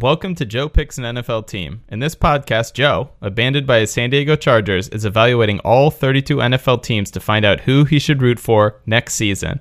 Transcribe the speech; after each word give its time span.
Welcome 0.00 0.34
to 0.36 0.46
Joe 0.46 0.70
Picks 0.70 0.96
an 0.96 1.04
NFL 1.04 1.46
Team. 1.46 1.82
In 1.90 1.98
this 1.98 2.14
podcast, 2.14 2.72
Joe, 2.72 3.10
abandoned 3.20 3.66
by 3.66 3.80
his 3.80 3.92
San 3.92 4.08
Diego 4.08 4.34
Chargers, 4.34 4.88
is 4.88 5.04
evaluating 5.04 5.58
all 5.58 5.90
32 5.90 6.36
NFL 6.36 6.82
teams 6.82 7.10
to 7.10 7.20
find 7.20 7.44
out 7.44 7.60
who 7.60 7.84
he 7.84 7.98
should 7.98 8.22
root 8.22 8.40
for 8.40 8.80
next 8.86 9.12
season. 9.12 9.60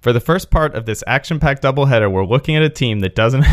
For 0.00 0.14
the 0.14 0.20
first 0.20 0.50
part 0.50 0.74
of 0.74 0.86
this 0.86 1.04
action-packed 1.06 1.62
doubleheader, 1.62 2.10
we're 2.10 2.24
looking 2.24 2.56
at 2.56 2.62
a 2.62 2.70
team 2.70 3.00
that 3.00 3.14
doesn't 3.14 3.44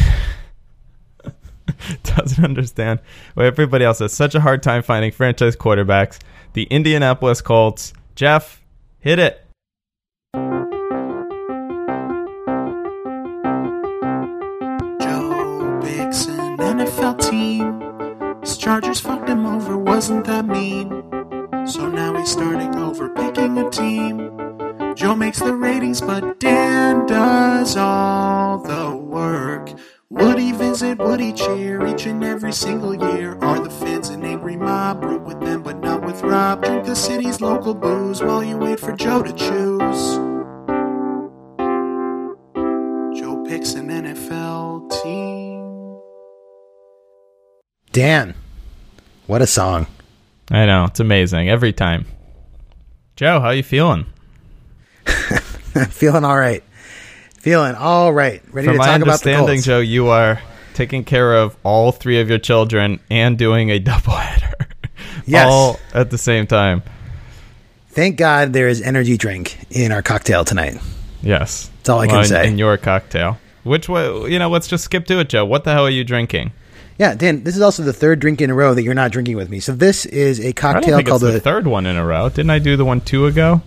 doesn't 2.04 2.46
understand 2.46 3.02
why 3.34 3.44
everybody 3.44 3.84
else 3.84 4.00
has 4.00 4.14
such 4.14 4.34
a 4.34 4.40
hard 4.40 4.64
time 4.64 4.82
finding 4.82 5.12
franchise 5.12 5.58
quarterbacks. 5.58 6.20
The 6.54 6.64
Indianapolis 6.64 7.42
Colts. 7.42 7.92
Jeff, 8.16 8.62
hit 9.02 9.20
it. 9.20 9.46
Chargers 18.64 19.02
fucked 19.02 19.28
him 19.28 19.46
over, 19.46 19.78
wasn't 19.78 20.24
that 20.24 20.46
mean? 20.46 20.90
So 21.68 21.90
now 21.90 22.16
he's 22.18 22.32
starting 22.32 22.74
over, 22.78 23.10
picking 23.10 23.58
a 23.58 23.70
team. 23.70 24.32
Joe 24.96 25.18
makes 25.18 25.40
the 25.40 25.54
ratings, 25.54 26.00
but 26.00 26.40
Dan 26.40 27.06
does 27.06 27.76
all 27.76 28.60
the 28.60 28.96
work. 28.96 29.74
Would 30.12 30.40
he 30.40 30.54
visit? 30.54 30.98
Would 31.00 31.20
he 31.20 31.34
cheer 31.34 31.86
each 31.86 32.06
and 32.06 32.24
every 32.24 32.54
single 32.54 32.96
year? 32.96 33.38
Are 33.40 33.60
the 33.60 33.70
fans 33.70 34.08
an 34.08 34.24
angry 34.24 34.56
mob? 34.56 35.04
Root 35.04 35.24
with 35.24 35.42
them, 35.42 35.62
but 35.62 35.80
not 35.82 36.06
with 36.06 36.22
Rob. 36.22 36.64
Drink 36.64 36.86
the 36.86 36.96
city's 36.96 37.42
local 37.42 37.74
booze 37.74 38.24
while 38.24 38.46
you 38.46 38.58
wait 38.58 38.80
for 38.80 38.96
Joe 38.96 39.24
to 39.24 39.34
choose. 39.34 40.16
Joe 43.20 43.44
picks 43.46 43.74
an 43.74 43.90
NFL 43.90 44.90
team. 45.04 46.00
Dan, 47.92 48.34
what 49.28 49.42
a 49.42 49.48
song. 49.48 49.88
I 50.52 50.66
know 50.66 50.86
it's 50.86 51.00
amazing 51.00 51.50
every 51.50 51.74
time. 51.74 52.06
Joe, 53.16 53.40
how 53.40 53.48
are 53.48 53.54
you 53.54 53.64
feeling? 53.64 54.06
Feeling 55.90 56.24
all 56.24 56.38
right. 56.38 56.64
Feeling 57.40 57.76
all 57.76 58.14
right. 58.14 58.42
Ready 58.52 58.68
From 58.68 58.78
to 58.78 58.84
talk 58.84 59.02
about 59.02 59.22
the 59.22 59.34
understanding, 59.34 59.48
Colts. 59.56 59.66
Joe, 59.66 59.80
you 59.80 60.08
are 60.10 60.40
taking 60.74 61.04
care 61.04 61.36
of 61.36 61.56
all 61.64 61.92
three 61.92 62.20
of 62.22 62.30
your 62.30 62.38
children 62.40 63.00
and 63.10 63.38
doing 63.38 63.70
a 63.70 63.80
doubleheader, 63.84 64.66
Yes. 65.26 65.48
all 65.50 65.80
at 65.94 66.10
the 66.10 66.18
same 66.18 66.48
time. 66.48 66.84
Thank 67.90 68.18
God 68.18 68.54
there 68.54 68.68
is 68.68 68.82
energy 68.82 69.18
drink 69.18 69.58
in 69.70 69.92
our 69.92 70.02
cocktail 70.02 70.44
tonight. 70.46 70.78
Yes, 71.22 71.70
That's 71.78 71.90
all 71.90 72.00
I 72.00 72.08
can 72.08 72.14
Well, 72.16 72.22
in- 72.24 72.28
say. 72.30 72.48
In 72.48 72.58
your 72.58 72.78
cocktail, 72.78 73.38
which 73.64 73.88
way? 73.88 74.06
You 74.32 74.40
know, 74.40 74.50
let's 74.50 74.68
just 74.68 74.84
skip 74.86 75.06
to 75.08 75.20
it, 75.20 75.30
Joe. 75.30 75.46
What 75.46 75.64
the 75.64 75.72
hell 75.74 75.86
are 75.86 75.90
you 75.92 76.04
drinking? 76.04 76.52
Yeah, 77.04 77.16
Dan, 77.16 77.44
this 77.44 77.58
is 77.58 77.62
also 77.62 77.84
the 77.84 77.92
third 77.92 78.20
drink 78.20 78.40
in 78.40 78.50
a 78.50 78.54
row 78.54 78.74
that 78.74 78.82
you're 78.82 78.94
not 78.94 79.12
drinking 79.12 79.36
with 79.36 79.50
me. 79.50 79.60
So 79.60 79.74
this 79.74 80.06
is 80.06 80.40
a 80.40 80.54
cocktail 80.54 81.04
called 81.04 81.22
the 81.22 81.38
third 81.42 81.68
one 81.68 81.86
in 81.86 81.98
a 81.98 82.06
row. 82.06 82.30
Didn't 82.30 82.52
I 82.52 82.60
do 82.60 82.78
the 82.78 82.86
one 82.86 83.02
two 83.02 83.26
ago? 83.26 83.62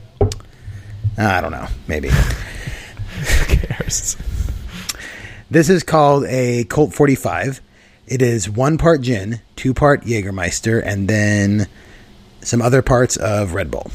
I 1.18 1.42
don't 1.42 1.50
know, 1.50 1.66
maybe. 1.86 2.08
Who 2.08 3.56
cares? 3.56 4.16
This 5.50 5.68
is 5.68 5.82
called 5.82 6.24
a 6.24 6.64
Colt 6.64 6.94
45. 6.94 7.60
It 8.06 8.22
is 8.22 8.48
one 8.48 8.78
part 8.78 9.02
gin, 9.02 9.42
two 9.54 9.74
part 9.74 10.04
Jägermeister, 10.04 10.82
and 10.82 11.06
then 11.06 11.68
some 12.40 12.62
other 12.62 12.80
parts 12.80 13.18
of 13.18 13.52
Red 13.52 13.70
Bull. 13.70 13.90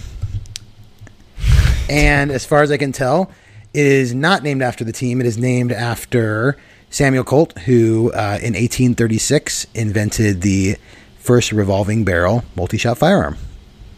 And 1.89 2.29
as 2.29 2.45
far 2.45 2.61
as 2.61 2.69
I 2.69 2.77
can 2.77 2.91
tell, 2.91 3.31
it 3.73 3.87
is 3.87 4.13
not 4.13 4.43
named 4.43 4.61
after 4.61 4.83
the 4.83 4.93
team. 4.93 5.19
It 5.19 5.25
is 5.25 5.39
named 5.39 5.71
after 5.71 6.59
Samuel 6.91 7.23
Colt, 7.23 7.57
who 7.59 8.11
uh, 8.11 8.37
in 8.41 8.53
1836 8.53 9.65
invented 9.73 10.41
the 10.41 10.75
first 11.17 11.51
revolving 11.51 12.03
barrel 12.03 12.43
multi 12.55 12.77
shot 12.77 12.97
firearm. 12.99 13.37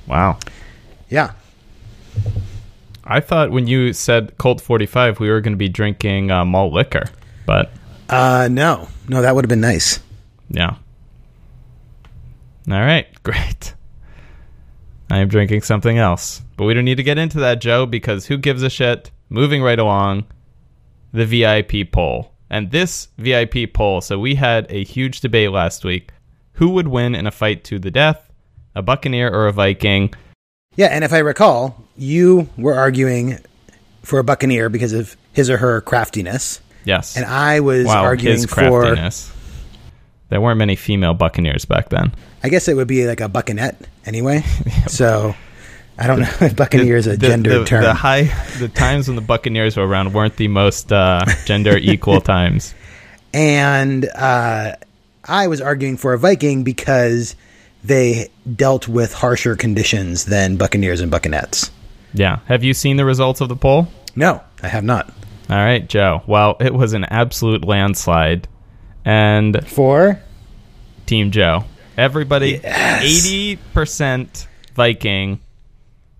Wow. 0.07 0.37
Yeah. 1.09 1.33
I 3.03 3.19
thought 3.19 3.51
when 3.51 3.67
you 3.67 3.91
said 3.93 4.37
Colt 4.37 4.61
45, 4.61 5.19
we 5.19 5.29
were 5.29 5.41
going 5.41 5.53
to 5.53 5.57
be 5.57 5.67
drinking 5.69 6.31
uh, 6.31 6.45
malt 6.45 6.71
liquor, 6.73 7.05
but 7.45 7.71
Uh, 8.09 8.47
no, 8.49 8.87
no, 9.09 9.21
that 9.21 9.35
would 9.35 9.43
have 9.43 9.49
been 9.49 9.59
nice. 9.61 9.99
yeah. 10.49 10.75
All 12.69 12.79
right, 12.79 13.07
great. 13.23 13.73
I 15.09 15.17
am 15.17 15.27
drinking 15.27 15.63
something 15.63 15.97
else, 15.97 16.41
but 16.55 16.63
we 16.65 16.73
don't 16.73 16.85
need 16.85 16.95
to 16.95 17.03
get 17.03 17.17
into 17.17 17.39
that, 17.39 17.59
Joe, 17.59 17.85
because 17.85 18.27
who 18.27 18.37
gives 18.37 18.63
a 18.63 18.69
shit? 18.69 19.11
Moving 19.29 19.61
right 19.61 19.79
along, 19.79 20.25
the 21.11 21.25
VIP 21.25 21.91
poll. 21.91 22.32
And 22.53 22.69
this 22.69 23.07
VIP 23.17 23.73
poll, 23.73 23.99
so 23.99 24.19
we 24.19 24.35
had 24.35 24.67
a 24.69 24.83
huge 24.83 25.21
debate 25.21 25.49
last 25.49 25.83
week. 25.83 26.11
Who 26.53 26.69
would 26.69 26.87
win 26.87 27.15
in 27.15 27.25
a 27.25 27.31
fight 27.31 27.63
to 27.63 27.79
the 27.79 27.89
death, 27.89 28.29
a 28.75 28.83
Buccaneer 28.83 29.27
or 29.27 29.47
a 29.47 29.51
Viking? 29.51 30.13
Yeah, 30.75 30.89
and 30.91 31.03
if 31.03 31.11
I 31.13 31.17
recall, 31.17 31.83
you 31.97 32.47
were 32.55 32.75
arguing 32.75 33.39
for 34.03 34.19
a 34.19 34.23
Buccaneer 34.23 34.69
because 34.69 34.93
of 34.93 35.17
his 35.31 35.49
or 35.49 35.57
her 35.57 35.81
craftiness, 35.81 36.61
Yes. 36.85 37.17
and 37.17 37.25
I 37.25 37.59
was 37.59 37.87
wow, 37.87 38.03
arguing 38.03 38.45
for. 38.45 38.53
craftiness. 38.53 39.33
There 40.29 40.39
weren't 40.39 40.59
many 40.59 40.75
female 40.75 41.15
Buccaneers 41.15 41.65
back 41.65 41.89
then. 41.89 42.13
I 42.43 42.49
guess 42.49 42.67
it 42.67 42.75
would 42.75 42.87
be 42.87 43.07
like 43.07 43.19
a 43.19 43.29
buccanet 43.29 43.77
anyway. 44.05 44.41
so 44.87 45.33
I 45.97 46.07
don't 46.07 46.19
know 46.19 46.29
if 46.41 46.55
Buccaneer 46.55 46.97
is 46.97 47.07
a 47.07 47.11
the, 47.17 47.27
gendered 47.27 47.61
the, 47.61 47.65
term. 47.65 47.83
The 47.83 47.93
high, 47.93 48.23
the 48.59 48.67
times 48.67 49.07
when 49.07 49.15
the 49.15 49.21
Buccaneers 49.21 49.77
were 49.77 49.87
around 49.87 50.13
weren't 50.13 50.37
the 50.37 50.47
most 50.47 50.91
uh, 50.91 51.23
gender 51.45 51.77
equal 51.77 52.19
times. 52.21 52.73
and 53.33 54.05
uh, 54.15 54.75
I 55.25 55.47
was 55.47 55.61
arguing 55.61 55.97
for 55.97 56.13
a 56.13 56.19
Viking 56.19 56.63
because 56.63 57.35
they 57.83 58.29
dealt 58.55 58.87
with 58.87 59.13
harsher 59.13 59.55
conditions 59.55 60.25
than 60.25 60.57
Buccaneers 60.57 61.01
and 61.01 61.11
Buccanettes. 61.11 61.69
Yeah. 62.13 62.39
Have 62.45 62.63
you 62.63 62.73
seen 62.73 62.97
the 62.97 63.05
results 63.05 63.41
of 63.41 63.49
the 63.49 63.55
poll? 63.55 63.87
No, 64.15 64.41
I 64.61 64.67
have 64.67 64.83
not. 64.83 65.07
All 65.49 65.57
right, 65.57 65.87
Joe. 65.87 66.21
Well, 66.27 66.55
it 66.59 66.73
was 66.73 66.93
an 66.93 67.03
absolute 67.05 67.65
landslide, 67.65 68.47
and 69.03 69.67
For 69.67 70.21
Team 71.05 71.31
Joe. 71.31 71.65
Everybody, 71.97 72.59
Yes. 72.63 73.03
eighty 73.03 73.57
percent 73.73 74.47
Viking, 74.75 75.39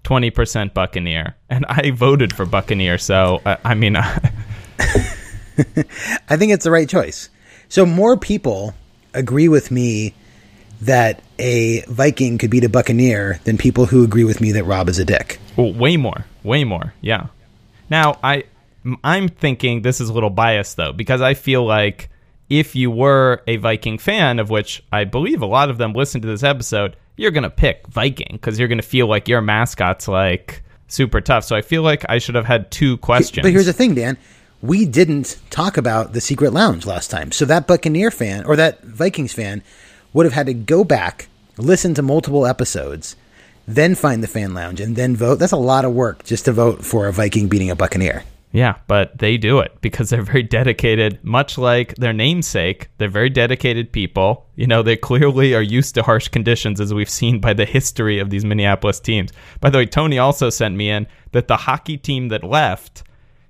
twenty 0.03 0.29
percent 0.29 0.73
Buccaneer, 0.73 1.35
and 1.49 1.65
I 1.67 1.91
voted 1.91 2.33
for 2.33 2.45
Buccaneer. 2.45 2.97
So 2.97 3.41
I, 3.45 3.57
I 3.63 3.73
mean, 3.73 3.95
I 3.97 4.05
think 6.37 6.51
it's 6.51 6.65
the 6.65 6.71
right 6.71 6.87
choice. 6.89 7.29
So 7.69 7.85
more 7.85 8.17
people 8.17 8.73
agree 9.13 9.47
with 9.47 9.71
me 9.71 10.13
that 10.81 11.21
a 11.39 11.81
Viking 11.87 12.37
could 12.37 12.49
beat 12.49 12.63
a 12.63 12.69
Buccaneer 12.69 13.39
than 13.45 13.57
people 13.57 13.85
who 13.85 14.03
agree 14.03 14.23
with 14.23 14.41
me 14.41 14.51
that 14.51 14.65
Rob 14.65 14.89
is 14.89 14.99
a 14.99 15.05
dick. 15.05 15.39
Well, 15.55 15.73
way 15.73 15.97
more, 15.97 16.25
way 16.43 16.63
more. 16.63 16.93
Yeah. 17.01 17.27
Now 17.89 18.19
I, 18.23 18.43
I'm 19.03 19.29
thinking 19.29 19.81
this 19.81 20.01
is 20.01 20.09
a 20.09 20.13
little 20.13 20.29
biased 20.29 20.77
though 20.77 20.93
because 20.93 21.21
I 21.21 21.33
feel 21.35 21.65
like 21.65 22.09
if 22.49 22.75
you 22.75 22.91
were 22.91 23.41
a 23.47 23.57
Viking 23.57 23.97
fan, 23.97 24.39
of 24.39 24.49
which 24.49 24.83
I 24.91 25.05
believe 25.05 25.41
a 25.41 25.45
lot 25.47 25.69
of 25.69 25.77
them 25.77 25.93
listen 25.93 26.21
to 26.21 26.27
this 26.27 26.43
episode, 26.43 26.95
you're 27.15 27.31
gonna 27.31 27.49
pick 27.49 27.87
Viking 27.87 28.29
because 28.33 28.59
you're 28.59 28.67
gonna 28.67 28.81
feel 28.81 29.07
like 29.07 29.27
your 29.27 29.41
mascot's 29.41 30.07
like 30.07 30.63
super 30.87 31.21
tough. 31.21 31.43
So 31.43 31.55
I 31.55 31.61
feel 31.61 31.81
like 31.81 32.05
I 32.09 32.17
should 32.19 32.35
have 32.35 32.45
had 32.45 32.71
two 32.71 32.97
questions. 32.97 33.43
But 33.43 33.51
here's 33.51 33.65
the 33.65 33.73
thing, 33.73 33.95
Dan. 33.95 34.17
We 34.61 34.85
didn't 34.85 35.39
talk 35.49 35.77
about 35.77 36.13
the 36.13 36.21
secret 36.21 36.53
lounge 36.53 36.85
last 36.85 37.11
time. 37.11 37.31
So 37.31 37.45
that 37.45 37.67
Buccaneer 37.67 38.11
fan 38.11 38.45
or 38.45 38.55
that 38.55 38.81
Vikings 38.83 39.33
fan 39.33 39.61
would 40.13 40.25
have 40.25 40.33
had 40.33 40.45
to 40.45 40.53
go 40.53 40.83
back, 40.83 41.27
listen 41.57 41.93
to 41.95 42.01
multiple 42.01 42.45
episodes, 42.45 43.15
then 43.67 43.95
find 43.95 44.23
the 44.23 44.27
fan 44.27 44.53
lounge 44.53 44.79
and 44.79 44.95
then 44.95 45.15
vote. 45.15 45.35
That's 45.35 45.51
a 45.51 45.57
lot 45.57 45.83
of 45.85 45.93
work 45.93 46.23
just 46.23 46.45
to 46.45 46.53
vote 46.53 46.85
for 46.85 47.07
a 47.07 47.13
Viking 47.13 47.47
beating 47.49 47.71
a 47.71 47.75
Buccaneer. 47.75 48.23
Yeah, 48.53 48.75
but 48.87 49.17
they 49.17 49.37
do 49.37 49.57
it 49.59 49.75
because 49.81 50.11
they're 50.11 50.21
very 50.21 50.43
dedicated, 50.43 51.23
much 51.23 51.57
like 51.57 51.95
their 51.95 52.13
namesake. 52.13 52.87
They're 52.99 53.09
very 53.09 53.31
dedicated 53.31 53.91
people. 53.91 54.45
You 54.55 54.67
know, 54.67 54.83
they 54.83 54.95
clearly 54.95 55.55
are 55.55 55.61
used 55.61 55.95
to 55.95 56.03
harsh 56.03 56.27
conditions, 56.27 56.79
as 56.79 56.93
we've 56.93 57.09
seen 57.09 57.39
by 57.39 57.53
the 57.53 57.65
history 57.65 58.19
of 58.19 58.29
these 58.29 58.45
Minneapolis 58.45 58.99
teams. 58.99 59.31
By 59.59 59.71
the 59.71 59.79
way, 59.79 59.87
Tony 59.87 60.19
also 60.19 60.51
sent 60.51 60.75
me 60.75 60.91
in 60.91 61.07
that 61.31 61.47
the 61.47 61.57
hockey 61.57 61.97
team 61.97 62.27
that 62.27 62.43
left 62.43 63.01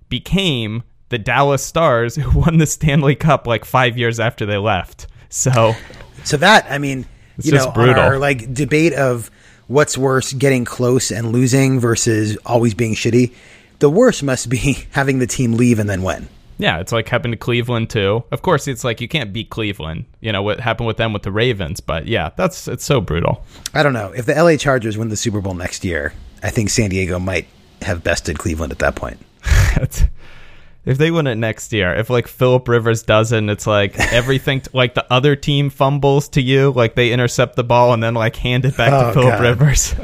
became 0.07 0.83
the 1.09 1.17
Dallas 1.17 1.65
Stars, 1.65 2.15
who 2.23 2.39
won 2.39 2.57
the 2.57 2.65
Stanley 2.65 3.15
Cup 3.15 3.45
like 3.45 3.65
five 3.65 3.97
years 3.97 4.19
after 4.21 4.45
they 4.45 4.57
left. 4.57 5.07
So, 5.27 5.75
So 6.23 6.37
that, 6.37 6.65
I 6.69 6.77
mean, 6.77 7.05
It's 7.37 7.47
you 7.47 7.51
just 7.51 7.67
know, 7.67 7.73
brutal. 7.73 8.01
our 8.01 8.17
like 8.19 8.53
debate 8.53 8.93
of 8.93 9.29
what's 9.67 9.97
worse, 9.97 10.31
getting 10.31 10.63
close 10.63 11.11
and 11.11 11.31
losing 11.33 11.79
versus 11.79 12.37
always 12.45 12.73
being 12.73 12.95
shitty, 12.95 13.33
the 13.79 13.89
worst 13.89 14.23
must 14.23 14.49
be 14.49 14.85
having 14.91 15.19
the 15.19 15.27
team 15.27 15.53
leave 15.53 15.79
and 15.79 15.89
then 15.89 16.03
win. 16.03 16.27
yeah, 16.57 16.79
it's 16.79 16.91
like 16.91 17.09
happened 17.09 17.33
to 17.33 17.37
Cleveland 17.37 17.89
too. 17.89 18.23
Of 18.31 18.41
course, 18.41 18.67
it's 18.67 18.83
like 18.83 19.01
you 19.01 19.07
can't 19.07 19.33
beat 19.33 19.49
Cleveland. 19.49 20.05
You 20.21 20.31
know 20.31 20.41
what 20.41 20.59
happened 20.59 20.87
with 20.87 20.97
them 20.97 21.11
with 21.13 21.23
the 21.23 21.31
Ravens, 21.31 21.79
but 21.79 22.07
yeah, 22.07 22.29
that's 22.35 22.67
it's 22.67 22.85
so 22.85 23.01
brutal. 23.01 23.43
I 23.73 23.83
don't 23.83 23.93
know. 23.93 24.11
If 24.15 24.25
the 24.25 24.33
LA 24.35 24.55
Chargers 24.57 24.97
win 24.97 25.09
the 25.09 25.17
Super 25.17 25.41
Bowl 25.41 25.53
next 25.55 25.83
year, 25.83 26.13
I 26.41 26.49
think 26.51 26.69
San 26.69 26.89
Diego 26.89 27.19
might 27.19 27.47
have 27.81 28.03
bested 28.03 28.37
Cleveland 28.39 28.71
at 28.71 28.79
that 28.79 28.95
point. 28.95 29.19
If 30.85 30.97
they 30.97 31.11
win 31.11 31.27
it 31.27 31.35
next 31.35 31.71
year, 31.71 31.95
if 31.95 32.09
like 32.09 32.27
Philip 32.27 32.67
Rivers 32.67 33.03
doesn't, 33.03 33.49
it's 33.49 33.65
like 33.65 33.97
everything 34.11 34.59
t- 34.59 34.69
like 34.73 34.95
the 34.95 35.05
other 35.13 35.33
team 35.37 35.69
fumbles 35.69 36.27
to 36.29 36.41
you, 36.41 36.71
like 36.71 36.93
they 36.95 37.13
intercept 37.13 37.55
the 37.55 37.63
ball 37.63 37.93
and 37.93 38.03
then 38.03 38.13
like 38.15 38.35
hand 38.35 38.65
it 38.65 38.75
back 38.75 38.91
Oh, 38.91 39.07
to 39.07 39.13
Philip 39.13 39.39
Rivers. 39.39 39.95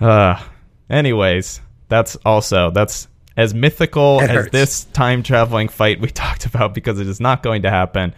uh 0.00 0.40
anyways, 0.88 1.60
that's 1.94 2.16
also 2.24 2.70
that's 2.70 3.08
as 3.36 3.54
mythical 3.54 4.20
It 4.20 4.24
as 4.24 4.30
hurts. 4.30 4.52
this 4.52 4.84
time 4.86 5.22
traveling 5.22 5.68
fight 5.68 6.00
we 6.00 6.08
talked 6.24 6.46
about 6.46 6.74
because 6.74 6.98
it 7.00 7.06
is 7.06 7.20
not 7.20 7.42
going 7.42 7.62
to 7.62 7.70
happen. 7.70 8.14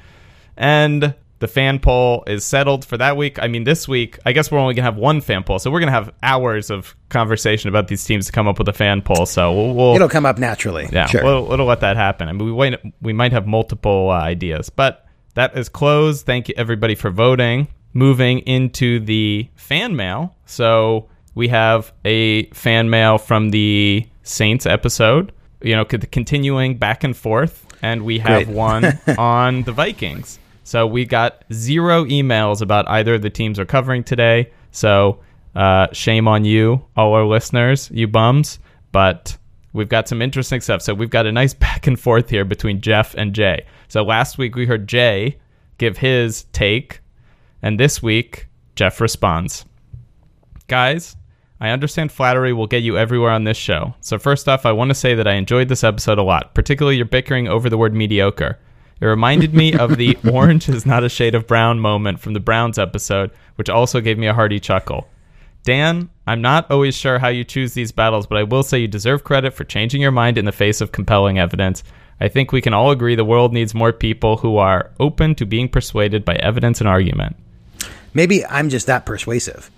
And 0.57 1.15
the 1.39 1.49
fan 1.49 1.79
poll 1.79 2.25
is 2.27 2.45
settled 2.45 2.85
for 2.85 2.97
that 2.97 3.17
week. 3.19 3.39
I 3.43 3.47
mean, 3.49 3.65
this 3.65 3.87
week, 3.87 4.19
I 4.25 4.33
guess 4.33 4.51
we're 4.51 4.59
only 4.59 4.73
going 4.73 4.85
to 4.87 4.91
have 4.91 4.97
one 4.97 5.21
fan 5.21 5.43
poll. 5.45 5.59
So 5.59 5.71
we're 5.71 5.81
going 5.81 5.93
to 5.93 5.99
have 6.01 6.11
hours 6.23 6.71
of 6.71 6.97
conversation 7.11 7.69
about 7.69 7.89
these 7.89 8.03
teams 8.05 8.25
to 8.27 8.33
come 8.33 8.49
up 8.49 8.59
with 8.59 8.69
a 8.69 8.73
fan 8.73 9.03
poll. 9.03 9.27
So 9.27 9.53
we'll, 9.53 9.75
we'll 9.75 9.95
It'll 9.97 10.09
come 10.09 10.25
up 10.25 10.39
naturally. 10.39 10.89
yeah, 10.91 11.05
sure. 11.07 11.23
we'll, 11.23 11.47
we'll 11.47 11.67
let 11.67 11.81
that 11.81 11.97
happen. 11.99 12.29
I 12.29 12.33
mean, 12.33 12.47
we 12.47 12.53
wait, 12.53 12.79
we 13.03 13.13
might 13.13 13.33
have 13.33 13.47
multiple 13.47 14.09
uh, 14.11 14.15
ideas, 14.15 14.71
but 14.71 15.05
that 15.35 15.57
is 15.59 15.69
closed. 15.69 16.25
Thank 16.25 16.49
you 16.49 16.55
everybody 16.57 16.95
for 16.95 17.11
voting. 17.11 17.69
Moving 17.93 18.39
into 18.41 19.01
the 19.01 19.49
fan 19.57 19.95
mail. 19.97 20.35
So 20.47 21.09
we 21.37 21.47
have 21.49 21.93
a 22.05 22.47
fan 22.47 22.91
mail 22.91 23.19
from 23.19 23.51
the 23.51 24.05
Saints 24.25 24.67
episode. 24.67 25.33
You 25.63 25.77
know, 25.77 25.85
continuing 25.85 26.77
back 26.77 27.05
and 27.05 27.17
forth, 27.17 27.67
and 27.83 28.05
we 28.05 28.19
have 28.19 28.47
Great. 28.47 28.57
one 28.57 28.99
on 29.19 29.63
the 29.63 29.73
Vikings. 29.73 30.39
So 30.65 30.87
we 30.87 31.05
got 31.05 31.45
zero 31.53 32.05
emails 32.05 32.61
about 32.61 32.89
either 32.89 33.15
of 33.15 33.23
the 33.23 33.31
teams 33.31 33.59
we're 33.59 33.67
covering 33.67 34.03
today. 34.03 34.51
So 34.73 35.21
uh, 35.55 35.87
shame 35.93 36.27
on 36.27 36.45
you, 36.45 36.85
all 36.97 37.15
our 37.15 37.25
listeners, 37.25 37.91
you 37.93 38.09
bums. 38.09 38.59
But 38.93 39.37
we've 39.73 39.89
got 39.89 40.09
some 40.09 40.21
interesting 40.21 40.61
stuff. 40.61 40.83
So 40.83 40.93
we've 40.95 41.11
got 41.11 41.27
a 41.27 41.33
nice 41.33 41.55
back 41.67 41.87
and 41.87 41.99
forth 41.99 42.31
here 42.31 42.45
between 42.45 42.81
Jeff 42.81 43.15
and 43.15 43.35
Jay. 43.35 43.65
So 43.89 44.03
last 44.03 44.39
week 44.39 44.57
we 44.57 44.67
heard 44.67 44.89
Jay 44.89 45.39
give 45.79 45.99
his 45.99 46.45
take, 46.53 47.01
and 47.63 47.79
this 47.79 48.03
week 48.03 48.47
Jeff 48.75 49.01
responds. 49.01 49.65
Guys, 50.69 51.17
I 51.61 51.71
understand 51.71 52.13
flattery 52.13 52.53
will 52.53 52.67
get 52.67 52.83
you 52.83 52.99
everywhere 52.99 53.31
on 53.31 53.45
this 53.45 53.57
show. 53.57 53.95
So, 54.01 54.19
first 54.19 54.49
off, 54.49 54.67
I 54.67 54.73
want 54.73 54.91
to 54.91 54.95
say 54.95 55.15
that 55.15 55.27
I 55.27 55.35
enjoyed 55.35 55.69
this 55.69 55.85
episode 55.85 56.19
a 56.19 56.23
lot, 56.23 56.55
particularly 56.55 56.97
your 56.97 57.07
bickering 57.07 57.49
over 57.49 57.71
the 57.71 57.79
word 57.79 57.95
mediocre. 57.95 58.59
It 59.01 59.07
reminded 59.07 59.55
me 59.55 59.73
of 59.75 59.97
the 59.97 60.17
orange 60.31 60.69
is 60.69 60.87
not 60.87 61.05
a 61.05 61.09
shade 61.09 61.35
of 61.35 61.47
brown 61.47 61.81
moment 61.81 62.21
from 62.21 62.35
the 62.35 62.41
Browns 62.41 62.79
episode, 62.79 63.31
which 63.57 63.71
also 63.71 64.01
gave 64.01 64.19
me 64.19 64.27
a 64.27 64.35
hearty 64.35 64.61
chuckle. 64.61 65.09
Dan, 65.65 66.11
I'm 66.27 66.41
not 66.41 66.71
always 66.71 66.95
sure 66.95 67.19
how 67.19 67.29
you 67.29 67.43
choose 67.43 67.75
these 67.75 67.91
battles, 67.91 68.27
but 68.27 68.39
I 68.39 68.45
will 68.45 68.63
say 68.63 68.79
you 68.79 68.89
deserve 68.89 69.25
credit 69.25 69.53
for 69.53 69.65
changing 69.65 70.01
your 70.01 70.13
mind 70.13 70.39
in 70.39 70.45
the 70.45 70.53
face 70.53 70.81
of 70.81 70.93
compelling 70.93 71.39
evidence. 71.39 71.83
I 72.21 72.29
think 72.29 72.53
we 72.53 72.61
can 72.61 72.73
all 72.73 72.91
agree 72.91 73.17
the 73.17 73.25
world 73.25 73.53
needs 73.53 73.75
more 73.75 73.93
people 73.93 74.37
who 74.39 74.59
are 74.59 74.91
open 75.01 75.35
to 75.35 75.45
being 75.45 75.69
persuaded 75.69 76.25
by 76.25 76.37
evidence 76.37 76.81
and 76.81 76.89
argument. 76.89 77.37
Maybe 78.15 78.47
I'm 78.47 78.69
just 78.71 78.87
that 78.87 79.05
persuasive. 79.05 79.71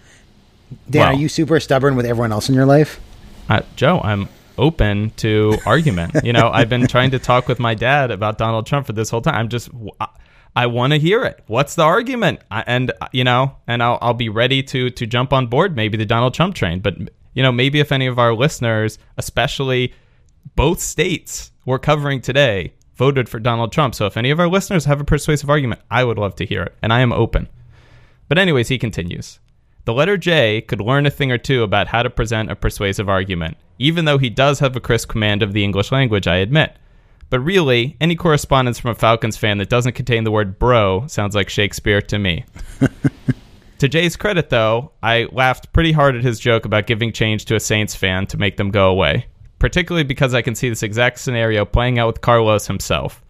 Dan, 0.91 1.01
Well- 1.03 1.09
are 1.17 1.19
you 1.19 1.29
super 1.29 1.59
stubborn 1.61 1.97
with 1.97 2.07
everyone 2.07 2.33
else 2.33 2.49
in 2.49 2.55
your 2.55 2.67
life? 2.67 3.01
Uh, 3.49 3.63
Joe, 3.77 4.01
I'm 4.05 4.29
open 4.59 5.11
to 5.17 5.57
argument. 5.67 6.15
you 6.25 6.33
know, 6.33 6.51
I've 6.53 6.69
been 6.69 6.87
trying 6.87 7.11
to 7.13 7.19
talk 7.19 7.49
with 7.49 7.59
my 7.59 7.75
dad 7.75 8.11
about 8.11 8.37
Donald 8.39 8.67
Trump 8.67 8.87
for 8.87 8.93
this 8.93 9.09
whole 9.11 9.23
time. 9.23 9.35
I'm 9.37 9.49
just, 9.49 9.71
I, 10.01 10.09
I 10.57 10.67
want 10.67 10.93
to 10.93 10.99
hear 10.99 11.25
it. 11.25 11.43
What's 11.47 11.75
the 11.75 11.83
argument? 11.85 12.41
I, 12.51 12.65
and 12.67 12.91
uh, 13.01 13.09
you 13.13 13.25
know, 13.25 13.57
and 13.67 13.83
I'll, 13.83 13.99
I'll 14.03 14.15
be 14.15 14.29
ready 14.29 14.63
to 14.65 14.91
to 14.91 15.07
jump 15.07 15.33
on 15.33 15.47
board 15.47 15.77
maybe 15.77 15.97
the 15.97 16.05
Donald 16.05 16.35
Trump 16.35 16.55
train. 16.55 16.81
But 16.81 16.97
you 17.35 17.43
know, 17.43 17.53
maybe 17.53 17.79
if 17.81 17.93
any 17.93 18.07
of 18.07 18.19
our 18.19 18.35
listeners, 18.35 18.99
especially 19.17 19.95
both 20.57 20.81
states 20.81 21.53
we're 21.65 21.79
covering 21.79 22.21
today, 22.21 22.73
voted 22.97 23.29
for 23.29 23.39
Donald 23.39 23.71
Trump. 23.73 23.95
So 23.95 24.07
if 24.07 24.17
any 24.17 24.31
of 24.31 24.41
our 24.41 24.49
listeners 24.49 24.85
have 24.87 25.01
a 25.01 25.05
persuasive 25.05 25.49
argument, 25.49 25.81
I 25.91 26.03
would 26.03 26.19
love 26.19 26.35
to 26.37 26.45
hear 26.47 26.63
it, 26.65 26.75
and 26.83 26.93
I 26.93 27.01
am 27.01 27.13
open. 27.13 27.49
But, 28.29 28.39
anyways, 28.39 28.69
he 28.69 28.77
continues. 28.79 29.39
The 29.89 29.95
letter 29.95 30.19
J 30.19 30.61
could 30.61 30.83
learn 30.83 31.07
a 31.07 31.11
thing 31.11 31.33
or 31.33 31.39
two 31.39 31.63
about 31.63 31.89
how 31.89 32.03
to 32.03 32.11
present 32.11 32.51
a 32.51 32.55
persuasive 32.55 33.09
argument, 33.09 33.57
even 33.79 34.05
though 34.05 34.19
he 34.19 34.29
does 34.29 34.59
have 34.59 34.77
a 34.77 34.81
crisp 34.81 35.09
command 35.09 35.43
of 35.43 35.55
the 35.55 35.65
English 35.65 35.91
language, 35.91 36.27
I 36.27 36.37
admit. 36.37 36.77
But 37.31 37.41
really, 37.41 37.97
any 37.99 38.15
correspondence 38.15 38.79
from 38.79 38.91
a 38.91 38.95
Falcons 38.95 39.39
fan 39.39 39.57
that 39.57 39.71
doesn't 39.71 39.95
contain 39.95 40.25
the 40.25 40.31
word 40.31 40.59
bro 40.59 41.07
sounds 41.07 41.35
like 41.35 41.49
Shakespeare 41.49 42.03
to 42.03 42.19
me. 42.19 42.45
to 43.79 43.89
Jay's 43.89 44.15
credit, 44.15 44.51
though, 44.51 44.93
I 45.03 45.27
laughed 45.33 45.73
pretty 45.73 45.93
hard 45.93 46.17
at 46.17 46.23
his 46.23 46.39
joke 46.39 46.67
about 46.67 46.87
giving 46.87 47.11
change 47.11 47.47
to 47.47 47.55
a 47.55 47.61
Saints 47.61 47.95
fan 47.95 48.27
to 48.27 48.37
make 48.37 48.59
them 48.59 48.71
go 48.71 48.91
away, 48.91 49.25
particularly 49.59 50.05
because 50.05 50.35
I 50.35 50.43
can 50.43 50.55
see 50.55 50.69
this 50.69 50.83
exact 50.83 51.19
scenario 51.19 51.65
playing 51.65 51.99
out 51.99 52.09
with 52.09 52.21
Carlos 52.21 52.67
himself. 52.67 53.25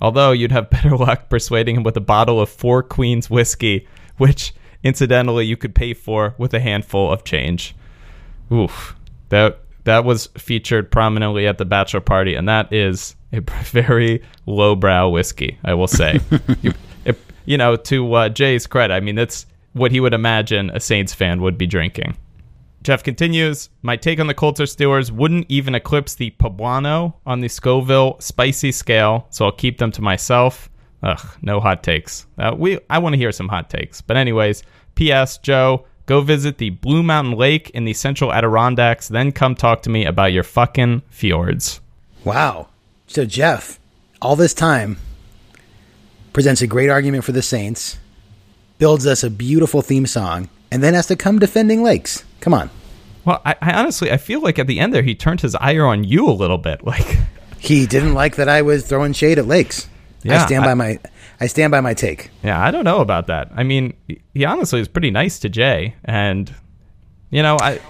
Although 0.00 0.30
you'd 0.30 0.52
have 0.52 0.70
better 0.70 0.96
luck 0.96 1.28
persuading 1.28 1.74
him 1.74 1.82
with 1.82 1.96
a 1.96 2.00
bottle 2.00 2.40
of 2.40 2.48
Four 2.48 2.84
Queens 2.84 3.28
whiskey, 3.28 3.88
which, 4.16 4.52
incidentally, 4.84 5.46
you 5.46 5.56
could 5.56 5.74
pay 5.74 5.94
for 5.94 6.34
with 6.38 6.54
a 6.54 6.60
handful 6.60 7.10
of 7.10 7.24
change. 7.24 7.74
Oof. 8.52 8.94
That 9.30 9.58
that 9.84 10.04
was 10.04 10.28
featured 10.38 10.90
prominently 10.90 11.46
at 11.46 11.58
the 11.58 11.64
bachelor 11.64 12.00
party, 12.00 12.34
and 12.34 12.48
that 12.48 12.72
is 12.72 13.16
a 13.32 13.40
very 13.64 14.22
lowbrow 14.46 15.08
whiskey, 15.08 15.58
I 15.64 15.74
will 15.74 15.88
say. 15.88 16.20
you, 16.62 16.72
it, 17.04 17.18
you 17.44 17.58
know, 17.58 17.76
to 17.76 18.14
uh, 18.14 18.28
Jay's 18.28 18.66
credit, 18.66 18.94
I 18.94 19.00
mean, 19.00 19.14
that's 19.14 19.46
what 19.72 19.90
he 19.90 20.00
would 20.00 20.14
imagine 20.14 20.70
a 20.70 20.80
Saints 20.80 21.12
fan 21.12 21.42
would 21.42 21.58
be 21.58 21.66
drinking. 21.66 22.16
Jeff 22.82 23.02
continues, 23.02 23.70
my 23.82 23.96
take 23.96 24.20
on 24.20 24.26
the 24.26 24.34
Colts 24.34 24.60
or 24.60 24.64
Steelers 24.64 25.10
wouldn't 25.10 25.46
even 25.48 25.74
eclipse 25.74 26.14
the 26.14 26.30
Poblano 26.32 27.14
on 27.24 27.40
the 27.40 27.48
Scoville 27.48 28.16
spicy 28.20 28.72
scale, 28.72 29.26
so 29.30 29.46
I'll 29.46 29.52
keep 29.52 29.78
them 29.78 29.90
to 29.92 30.02
myself. 30.02 30.68
Ugh, 31.04 31.20
no 31.42 31.60
hot 31.60 31.82
takes. 31.82 32.26
Uh, 32.38 32.54
we 32.56 32.78
I 32.88 32.98
want 32.98 33.12
to 33.12 33.18
hear 33.18 33.30
some 33.30 33.48
hot 33.48 33.68
takes. 33.68 34.00
But 34.00 34.16
anyways, 34.16 34.62
P.S. 34.94 35.36
Joe, 35.38 35.84
go 36.06 36.22
visit 36.22 36.56
the 36.56 36.70
Blue 36.70 37.02
Mountain 37.02 37.34
Lake 37.34 37.70
in 37.70 37.84
the 37.84 37.92
Central 37.92 38.32
Adirondacks, 38.32 39.08
then 39.08 39.30
come 39.30 39.54
talk 39.54 39.82
to 39.82 39.90
me 39.90 40.06
about 40.06 40.32
your 40.32 40.42
fucking 40.42 41.02
fjords. 41.10 41.80
Wow. 42.24 42.68
So 43.06 43.26
Jeff, 43.26 43.78
all 44.22 44.34
this 44.34 44.54
time, 44.54 44.96
presents 46.32 46.62
a 46.62 46.66
great 46.66 46.88
argument 46.88 47.24
for 47.24 47.32
the 47.32 47.42
Saints, 47.42 47.98
builds 48.78 49.06
us 49.06 49.22
a 49.22 49.30
beautiful 49.30 49.82
theme 49.82 50.06
song, 50.06 50.48
and 50.70 50.82
then 50.82 50.94
has 50.94 51.06
to 51.08 51.16
come 51.16 51.38
defending 51.38 51.82
Lakes. 51.82 52.24
Come 52.40 52.54
on. 52.54 52.70
Well, 53.26 53.42
I, 53.44 53.56
I 53.60 53.72
honestly 53.74 54.10
I 54.10 54.16
feel 54.16 54.40
like 54.40 54.58
at 54.58 54.66
the 54.66 54.80
end 54.80 54.94
there 54.94 55.02
he 55.02 55.14
turned 55.14 55.42
his 55.42 55.54
ire 55.54 55.84
on 55.84 56.04
you 56.04 56.28
a 56.28 56.32
little 56.32 56.58
bit. 56.58 56.82
Like 56.84 57.18
He 57.58 57.86
didn't 57.86 58.12
like 58.12 58.36
that 58.36 58.48
I 58.48 58.60
was 58.60 58.86
throwing 58.86 59.14
shade 59.14 59.38
at 59.38 59.46
Lakes. 59.46 59.88
Yeah, 60.24 60.42
I 60.42 60.46
stand 60.46 60.64
I- 60.64 60.68
by 60.68 60.74
my 60.74 60.98
I 61.40 61.46
stand 61.46 61.70
by 61.70 61.80
my 61.80 61.94
take. 61.94 62.30
Yeah, 62.42 62.62
I 62.62 62.70
don't 62.70 62.84
know 62.84 63.00
about 63.00 63.26
that. 63.28 63.50
I 63.54 63.62
mean, 63.62 63.94
he- 64.08 64.20
he 64.34 64.44
honestly 64.44 64.80
is 64.80 64.88
pretty 64.88 65.10
nice 65.10 65.38
to 65.40 65.48
Jay, 65.48 65.94
and 66.04 66.52
you 67.30 67.42
know, 67.42 67.56
I 67.60 67.80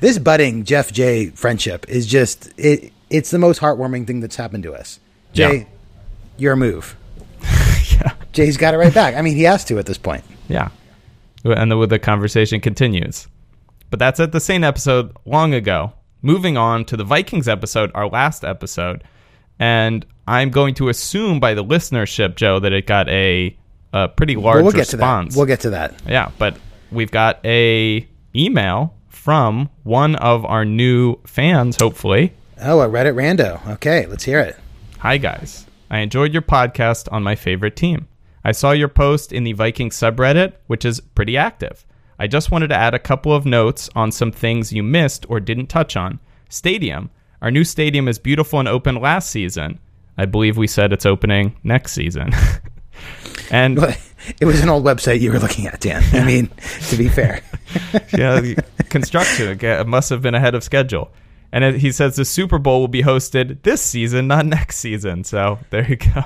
This 0.00 0.18
budding 0.18 0.64
Jeff 0.64 0.92
Jay 0.92 1.30
friendship 1.30 1.86
is 1.88 2.06
just 2.06 2.52
it 2.58 2.92
it's 3.10 3.30
the 3.30 3.38
most 3.38 3.60
heartwarming 3.60 4.06
thing 4.06 4.20
that's 4.20 4.36
happened 4.36 4.62
to 4.64 4.74
us. 4.74 5.00
Jay, 5.32 5.56
Yeah. 5.58 5.64
your 6.36 6.56
move. 6.56 6.96
yeah, 7.92 8.12
Jay's 8.32 8.56
got 8.56 8.74
it 8.74 8.78
right 8.78 8.92
back. 8.94 9.14
I 9.14 9.22
mean, 9.22 9.34
he 9.36 9.42
has 9.44 9.64
to 9.66 9.78
at 9.78 9.86
this 9.86 9.98
point. 9.98 10.24
yeah, 10.48 10.68
and 11.44 11.70
the, 11.70 11.86
the 11.86 11.98
conversation 11.98 12.60
continues. 12.60 13.28
But 13.90 13.98
that's 13.98 14.20
at 14.20 14.32
the 14.32 14.40
same 14.40 14.62
episode 14.64 15.16
long 15.24 15.54
ago. 15.54 15.92
Moving 16.20 16.56
on 16.58 16.84
to 16.86 16.96
the 16.96 17.04
Vikings 17.04 17.48
episode, 17.48 17.90
our 17.94 18.08
last 18.08 18.44
episode, 18.44 19.04
and 19.58 20.04
I'm 20.28 20.50
going 20.50 20.74
to 20.74 20.90
assume 20.90 21.40
by 21.40 21.54
the 21.54 21.64
listenership, 21.64 22.36
Joe, 22.36 22.60
that 22.60 22.72
it 22.72 22.86
got 22.86 23.08
a, 23.08 23.56
a 23.94 24.08
pretty 24.08 24.36
large 24.36 24.62
we'll 24.62 24.72
get 24.72 24.92
response. 24.92 25.32
to 25.32 25.34
that. 25.34 25.38
We'll 25.38 25.46
get 25.46 25.60
to 25.60 25.70
that. 25.70 26.02
Yeah, 26.06 26.30
but 26.38 26.58
we've 26.92 27.10
got 27.10 27.40
a 27.46 28.06
email 28.36 28.94
from 29.08 29.70
one 29.84 30.16
of 30.16 30.44
our 30.44 30.66
new 30.66 31.16
fans, 31.26 31.76
hopefully. 31.80 32.34
Oh, 32.60 32.80
a 32.80 32.88
Reddit 32.88 33.14
rando. 33.14 33.66
Okay, 33.74 34.04
let's 34.06 34.24
hear 34.24 34.40
it. 34.40 34.56
Hi 34.98 35.16
guys. 35.16 35.64
I 35.90 36.00
enjoyed 36.00 36.34
your 36.34 36.42
podcast 36.42 37.10
on 37.10 37.22
my 37.22 37.34
favorite 37.34 37.76
team. 37.76 38.06
I 38.44 38.52
saw 38.52 38.72
your 38.72 38.88
post 38.88 39.32
in 39.32 39.44
the 39.44 39.52
Viking 39.52 39.88
subreddit, 39.90 40.54
which 40.66 40.84
is 40.84 41.00
pretty 41.00 41.38
active. 41.38 41.86
I 42.18 42.26
just 42.26 42.50
wanted 42.50 42.68
to 42.68 42.76
add 42.76 42.94
a 42.94 42.98
couple 42.98 43.32
of 43.32 43.46
notes 43.46 43.88
on 43.94 44.12
some 44.12 44.32
things 44.32 44.72
you 44.72 44.82
missed 44.82 45.24
or 45.28 45.40
didn't 45.40 45.68
touch 45.68 45.96
on. 45.96 46.20
Stadium. 46.50 47.10
Our 47.40 47.50
new 47.50 47.64
stadium 47.64 48.08
is 48.08 48.18
beautiful 48.18 48.58
and 48.58 48.68
opened 48.68 49.00
last 49.00 49.30
season. 49.30 49.78
I 50.18 50.26
believe 50.26 50.56
we 50.56 50.66
said 50.66 50.92
it's 50.92 51.06
opening 51.06 51.56
next 51.62 51.92
season. 51.92 52.32
and 53.50 53.78
it 54.40 54.44
was 54.44 54.60
an 54.60 54.68
old 54.68 54.84
website 54.84 55.20
you 55.20 55.32
were 55.32 55.38
looking 55.38 55.66
at, 55.66 55.80
Dan. 55.80 56.02
I 56.12 56.24
mean, 56.24 56.50
to 56.88 56.96
be 56.96 57.08
fair. 57.08 57.40
yeah, 58.16 58.40
the 58.40 58.64
construction 58.90 59.58
it 59.64 59.86
must 59.86 60.10
have 60.10 60.20
been 60.20 60.34
ahead 60.34 60.54
of 60.54 60.62
schedule. 60.64 61.10
And 61.52 61.64
it, 61.64 61.76
he 61.76 61.92
says 61.92 62.16
the 62.16 62.24
Super 62.26 62.58
Bowl 62.58 62.80
will 62.80 62.88
be 62.88 63.02
hosted 63.02 63.62
this 63.62 63.80
season, 63.80 64.26
not 64.26 64.44
next 64.44 64.78
season. 64.78 65.24
So 65.24 65.58
there 65.70 65.88
you 65.88 65.96
go. 65.96 66.24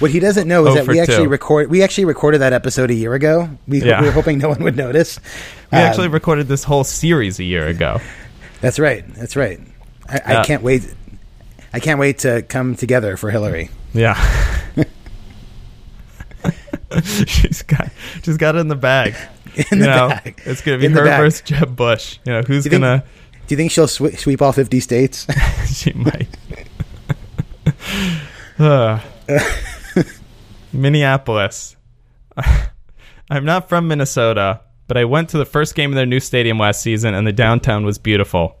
What 0.00 0.10
he 0.10 0.20
doesn't 0.20 0.46
know 0.48 0.66
is 0.66 0.72
Oh 0.72 0.74
that 0.76 0.86
we 0.86 1.00
actually 1.00 1.24
two. 1.24 1.28
record 1.28 1.70
we 1.70 1.82
actually 1.82 2.04
recorded 2.06 2.38
that 2.40 2.52
episode 2.52 2.90
a 2.90 2.94
year 2.94 3.14
ago. 3.14 3.48
We, 3.66 3.82
Yeah. 3.82 4.00
we 4.00 4.06
were 4.06 4.12
hoping 4.12 4.38
no 4.38 4.48
one 4.48 4.62
would 4.64 4.76
notice. 4.76 5.18
We 5.72 5.78
Um, 5.78 5.84
actually 5.84 6.08
recorded 6.08 6.48
this 6.48 6.64
whole 6.64 6.84
series 6.84 7.38
a 7.40 7.44
year 7.44 7.66
ago. 7.66 8.00
That's 8.60 8.78
right. 8.78 9.04
That's 9.14 9.36
right. 9.36 9.60
I, 10.08 10.16
Uh, 10.18 10.40
I 10.40 10.44
can't 10.44 10.62
wait. 10.62 10.82
I 11.72 11.80
can't 11.80 11.98
wait 12.00 12.18
to 12.20 12.42
come 12.42 12.74
together 12.76 13.16
for 13.16 13.30
Hillary. 13.30 13.70
Yeah. 13.92 14.14
she's 17.26 17.62
got 17.62 17.90
she's 18.22 18.36
got 18.36 18.56
it 18.56 18.60
in 18.60 18.68
the 18.68 18.76
bag. 18.76 19.14
In 19.72 19.78
You 19.78 19.84
the 19.84 19.86
know, 19.86 20.08
bag. 20.08 20.40
It's 20.44 20.60
gonna 20.60 20.78
be 20.78 20.86
In 20.86 20.92
her 20.92 21.04
versus 21.04 21.40
Jeb 21.40 21.74
Bush. 21.74 22.18
You 22.24 22.32
know 22.34 22.42
who's 22.42 22.64
Do 22.64 22.70
you 22.70 22.78
gonna? 22.78 23.04
Do 23.46 23.54
you 23.54 23.56
think 23.56 23.72
she'll 23.72 23.88
swe- 23.88 24.12
sweep 24.14 24.40
all 24.40 24.52
50 24.52 24.78
states? 24.80 25.26
she 25.74 25.92
might. 25.94 26.28
Ugh. 28.58 29.00
Uh. 29.28 30.02
Minneapolis. 30.72 31.76
I'm 33.30 33.44
not 33.44 33.68
from 33.68 33.88
Minnesota, 33.88 34.60
but 34.86 34.96
I 34.96 35.04
went 35.06 35.30
to 35.30 35.38
the 35.38 35.44
first 35.46 35.74
game 35.74 35.90
of 35.90 35.96
their 35.96 36.06
new 36.06 36.20
stadium 36.20 36.58
last 36.58 36.82
season, 36.82 37.14
and 37.14 37.26
the 37.26 37.32
downtown 37.32 37.84
was 37.84 37.98
beautiful. 37.98 38.56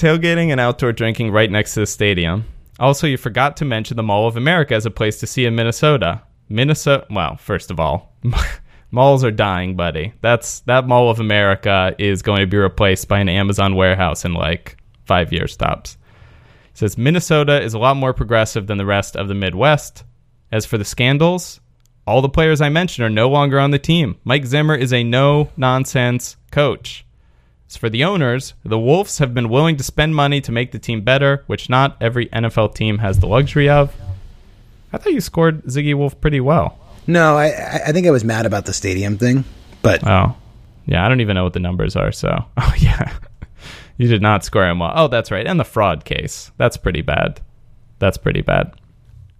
Tailgating 0.00 0.48
and 0.48 0.58
outdoor 0.58 0.92
drinking 0.92 1.30
right 1.30 1.50
next 1.50 1.74
to 1.74 1.80
the 1.80 1.86
stadium. 1.86 2.46
Also, 2.78 3.06
you 3.06 3.18
forgot 3.18 3.58
to 3.58 3.66
mention 3.66 3.98
the 3.98 4.02
Mall 4.02 4.26
of 4.26 4.38
America 4.38 4.74
as 4.74 4.86
a 4.86 4.90
place 4.90 5.20
to 5.20 5.26
see 5.26 5.44
in 5.44 5.54
Minnesota. 5.54 6.22
Minnesota. 6.48 7.06
Well, 7.10 7.36
first 7.36 7.70
of 7.70 7.78
all, 7.78 8.16
malls 8.90 9.22
are 9.24 9.30
dying, 9.30 9.76
buddy. 9.76 10.14
That's 10.22 10.60
that 10.60 10.88
Mall 10.88 11.10
of 11.10 11.20
America 11.20 11.94
is 11.98 12.22
going 12.22 12.40
to 12.40 12.46
be 12.46 12.56
replaced 12.56 13.08
by 13.08 13.18
an 13.18 13.28
Amazon 13.28 13.74
warehouse 13.74 14.24
in 14.24 14.32
like 14.32 14.78
five 15.04 15.34
years 15.34 15.54
tops. 15.54 15.98
It 16.70 16.78
says 16.78 16.96
Minnesota 16.96 17.62
is 17.62 17.74
a 17.74 17.78
lot 17.78 17.98
more 17.98 18.14
progressive 18.14 18.68
than 18.68 18.78
the 18.78 18.86
rest 18.86 19.16
of 19.16 19.28
the 19.28 19.34
Midwest. 19.34 20.04
As 20.50 20.64
for 20.64 20.78
the 20.78 20.84
scandals, 20.86 21.60
all 22.06 22.22
the 22.22 22.30
players 22.30 22.62
I 22.62 22.70
mentioned 22.70 23.04
are 23.04 23.10
no 23.10 23.28
longer 23.28 23.60
on 23.60 23.70
the 23.70 23.78
team. 23.78 24.16
Mike 24.24 24.46
Zimmer 24.46 24.76
is 24.76 24.94
a 24.94 25.04
no 25.04 25.50
nonsense 25.58 26.38
coach. 26.50 27.04
As 27.70 27.76
for 27.76 27.88
the 27.88 28.02
owners, 28.02 28.54
the 28.64 28.76
Wilfs 28.78 29.20
have 29.20 29.32
been 29.32 29.48
willing 29.48 29.76
to 29.76 29.84
spend 29.84 30.16
money 30.16 30.40
to 30.40 30.50
make 30.50 30.72
the 30.72 30.78
team 30.80 31.02
better, 31.02 31.44
which 31.46 31.70
not 31.70 31.96
every 32.00 32.26
NFL 32.26 32.74
team 32.74 32.98
has 32.98 33.20
the 33.20 33.28
luxury 33.28 33.68
of. 33.68 33.94
I 34.92 34.98
thought 34.98 35.12
you 35.12 35.20
scored 35.20 35.62
Zygi 35.66 35.94
Wilf 35.96 36.20
pretty 36.20 36.40
well. 36.40 36.76
no, 37.06 37.36
I, 37.36 37.80
I 37.86 37.92
think 37.92 38.08
I 38.08 38.10
was 38.10 38.24
mad 38.24 38.44
about 38.44 38.64
the 38.66 38.72
stadium 38.72 39.18
thing, 39.18 39.44
but 39.82 40.04
Oh, 40.04 40.34
yeah. 40.86 41.06
I 41.06 41.08
don't 41.08 41.20
even 41.20 41.36
know 41.36 41.44
what 41.44 41.52
the 41.52 41.60
numbers 41.60 41.94
are. 41.94 42.10
So, 42.10 42.44
oh 42.56 42.74
yeah, 42.80 43.16
you 43.98 44.08
did 44.08 44.20
not 44.20 44.44
score 44.44 44.66
him 44.66 44.80
well. 44.80 44.92
Oh, 44.92 45.06
that's 45.06 45.30
right. 45.30 45.46
And 45.46 45.60
the 45.60 45.64
fraud 45.64 46.04
case. 46.04 46.50
That's 46.56 46.76
pretty 46.76 47.02
bad. 47.02 47.40
That's 48.00 48.18
pretty 48.18 48.42
bad. 48.42 48.72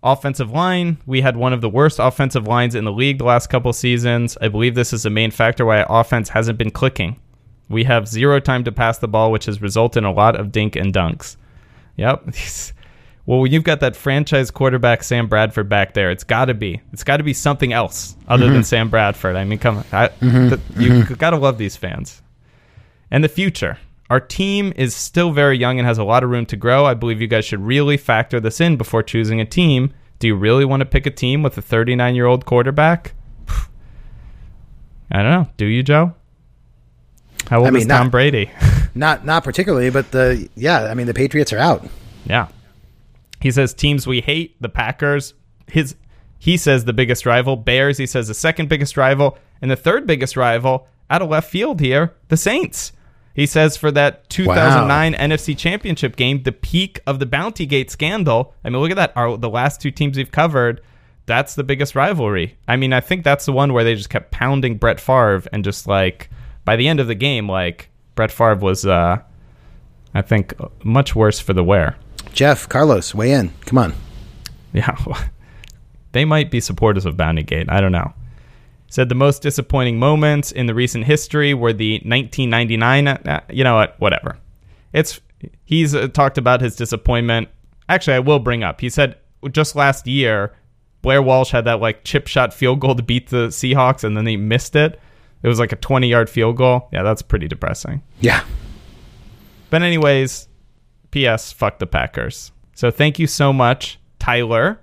Offensive 0.04 0.52
line. 0.52 0.98
We 1.04 1.20
had 1.20 1.36
one 1.36 1.52
of 1.52 1.62
the 1.62 1.68
worst 1.68 1.98
offensive 1.98 2.46
lines 2.46 2.76
in 2.76 2.84
the 2.84 2.92
league 2.92 3.18
the 3.18 3.24
last 3.24 3.48
couple 3.48 3.72
seasons. 3.72 4.38
I 4.40 4.46
believe 4.46 4.76
this 4.76 4.92
is 4.92 5.02
the 5.02 5.10
main 5.10 5.32
factor 5.32 5.66
why 5.66 5.82
our 5.82 6.00
offense 6.00 6.28
hasn't 6.28 6.58
been 6.58 6.70
clicking. 6.70 7.18
We 7.70 7.84
have 7.84 8.08
zero 8.08 8.40
time 8.40 8.64
to 8.64 8.72
pass 8.72 8.98
the 8.98 9.08
ball, 9.08 9.30
which 9.30 9.46
has 9.46 9.62
resulted 9.62 10.02
in 10.02 10.04
a 10.04 10.12
lot 10.12 10.38
of 10.38 10.50
dink 10.50 10.74
and 10.74 10.92
dunks. 10.92 11.36
Yep. 11.96 12.34
well, 13.26 13.38
when 13.38 13.52
you've 13.52 13.64
got 13.64 13.80
that 13.80 13.94
franchise 13.94 14.50
quarterback 14.50 15.04
Sam 15.04 15.28
Bradford 15.28 15.68
back 15.68 15.94
there, 15.94 16.10
it's 16.10 16.24
got 16.24 16.46
to 16.46 16.54
be. 16.54 16.82
It's 16.92 17.04
got 17.04 17.18
to 17.18 17.22
be 17.22 17.32
something 17.32 17.72
else 17.72 18.16
other 18.26 18.46
than 18.46 18.54
mm-hmm. 18.56 18.62
Sam 18.62 18.90
Bradford. 18.90 19.36
I 19.36 19.44
mean, 19.44 19.60
come 19.60 19.78
on. 19.78 19.84
I, 19.92 20.08
mm-hmm. 20.08 20.48
th- 20.48 20.60
you 20.78 21.04
mm-hmm. 21.04 21.14
got 21.14 21.30
to 21.30 21.36
love 21.36 21.58
these 21.58 21.76
fans. 21.76 22.20
And 23.10 23.22
the 23.22 23.28
future. 23.28 23.78
Our 24.10 24.20
team 24.20 24.72
is 24.74 24.96
still 24.96 25.30
very 25.30 25.56
young 25.56 25.78
and 25.78 25.86
has 25.86 25.98
a 25.98 26.04
lot 26.04 26.24
of 26.24 26.30
room 26.30 26.44
to 26.46 26.56
grow. 26.56 26.84
I 26.84 26.94
believe 26.94 27.20
you 27.20 27.28
guys 27.28 27.44
should 27.44 27.60
really 27.60 27.96
factor 27.96 28.40
this 28.40 28.60
in 28.60 28.76
before 28.76 29.04
choosing 29.04 29.40
a 29.40 29.44
team. 29.44 29.94
Do 30.18 30.26
you 30.26 30.34
really 30.34 30.64
want 30.64 30.80
to 30.80 30.86
pick 30.86 31.06
a 31.06 31.10
team 31.10 31.44
with 31.44 31.56
a 31.56 31.62
39 31.62 32.16
year 32.16 32.26
old 32.26 32.44
quarterback? 32.44 33.14
I 35.12 35.22
don't 35.22 35.30
know. 35.30 35.48
Do 35.56 35.66
you, 35.66 35.84
Joe? 35.84 36.14
How 37.48 37.58
old 37.58 37.68
I 37.68 37.70
mean, 37.70 37.82
is 37.82 37.88
Tom 37.88 38.06
not- 38.06 38.10
Brady? 38.10 38.50
not 38.94 39.24
not 39.24 39.44
particularly. 39.44 39.90
But 39.90 40.10
the 40.10 40.48
yeah, 40.54 40.84
I 40.84 40.94
mean 40.94 41.06
the 41.06 41.14
Patriots 41.14 41.52
are 41.52 41.58
out. 41.58 41.86
Yeah. 42.24 42.48
He 43.40 43.50
says 43.50 43.72
teams 43.72 44.06
we 44.06 44.20
hate, 44.20 44.60
the 44.60 44.68
Packers. 44.68 45.34
His 45.66 45.96
he 46.38 46.56
says 46.56 46.84
the 46.84 46.92
biggest 46.92 47.26
rival, 47.26 47.56
Bears, 47.56 47.98
he 47.98 48.06
says 48.06 48.28
the 48.28 48.34
second 48.34 48.68
biggest 48.68 48.96
rival, 48.96 49.38
and 49.60 49.70
the 49.70 49.76
third 49.76 50.06
biggest 50.06 50.36
rival 50.36 50.86
out 51.10 51.22
of 51.22 51.28
left 51.28 51.50
field 51.50 51.80
here, 51.80 52.14
the 52.28 52.36
Saints. 52.36 52.92
He 53.34 53.46
says 53.46 53.76
for 53.76 53.90
that 53.92 54.28
2009 54.30 55.14
NFC 55.14 55.56
Championship 55.56 56.16
game, 56.16 56.42
the 56.42 56.52
peak 56.52 57.00
of 57.06 57.18
the 57.20 57.26
Bounty 57.26 57.64
Gate 57.64 57.90
scandal. 57.90 58.54
I 58.64 58.70
mean, 58.70 58.80
look 58.80 58.90
at 58.90 58.96
that. 58.96 59.12
Our, 59.16 59.36
the 59.36 59.48
last 59.48 59.80
two 59.80 59.90
teams 59.90 60.16
we've 60.16 60.32
covered, 60.32 60.82
that's 61.26 61.54
the 61.54 61.62
biggest 61.62 61.94
rivalry. 61.94 62.56
I 62.66 62.76
mean, 62.76 62.92
I 62.92 63.00
think 63.00 63.22
that's 63.22 63.46
the 63.46 63.52
one 63.52 63.72
where 63.72 63.84
they 63.84 63.94
just 63.94 64.10
kept 64.10 64.30
pounding 64.32 64.78
Brett 64.78 64.98
Favre 65.00 65.44
and 65.52 65.62
just 65.62 65.86
like 65.86 66.28
by 66.64 66.76
the 66.76 66.88
end 66.88 67.00
of 67.00 67.06
the 67.06 67.14
game, 67.14 67.48
like 67.48 67.90
Brett 68.14 68.30
Favre 68.30 68.56
was, 68.56 68.86
uh, 68.86 69.18
I 70.14 70.22
think, 70.22 70.54
much 70.84 71.14
worse 71.14 71.40
for 71.40 71.52
the 71.52 71.64
wear. 71.64 71.96
Jeff, 72.32 72.68
Carlos, 72.68 73.14
weigh 73.14 73.32
in. 73.32 73.50
Come 73.66 73.78
on. 73.78 73.94
Yeah. 74.72 74.96
they 76.12 76.24
might 76.24 76.50
be 76.50 76.60
supporters 76.60 77.06
of 77.06 77.16
Bounty 77.16 77.42
Gate. 77.42 77.70
I 77.70 77.80
don't 77.80 77.92
know. 77.92 78.12
Said 78.88 79.08
the 79.08 79.14
most 79.14 79.42
disappointing 79.42 79.98
moments 79.98 80.50
in 80.50 80.66
the 80.66 80.74
recent 80.74 81.04
history 81.04 81.54
were 81.54 81.72
the 81.72 81.94
1999. 82.04 83.08
uh, 83.08 83.40
you 83.48 83.62
know 83.62 83.76
what? 83.76 83.98
Whatever. 84.00 84.36
It's 84.92 85.20
he's 85.64 85.94
uh, 85.94 86.08
talked 86.08 86.38
about 86.38 86.60
his 86.60 86.74
disappointment. 86.74 87.48
Actually, 87.88 88.14
I 88.14 88.20
will 88.20 88.40
bring 88.40 88.64
up. 88.64 88.80
He 88.80 88.90
said 88.90 89.16
just 89.52 89.76
last 89.76 90.06
year, 90.06 90.54
Blair 91.02 91.22
Walsh 91.22 91.50
had 91.50 91.64
that 91.64 91.80
like 91.80 92.04
chip 92.04 92.26
shot 92.26 92.52
field 92.52 92.80
goal 92.80 92.94
to 92.94 93.02
beat 93.02 93.30
the 93.30 93.48
Seahawks, 93.48 94.04
and 94.04 94.16
then 94.16 94.24
they 94.24 94.36
missed 94.36 94.76
it. 94.76 95.00
It 95.42 95.48
was 95.48 95.58
like 95.58 95.72
a 95.72 95.76
20 95.76 96.08
yard 96.08 96.28
field 96.28 96.56
goal. 96.56 96.88
Yeah, 96.92 97.02
that's 97.02 97.22
pretty 97.22 97.48
depressing. 97.48 98.02
Yeah. 98.20 98.44
But 99.70 99.82
anyways, 99.82 100.48
P.S. 101.10 101.52
Fuck 101.52 101.78
the 101.78 101.86
Packers. 101.86 102.52
So 102.74 102.90
thank 102.90 103.18
you 103.18 103.26
so 103.26 103.52
much, 103.52 103.98
Tyler, 104.18 104.80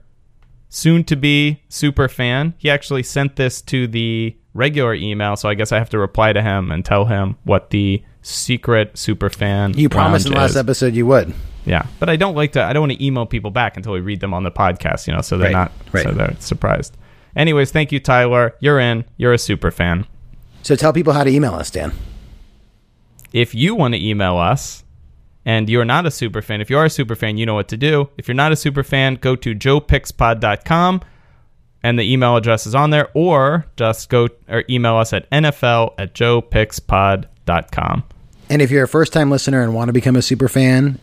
soon 0.70 1.04
to 1.06 1.16
be 1.16 1.62
super 1.70 2.08
fan. 2.08 2.54
He 2.58 2.70
actually 2.70 3.04
sent 3.04 3.36
this 3.36 3.62
to 3.64 3.88
the 3.88 4.36
regular 4.54 4.94
email, 4.94 5.36
so 5.36 5.50
I 5.50 5.54
guess 5.56 5.72
I 5.72 5.78
have 5.78 5.90
to 5.92 6.00
reply 6.00 6.34
to 6.34 6.42
him 6.42 6.72
and 6.72 6.84
tell 6.86 7.06
him 7.06 7.36
what 7.44 7.70
the 7.70 8.04
secret 8.22 8.98
super 8.98 9.30
fan. 9.30 9.74
You 9.78 9.90
promised 9.90 10.26
in 10.28 10.34
the 10.34 10.38
last 10.40 10.52
is. 10.52 10.58
episode 10.58 10.94
you 10.96 11.06
would. 11.08 11.34
Yeah, 11.66 11.86
but 12.00 12.10
I 12.10 12.16
don't 12.16 12.36
like 12.36 12.54
to. 12.54 12.64
I 12.64 12.72
don't 12.72 12.82
want 12.88 12.94
to 12.94 13.06
email 13.06 13.26
people 13.26 13.52
back 13.52 13.76
until 13.76 13.92
we 13.94 14.00
read 14.00 14.22
them 14.22 14.34
on 14.34 14.44
the 14.44 14.52
podcast. 14.52 15.06
You 15.08 15.14
know, 15.14 15.22
so 15.22 15.38
they're 15.38 15.48
Right, 15.48 15.54
not 15.54 15.72
right. 15.92 16.04
so 16.04 16.12
they're 16.12 16.36
surprised. 16.40 16.96
Anyways, 17.36 17.72
thank 17.72 17.92
you, 17.92 18.00
Tyler. 18.00 18.56
You're 18.62 18.80
in. 18.80 19.04
You're 19.18 19.34
a 19.34 19.38
super 19.38 19.70
fan. 19.70 20.06
So 20.68 20.76
tell 20.76 20.92
people 20.92 21.14
how 21.14 21.24
to 21.24 21.30
email 21.30 21.54
us, 21.54 21.72
Dan. 21.72 21.94
if 23.32 23.56
you 23.56 23.74
want 23.74 23.94
to 23.94 24.06
email 24.06 24.36
us 24.36 24.84
and 25.46 25.70
you're 25.70 25.86
not 25.86 26.06
a 26.06 26.12
super 26.12 26.42
fan, 26.42 26.60
if 26.60 26.70
you 26.70 26.78
are 26.78 26.84
a 26.84 26.90
super 26.90 27.16
fan, 27.16 27.38
you 27.38 27.46
know 27.46 27.54
what 27.54 27.70
to 27.70 27.78
do. 27.78 28.10
If 28.18 28.28
you're 28.28 28.36
not 28.36 28.52
a 28.52 28.58
super 28.58 28.84
fan, 28.84 29.16
go 29.16 29.38
to 29.38 29.56
joepixpod.com 29.56 31.02
and 31.84 31.98
the 31.98 32.12
email 32.12 32.36
address 32.36 32.68
is 32.68 32.76
on 32.76 32.90
there, 32.90 33.08
or 33.14 33.66
just 33.78 34.10
go 34.10 34.28
or 34.50 34.66
email 34.70 34.98
us 34.98 35.14
at 35.14 35.30
NFL 35.30 35.94
at 35.98 36.14
joepixpod.com. 36.14 38.04
And 38.50 38.62
if 38.62 38.70
you're 38.70 38.84
a 38.84 38.90
first 38.90 39.14
time 39.14 39.32
listener 39.32 39.62
and 39.62 39.74
want 39.74 39.88
to 39.88 39.94
become 39.94 40.18
a 40.18 40.22
super 40.22 40.50
fan, 40.50 41.00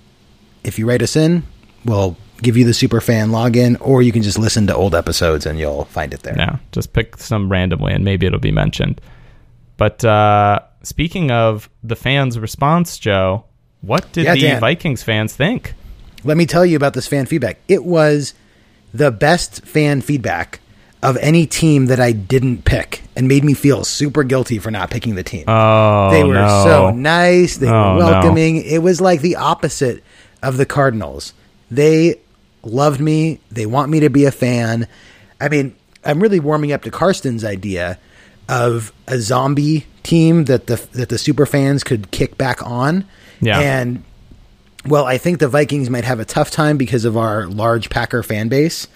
if 0.62 0.78
you 0.78 0.87
write 0.87 1.00
us 1.00 1.16
in, 1.16 1.42
we'll 1.87 2.18
give 2.42 2.59
you 2.59 2.66
the 2.66 2.75
super 2.75 3.00
fan 3.00 3.30
login, 3.30 3.78
or 3.80 4.02
you 4.02 4.12
can 4.12 4.23
just 4.23 4.38
listen 4.38 4.66
to 4.66 4.76
old 4.76 4.94
episodes 4.94 5.47
and 5.47 5.59
you'll 5.59 5.87
find 5.87 6.12
it 6.12 6.23
there. 6.23 6.37
Yeah, 6.37 6.59
just 6.73 6.92
pick 6.92 7.16
some 7.16 7.50
randomly 7.50 7.94
and 7.94 8.04
maybe 8.04 8.26
it'll 8.26 8.38
be 8.38 8.52
mentioned. 8.52 9.00
But 9.76 10.04
uh, 10.04 10.61
speaking 10.83 11.31
of 11.31 11.69
the 11.83 11.97
fans' 11.97 12.38
response, 12.38 12.99
Joe, 12.99 13.45
what 13.81 14.11
did 14.12 14.25
Yeah, 14.25 14.35
the 14.35 14.40
Dan. 14.40 14.61
Vikings 14.61 15.02
fans 15.02 15.35
think? 15.35 15.75
Let 16.25 16.37
me 16.37 16.47
tell 16.47 16.64
you 16.64 16.76
about 16.76 16.95
this 16.95 17.07
fan 17.07 17.26
feedback. 17.26 17.59
It 17.69 17.85
was 17.85 18.35
the 18.93 19.11
best 19.11 19.64
fan 19.66 20.00
feedback 20.00 20.61
of 21.02 21.16
any 21.19 21.47
team 21.47 21.87
that 21.87 22.00
I 22.00 22.12
didn't 22.12 22.64
pick 22.64 23.02
and 23.14 23.28
made 23.28 23.45
me 23.45 23.52
feel 23.52 23.85
super 23.85 24.25
guilty 24.25 24.59
for 24.59 24.71
not 24.71 24.90
picking 24.90 25.16
the 25.16 25.23
team. 25.23 25.45
Oh, 25.49 26.11
they 26.11 26.25
were 26.25 26.35
no. 26.35 26.64
so 26.64 26.90
nice. 26.90 27.59
They 27.59 27.69
Oh, 27.69 27.95
were 27.97 28.00
no. 28.00 28.07
welcoming. 28.07 28.57
It 28.64 28.78
was 28.78 29.00
like 29.02 29.21
the 29.21 29.37
opposite 29.37 30.02
of 30.43 30.57
the 30.57 30.64
Cardinals. 30.64 31.35
They 31.71 32.21
loved 32.62 33.00
me. 33.00 33.40
They 33.50 33.66
want 33.66 33.90
me 33.90 34.00
to 34.00 34.09
be 34.09 34.25
a 34.25 34.31
fan. 34.31 34.88
I 35.40 35.50
mean, 35.50 35.76
I'm 36.04 36.21
really 36.21 36.40
warming 36.40 36.73
up 36.73 36.83
to 36.83 36.90
Karsten's 36.90 37.45
idea 37.45 37.99
of 38.48 38.92
a 39.06 39.18
zombie 39.18 39.86
team 40.02 40.44
that 40.44 40.66
the 40.66 40.76
that 40.92 41.08
the 41.08 41.18
super 41.18 41.46
fans 41.46 41.82
could 41.82 42.10
kick 42.10 42.38
back 42.38 42.62
on. 42.62 43.04
Yeah. 43.40 43.58
And 43.58 44.04
well, 44.86 45.06
I 45.06 45.18
think 45.18 45.38
the 45.38 45.48
Vikings 45.48 45.88
might 45.90 46.04
have 46.04 46.20
a 46.20 46.24
tough 46.24 46.50
time 46.50 46.76
because 46.76 47.04
of 47.04 47.16
our 47.16 47.46
large 47.46 47.90
Packer 47.90 48.22
fan 48.22 48.48
base. 48.48 48.86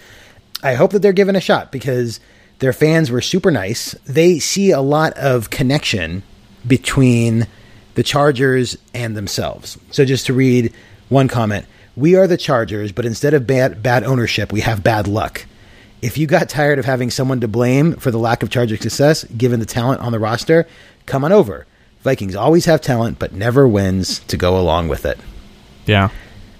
I 0.61 0.75
hope 0.75 0.91
that 0.91 0.99
they're 0.99 1.13
given 1.13 1.35
a 1.35 1.41
shot 1.41 1.71
because 1.71 2.19
their 2.59 2.73
fans 2.73 3.09
were 3.09 3.21
super 3.21 3.49
nice. 3.49 3.93
They 4.05 4.39
see 4.39 4.71
a 4.71 4.81
lot 4.81 5.13
of 5.13 5.49
connection 5.49 6.23
between 6.67 7.47
the 7.95 8.03
Chargers 8.03 8.77
and 8.93 9.15
themselves. 9.15 9.77
So 9.91 10.05
just 10.05 10.25
to 10.27 10.33
read 10.33 10.73
one 11.07 11.27
comment, 11.27 11.65
we 11.95 12.15
are 12.15 12.27
the 12.27 12.37
Chargers, 12.37 12.91
but 12.91 13.05
instead 13.05 13.33
of 13.33 13.47
bad 13.47 13.81
bad 13.81 14.03
ownership, 14.03 14.51
we 14.51 14.61
have 14.61 14.83
bad 14.83 15.07
luck. 15.07 15.45
If 16.01 16.17
you 16.17 16.27
got 16.27 16.49
tired 16.49 16.79
of 16.79 16.85
having 16.85 17.09
someone 17.09 17.41
to 17.41 17.47
blame 17.47 17.95
for 17.95 18.11
the 18.11 18.17
lack 18.17 18.41
of 18.43 18.49
Charger 18.49 18.77
success, 18.77 19.25
given 19.25 19.59
the 19.59 19.65
talent 19.65 20.01
on 20.01 20.11
the 20.11 20.19
roster, 20.19 20.67
come 21.05 21.25
on 21.25 21.31
over. 21.31 21.65
Vikings 22.01 22.35
always 22.35 22.65
have 22.65 22.79
talent, 22.79 23.19
but 23.19 23.33
never 23.33 23.67
wins 23.67 24.19
to 24.19 24.37
go 24.37 24.57
along 24.57 24.87
with 24.87 25.05
it. 25.05 25.19
Yeah. 25.85 26.09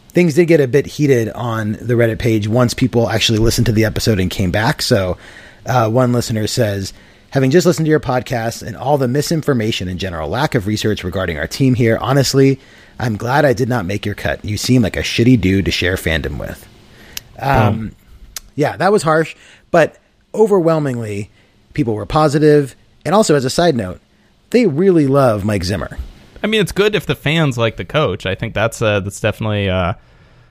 Things 0.09 0.33
did 0.33 0.47
get 0.47 0.59
a 0.59 0.67
bit 0.67 0.85
heated 0.85 1.29
on 1.29 1.73
the 1.73 1.93
Reddit 1.93 2.19
page 2.19 2.47
once 2.47 2.73
people 2.73 3.09
actually 3.09 3.39
listened 3.39 3.67
to 3.67 3.71
the 3.71 3.85
episode 3.85 4.19
and 4.19 4.29
came 4.29 4.51
back. 4.51 4.81
So, 4.81 5.17
uh, 5.65 5.89
one 5.89 6.11
listener 6.11 6.47
says, 6.47 6.93
Having 7.31 7.51
just 7.51 7.67
listened 7.67 7.85
to 7.85 7.91
your 7.91 7.99
podcast 7.99 8.65
and 8.65 8.75
all 8.75 8.97
the 8.97 9.07
misinformation 9.07 9.87
and 9.87 9.99
general 9.99 10.29
lack 10.29 10.55
of 10.55 10.65
research 10.65 11.03
regarding 11.03 11.37
our 11.37 11.45
team 11.45 11.75
here, 11.75 11.95
honestly, 12.01 12.59
I'm 12.97 13.17
glad 13.17 13.45
I 13.45 13.53
did 13.53 13.69
not 13.69 13.85
make 13.85 14.03
your 14.03 14.15
cut. 14.15 14.43
You 14.43 14.57
seem 14.57 14.81
like 14.81 14.97
a 14.97 15.01
shitty 15.01 15.39
dude 15.39 15.65
to 15.65 15.71
share 15.71 15.95
fandom 15.95 16.39
with. 16.39 16.67
Um, 17.37 17.91
yeah, 18.59 18.75
that 18.75 18.91
was 18.91 19.03
harsh, 19.03 19.37
but 19.71 19.97
overwhelmingly, 20.33 21.31
people 21.73 21.93
were 21.93 22.05
positive. 22.05 22.75
And 23.05 23.15
also, 23.15 23.35
as 23.35 23.45
a 23.45 23.49
side 23.49 23.73
note, 23.73 24.01
they 24.49 24.67
really 24.67 25.07
love 25.07 25.45
Mike 25.45 25.63
Zimmer. 25.63 25.97
I 26.43 26.47
mean, 26.47 26.59
it's 26.59 26.73
good 26.73 26.93
if 26.93 27.05
the 27.05 27.15
fans 27.15 27.57
like 27.57 27.77
the 27.77 27.85
coach. 27.85 28.25
I 28.25 28.35
think 28.35 28.53
that's 28.53 28.81
uh, 28.81 28.99
that's 28.99 29.21
definitely, 29.21 29.69
uh, 29.69 29.93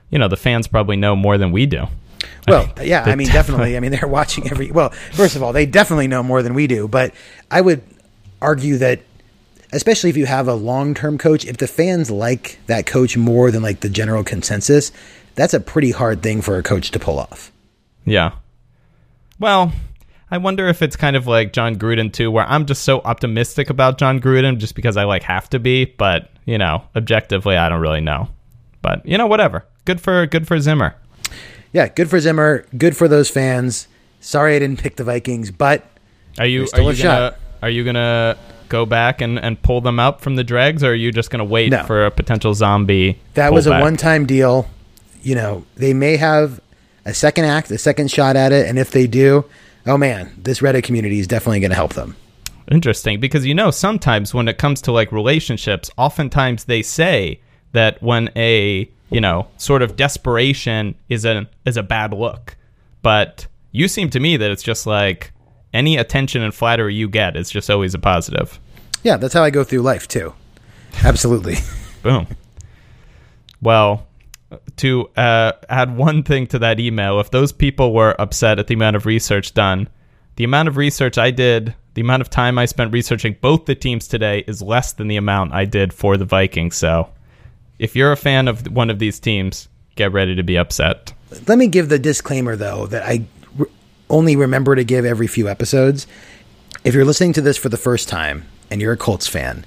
you 0.09 0.17
know, 0.17 0.27
the 0.27 0.37
fans 0.37 0.67
probably 0.67 0.95
know 0.95 1.15
more 1.15 1.37
than 1.37 1.51
we 1.51 1.67
do. 1.67 1.85
Well, 2.47 2.73
yeah, 2.83 3.03
I 3.05 3.13
mean, 3.15 3.27
definitely. 3.27 3.77
I 3.77 3.79
mean, 3.79 3.91
they're 3.91 4.07
watching 4.07 4.49
every. 4.49 4.71
Well, 4.71 4.89
first 5.13 5.35
of 5.35 5.43
all, 5.43 5.53
they 5.53 5.67
definitely 5.67 6.07
know 6.07 6.23
more 6.23 6.41
than 6.41 6.55
we 6.55 6.65
do. 6.65 6.87
But 6.87 7.13
I 7.51 7.61
would 7.61 7.83
argue 8.41 8.77
that, 8.77 9.01
especially 9.71 10.09
if 10.09 10.17
you 10.17 10.25
have 10.25 10.47
a 10.47 10.55
long-term 10.55 11.19
coach, 11.19 11.45
if 11.45 11.57
the 11.57 11.67
fans 11.67 12.09
like 12.09 12.57
that 12.65 12.87
coach 12.87 13.15
more 13.15 13.51
than 13.51 13.61
like 13.61 13.81
the 13.81 13.89
general 13.89 14.23
consensus, 14.23 14.91
that's 15.35 15.53
a 15.53 15.59
pretty 15.59 15.91
hard 15.91 16.23
thing 16.23 16.41
for 16.41 16.57
a 16.57 16.63
coach 16.63 16.89
to 16.89 16.97
pull 16.97 17.19
off. 17.19 17.51
Yeah. 18.09 18.31
Well, 19.39 19.71
I 20.31 20.37
wonder 20.37 20.67
if 20.67 20.81
it's 20.81 20.95
kind 20.95 21.15
of 21.15 21.27
like 21.27 21.53
Jon 21.53 21.75
Gruden 21.77 22.11
too, 22.11 22.29
where 22.31 22.45
I'm 22.45 22.65
just 22.65 22.83
so 22.83 23.01
optimistic 23.01 23.69
about 23.69 23.97
Jon 23.97 24.19
Gruden 24.19 24.57
just 24.57 24.75
because 24.75 24.97
I 24.97 25.03
like 25.05 25.23
have 25.23 25.49
to 25.51 25.59
be, 25.59 25.85
but 25.85 26.29
you 26.45 26.57
know, 26.57 26.83
objectively, 26.95 27.55
I 27.55 27.69
don't 27.69 27.81
really 27.81 28.01
know. 28.01 28.29
But 28.81 29.05
you 29.05 29.17
know, 29.17 29.27
whatever. 29.27 29.65
Good 29.85 30.01
for 30.01 30.25
good 30.25 30.47
for 30.47 30.59
Zimmer. 30.59 30.95
Yeah, 31.71 31.87
good 31.87 32.09
for 32.09 32.19
Zimmer. 32.19 32.65
Good 32.77 32.97
for 32.97 33.07
those 33.07 33.29
fans. 33.29 33.87
Sorry 34.19 34.55
I 34.55 34.59
didn't 34.59 34.79
pick 34.79 34.95
the 34.97 35.03
Vikings, 35.03 35.51
but 35.51 35.85
Are 36.37 36.45
you 36.45 36.67
still 36.67 36.87
are 36.87 36.91
a 36.91 36.93
you 36.93 37.03
gonna 37.03 37.29
shot. 37.31 37.39
are 37.61 37.69
you 37.69 37.83
gonna 37.85 38.37
go 38.67 38.85
back 38.85 39.21
and, 39.21 39.39
and 39.39 39.59
pull 39.61 39.81
them 39.81 39.99
up 39.99 40.21
from 40.21 40.35
the 40.35 40.43
dregs, 40.43 40.83
or 40.83 40.91
are 40.91 40.95
you 40.95 41.11
just 41.11 41.29
gonna 41.31 41.43
wait 41.45 41.71
No. 41.71 41.83
for 41.85 42.05
a 42.05 42.11
potential 42.11 42.53
zombie? 42.53 43.19
that 43.35 43.53
was 43.53 43.65
a 43.67 43.79
one-time 43.79 44.25
deal. 44.25 44.67
You 45.21 45.35
know, 45.35 45.65
they 45.75 45.93
may 45.93 46.17
have 46.17 46.59
a 47.09 47.13
second 47.13 47.45
act, 47.45 47.71
a 47.71 47.77
second 47.77 48.11
shot 48.11 48.35
at 48.35 48.51
it, 48.51 48.67
and 48.67 48.77
if 48.77 48.91
they 48.91 49.07
do, 49.07 49.45
oh 49.85 49.97
man, 49.97 50.31
this 50.37 50.59
Reddit 50.59 50.83
community 50.83 51.19
is 51.19 51.27
definitely 51.27 51.59
going 51.59 51.71
to 51.71 51.75
help 51.75 51.93
them. 51.93 52.15
Interesting, 52.71 53.19
because 53.19 53.45
you 53.45 53.55
know 53.55 53.71
sometimes 53.71 54.33
when 54.33 54.47
it 54.47 54.57
comes 54.57 54.81
to 54.83 54.91
like 54.91 55.11
relationships, 55.11 55.89
oftentimes 55.97 56.65
they 56.65 56.83
say 56.83 57.39
that 57.71 58.01
when 58.01 58.29
a 58.35 58.89
you 59.09 59.21
know 59.21 59.47
sort 59.57 59.81
of 59.81 59.95
desperation 59.95 60.95
is 61.09 61.25
a 61.25 61.49
is 61.65 61.77
a 61.77 61.83
bad 61.83 62.13
look, 62.13 62.55
but 63.01 63.47
you 63.71 63.87
seem 63.87 64.09
to 64.11 64.19
me 64.19 64.37
that 64.37 64.51
it's 64.51 64.63
just 64.63 64.85
like 64.85 65.31
any 65.73 65.97
attention 65.97 66.41
and 66.43 66.53
flattery 66.53 66.93
you 66.93 67.09
get 67.09 67.35
is 67.35 67.49
just 67.49 67.69
always 67.69 67.93
a 67.93 67.99
positive. 67.99 68.59
Yeah, 69.03 69.17
that's 69.17 69.33
how 69.33 69.43
I 69.43 69.49
go 69.49 69.63
through 69.63 69.81
life 69.81 70.07
too. 70.07 70.33
Absolutely. 71.03 71.55
Boom. 72.03 72.27
Well, 73.61 74.07
to 74.77 75.09
uh, 75.15 75.51
add 75.69 75.95
one 75.95 76.23
thing 76.23 76.47
to 76.47 76.59
that 76.59 76.79
email, 76.79 77.19
if 77.19 77.31
those 77.31 77.51
people 77.51 77.93
were 77.93 78.19
upset 78.19 78.59
at 78.59 78.67
the 78.67 78.73
amount 78.73 78.95
of 78.95 79.05
research 79.05 79.53
done, 79.53 79.87
the 80.35 80.43
amount 80.43 80.67
of 80.67 80.77
research 80.77 81.17
I 81.17 81.31
did, 81.31 81.75
the 81.93 82.01
amount 82.01 82.21
of 82.21 82.29
time 82.29 82.57
I 82.57 82.65
spent 82.65 82.93
researching 82.93 83.35
both 83.41 83.65
the 83.65 83.75
teams 83.75 84.07
today 84.07 84.43
is 84.47 84.61
less 84.61 84.93
than 84.93 85.07
the 85.07 85.17
amount 85.17 85.53
I 85.53 85.65
did 85.65 85.93
for 85.93 86.17
the 86.17 86.25
Vikings. 86.25 86.75
So 86.75 87.09
if 87.77 87.95
you're 87.95 88.11
a 88.11 88.17
fan 88.17 88.47
of 88.47 88.71
one 88.71 88.89
of 88.89 88.99
these 88.99 89.19
teams, 89.19 89.67
get 89.95 90.11
ready 90.11 90.35
to 90.35 90.43
be 90.43 90.57
upset. 90.57 91.13
Let 91.47 91.57
me 91.57 91.67
give 91.67 91.89
the 91.89 91.99
disclaimer 91.99 92.55
though 92.55 92.87
that 92.87 93.03
I 93.03 93.25
only 94.09 94.35
remember 94.35 94.75
to 94.75 94.83
give 94.83 95.05
every 95.05 95.27
few 95.27 95.47
episodes. 95.47 96.07
If 96.83 96.93
you're 96.95 97.05
listening 97.05 97.33
to 97.33 97.41
this 97.41 97.57
for 97.57 97.69
the 97.69 97.77
first 97.77 98.07
time 98.07 98.45
and 98.71 98.81
you're 98.81 98.93
a 98.93 98.97
Colts 98.97 99.27
fan, 99.27 99.65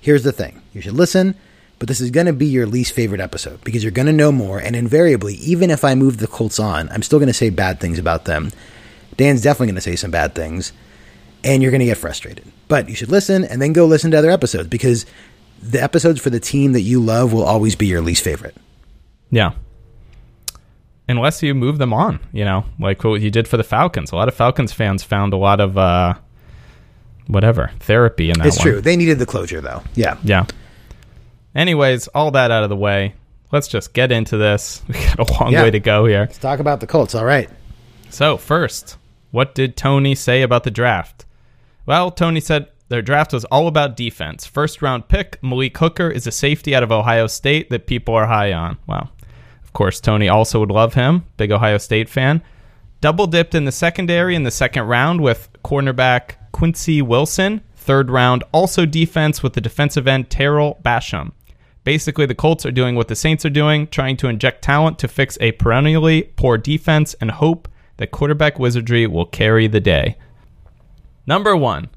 here's 0.00 0.22
the 0.22 0.32
thing. 0.32 0.60
You 0.72 0.80
should 0.80 0.94
listen, 0.94 1.34
but 1.80 1.88
this 1.88 2.00
is 2.00 2.10
going 2.12 2.26
to 2.26 2.32
be 2.32 2.46
your 2.46 2.66
least 2.66 2.92
favorite 2.92 3.20
episode 3.20 3.62
because 3.64 3.82
you're 3.82 3.90
going 3.90 4.06
to 4.06 4.12
know 4.12 4.30
more 4.30 4.58
and 4.60 4.76
invariably 4.76 5.34
even 5.36 5.70
if 5.70 5.82
I 5.82 5.96
move 5.96 6.18
the 6.18 6.28
Colts 6.28 6.60
on, 6.60 6.88
I'm 6.90 7.02
still 7.02 7.18
going 7.18 7.26
to 7.26 7.34
say 7.34 7.50
bad 7.50 7.80
things 7.80 7.98
about 7.98 8.26
them. 8.26 8.52
Dan's 9.16 9.42
definitely 9.42 9.68
going 9.68 9.74
to 9.76 9.80
say 9.80 9.96
some 9.96 10.10
bad 10.12 10.34
things 10.34 10.72
and 11.42 11.62
you're 11.62 11.72
going 11.72 11.80
to 11.80 11.86
get 11.86 11.96
frustrated. 11.98 12.44
But 12.68 12.88
you 12.88 12.94
should 12.94 13.08
listen 13.10 13.44
and 13.44 13.60
then 13.60 13.72
go 13.72 13.86
listen 13.86 14.10
to 14.12 14.18
other 14.18 14.30
episodes 14.30 14.68
because 14.68 15.06
the 15.62 15.82
episodes 15.82 16.20
for 16.20 16.30
the 16.30 16.38
team 16.38 16.72
that 16.72 16.82
you 16.82 17.00
love 17.00 17.32
will 17.32 17.44
always 17.44 17.74
be 17.76 17.86
your 17.86 18.00
least 18.02 18.22
favorite. 18.22 18.56
Yeah. 19.30 19.52
Unless 21.08 21.42
you 21.42 21.54
move 21.54 21.78
them 21.78 21.92
on, 21.92 22.20
you 22.32 22.44
know, 22.44 22.64
like 22.78 23.02
what 23.02 23.20
you 23.20 23.30
did 23.30 23.48
for 23.48 23.56
the 23.56 23.64
Falcons. 23.64 24.12
A 24.12 24.16
lot 24.16 24.28
of 24.28 24.34
Falcons 24.34 24.72
fans 24.72 25.02
found 25.02 25.32
a 25.32 25.36
lot 25.36 25.60
of 25.60 25.76
uh, 25.76 26.14
whatever 27.26 27.72
therapy 27.80 28.30
in 28.30 28.38
that 28.38 28.46
It's 28.46 28.58
one. 28.58 28.66
true. 28.68 28.80
They 28.80 28.96
needed 28.96 29.18
the 29.18 29.26
closure 29.26 29.60
though. 29.60 29.82
Yeah. 29.94 30.18
Yeah. 30.22 30.44
Anyways, 31.54 32.08
all 32.08 32.30
that 32.32 32.50
out 32.50 32.62
of 32.62 32.68
the 32.70 32.76
way. 32.76 33.14
Let's 33.52 33.68
just 33.68 33.92
get 33.92 34.12
into 34.12 34.36
this. 34.36 34.82
We 34.88 34.94
got 34.94 35.18
a 35.18 35.32
long 35.40 35.52
Yeah. 35.52 35.62
way 35.64 35.70
to 35.72 35.80
go 35.80 36.06
here. 36.06 36.20
Let's 36.20 36.38
talk 36.38 36.60
about 36.60 36.80
the 36.80 36.86
Colts. 36.86 37.14
All 37.14 37.24
right. 37.24 37.48
So, 38.10 38.36
first, 38.36 38.96
what 39.30 39.54
did 39.54 39.76
Tony 39.76 40.14
say 40.14 40.42
about 40.42 40.64
the 40.64 40.70
draft? 40.70 41.24
Well, 41.86 42.10
Tony 42.10 42.40
said 42.40 42.68
their 42.88 43.02
draft 43.02 43.32
was 43.32 43.44
all 43.46 43.66
about 43.66 43.96
defense. 43.96 44.46
First 44.46 44.82
round 44.82 45.08
pick, 45.08 45.42
Malik 45.42 45.76
Hooker, 45.78 46.08
is 46.10 46.26
a 46.26 46.32
safety 46.32 46.74
out 46.74 46.82
of 46.82 46.92
Ohio 46.92 47.26
State 47.26 47.70
that 47.70 47.86
people 47.86 48.14
are 48.14 48.26
high 48.26 48.52
on. 48.52 48.78
Well, 48.86 49.10
of 49.64 49.72
course, 49.72 50.00
Tony 50.00 50.28
also 50.28 50.60
would 50.60 50.70
love 50.70 50.94
him, 50.94 51.24
big 51.36 51.50
Ohio 51.52 51.78
State 51.78 52.08
fan. 52.08 52.42
Double 53.00 53.26
dipped 53.26 53.54
in 53.54 53.64
the 53.64 53.72
secondary 53.72 54.34
in 54.34 54.42
the 54.42 54.50
second 54.50 54.84
round 54.84 55.20
with 55.20 55.48
cornerback 55.64 56.32
Quincy 56.52 57.00
Wilson. 57.00 57.62
Third 57.76 58.10
round, 58.10 58.44
also 58.52 58.84
defense 58.84 59.42
with 59.42 59.54
the 59.54 59.60
defensive 59.60 60.06
end 60.06 60.28
Tarell 60.28 60.78
Basham. 60.84 61.32
Basically, 61.82 62.26
the 62.26 62.34
Colts 62.34 62.66
are 62.66 62.70
doing 62.70 62.94
what 62.94 63.08
the 63.08 63.16
Saints 63.16 63.44
are 63.46 63.50
doing, 63.50 63.86
trying 63.86 64.16
to 64.18 64.28
inject 64.28 64.62
talent 64.62 64.98
to 64.98 65.08
fix 65.08 65.38
a 65.40 65.52
perennially 65.52 66.30
poor 66.36 66.58
defense 66.58 67.14
and 67.20 67.30
hope 67.30 67.68
that 67.96 68.10
quarterback 68.10 68.58
wizardry 68.58 69.06
will 69.06 69.26
carry 69.26 69.66
the 69.66 69.80
day. 69.80 70.16
Number 71.26 71.56
one, 71.56 71.88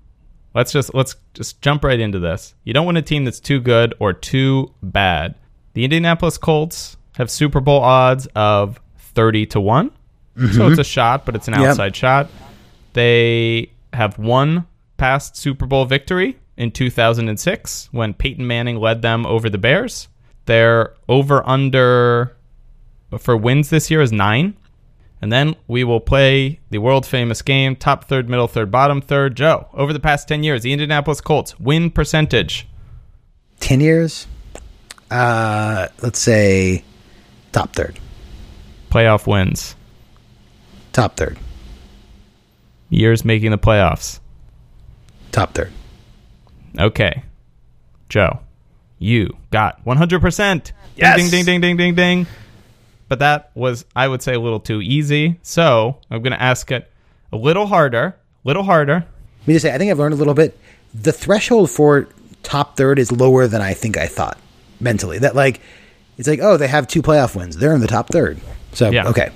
let's 0.54 0.72
just 0.72 0.94
let's 0.94 1.16
just 1.34 1.62
jump 1.62 1.84
right 1.84 2.00
into 2.00 2.20
this. 2.20 2.56
You 2.64 2.74
don't 2.74 2.86
want 2.86 2.98
a 2.98 3.02
team 3.02 3.26
that's 3.26 3.40
too 3.40 3.60
good 3.60 3.94
or 4.00 4.14
too 4.14 4.74
bad. 4.82 5.36
The 5.74 5.84
Indianapolis 5.84 6.38
Colts 6.38 6.98
have 7.16 7.30
Super 7.30 7.60
Bowl 7.60 7.82
odds 7.82 8.28
of 8.36 8.80
thirty 8.98 9.46
to 9.48 9.60
one, 9.60 9.92
so 10.38 10.44
it's 10.46 10.56
mm-hmm. 10.58 10.80
a 10.80 10.84
shot, 10.84 11.26
but 11.26 11.36
it's 11.36 11.48
an 11.48 11.56
Yep. 11.56 11.64
outside 11.64 11.96
shot. 11.96 12.30
They 12.94 13.72
have 13.92 14.18
one 14.18 14.66
past 14.98 15.36
Super 15.36 15.66
Bowl 15.66 15.86
victory 15.86 16.38
in 16.58 16.72
2006 16.72 17.90
when 17.92 18.14
Peyton 18.14 18.46
Manning 18.46 18.78
led 18.78 19.02
them 19.02 19.26
over 19.26 19.50
the 19.50 19.58
Bears. 19.58 20.08
Their 20.46 20.94
over 21.08 21.48
under 21.48 22.36
for 23.18 23.38
wins 23.38 23.70
this 23.70 23.90
year 23.90 24.02
is 24.02 24.12
nine. 24.12 24.58
And 25.22 25.32
then 25.32 25.56
we 25.68 25.86
will 25.86 26.02
play 26.02 26.60
the 26.70 26.80
world 26.80 27.06
famous 27.06 27.42
game 27.42 27.78
top 27.78 28.06
third, 28.06 28.28
middle 28.30 28.48
third, 28.48 28.70
bottom 28.72 29.00
third. 29.00 29.38
Joe, 29.38 29.70
over 29.74 29.94
the 29.94 30.00
past 30.00 30.28
10 30.28 30.44
years, 30.44 30.64
the 30.64 30.74
Indianapolis 30.74 31.22
Colts 31.22 31.58
win 31.60 31.92
percentage. 31.92 32.68
10 33.62 33.80
years? 33.80 34.28
Uh, 35.10 35.88
let's 36.02 36.20
say 36.20 36.84
top 37.54 37.74
third. 37.74 38.00
Playoff 38.92 39.26
wins. 39.26 39.76
Top 40.92 41.16
third. 41.16 41.40
Years 42.90 43.24
making 43.24 43.52
the 43.52 43.58
playoffs. 43.58 44.20
Top 45.32 45.54
third. 45.54 45.72
Okay. 46.80 47.24
Joe, 48.10 48.40
you 49.00 49.36
got 49.52 49.84
100%. 49.86 50.72
Yes! 50.96 51.18
Ding, 51.18 51.30
ding, 51.30 51.46
ding, 51.46 51.62
ding, 51.62 51.78
ding, 51.78 51.96
ding. 51.96 52.28
But 53.10 53.20
that 53.20 53.52
was, 53.56 53.86
I 53.96 54.08
would 54.08 54.22
say, 54.22 54.34
a 54.34 54.40
little 54.40 54.60
too 54.60 54.82
easy. 54.82 55.40
So 55.42 55.98
I'm 56.10 56.22
going 56.22 56.34
to 56.34 56.42
ask 56.42 56.72
it 56.72 56.92
a 57.32 57.38
little 57.38 57.68
harder. 57.68 58.16
Little 58.44 58.64
harder. 58.64 59.06
Let 59.42 59.48
me 59.48 59.54
just 59.54 59.64
say, 59.64 59.74
I 59.74 59.78
think 59.78 59.92
I've 59.92 60.00
learned 60.00 60.14
a 60.14 60.18
little 60.18 60.34
bit. 60.34 60.58
The 60.94 61.12
threshold 61.12 61.70
for 61.70 62.08
top 62.44 62.78
third 62.78 63.00
is 63.00 63.12
lower 63.12 63.48
than 63.48 63.62
I 63.62 63.74
think 63.74 63.98
I 63.98 64.08
thought 64.08 64.38
mentally. 64.80 65.20
That, 65.20 65.36
like, 65.36 65.62
it's 66.18 66.28
like, 66.28 66.40
oh, 66.42 66.58
they 66.58 66.68
have 66.68 66.88
two 66.88 67.02
playoff 67.02 67.36
wins. 67.36 67.58
They're 67.58 67.74
in 67.74 67.82
the 67.82 67.88
top 67.88 68.10
third. 68.10 68.40
So, 68.74 68.90
Yeah. 68.90 69.08
okay. 69.10 69.32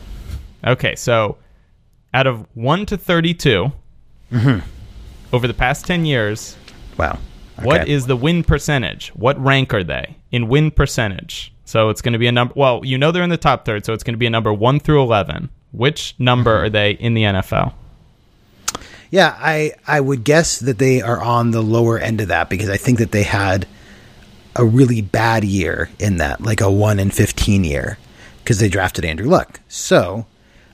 Okay, 0.66 0.96
so 0.96 1.38
out 2.14 2.28
of 2.28 2.46
1 2.56 2.88
to 2.88 2.98
32, 2.98 3.72
mm-hmm. 4.32 4.68
over 5.34 5.48
the 5.48 5.54
past 5.54 5.86
10 5.86 6.06
years, 6.06 6.58
Wow. 6.98 7.20
What 7.62 7.88
is 7.88 8.06
the 8.06 8.16
win 8.16 8.44
percentage? 8.44 9.10
What 9.10 9.42
rank 9.44 9.74
are 9.74 9.84
they 9.84 10.18
in 10.32 10.48
win 10.48 10.72
percentage? 10.72 11.54
So 11.66 11.90
it's 11.90 12.02
going 12.02 12.14
to 12.14 12.20
be 12.20 12.28
a 12.28 12.32
number. 12.32 12.54
Well, 12.56 12.82
you 12.84 12.98
know 12.98 13.12
they're 13.12 13.24
in 13.24 13.30
the 13.30 13.38
top 13.38 13.66
third, 13.66 13.86
so 13.86 13.94
it's 13.94 14.04
going 14.04 14.14
to 14.14 14.20
be 14.20 14.28
a 14.28 14.30
number 14.30 14.54
one 14.54 14.80
through 14.80 15.02
eleven. 15.02 15.50
Which 15.72 16.16
number 16.18 16.56
are 16.56 16.70
they 16.70 16.92
in 16.92 17.14
the 17.14 17.24
NFL? 17.24 17.74
Yeah, 19.12 19.36
I 19.38 19.74
I 19.86 20.00
would 20.00 20.24
guess 20.24 20.60
that 20.60 20.80
they 20.80 21.02
are 21.02 21.22
on 21.22 21.52
the 21.52 21.62
lower 21.62 21.98
end 21.98 22.22
of 22.22 22.28
that 22.30 22.50
because 22.50 22.70
I 22.70 22.78
think 22.78 23.00
that 23.00 23.12
they 23.12 23.24
had 23.24 23.68
a 24.56 24.66
really 24.66 25.02
bad 25.02 25.44
year 25.44 25.90
in 26.00 26.18
that, 26.18 26.42
like 26.42 26.62
a 26.62 26.72
1 26.72 27.00
in 27.00 27.12
15 27.12 27.64
year 27.64 27.98
because 28.40 28.60
they 28.60 28.68
drafted 28.68 29.06
Andrew 29.06 29.28
Luck. 29.28 29.60
So, 29.68 30.26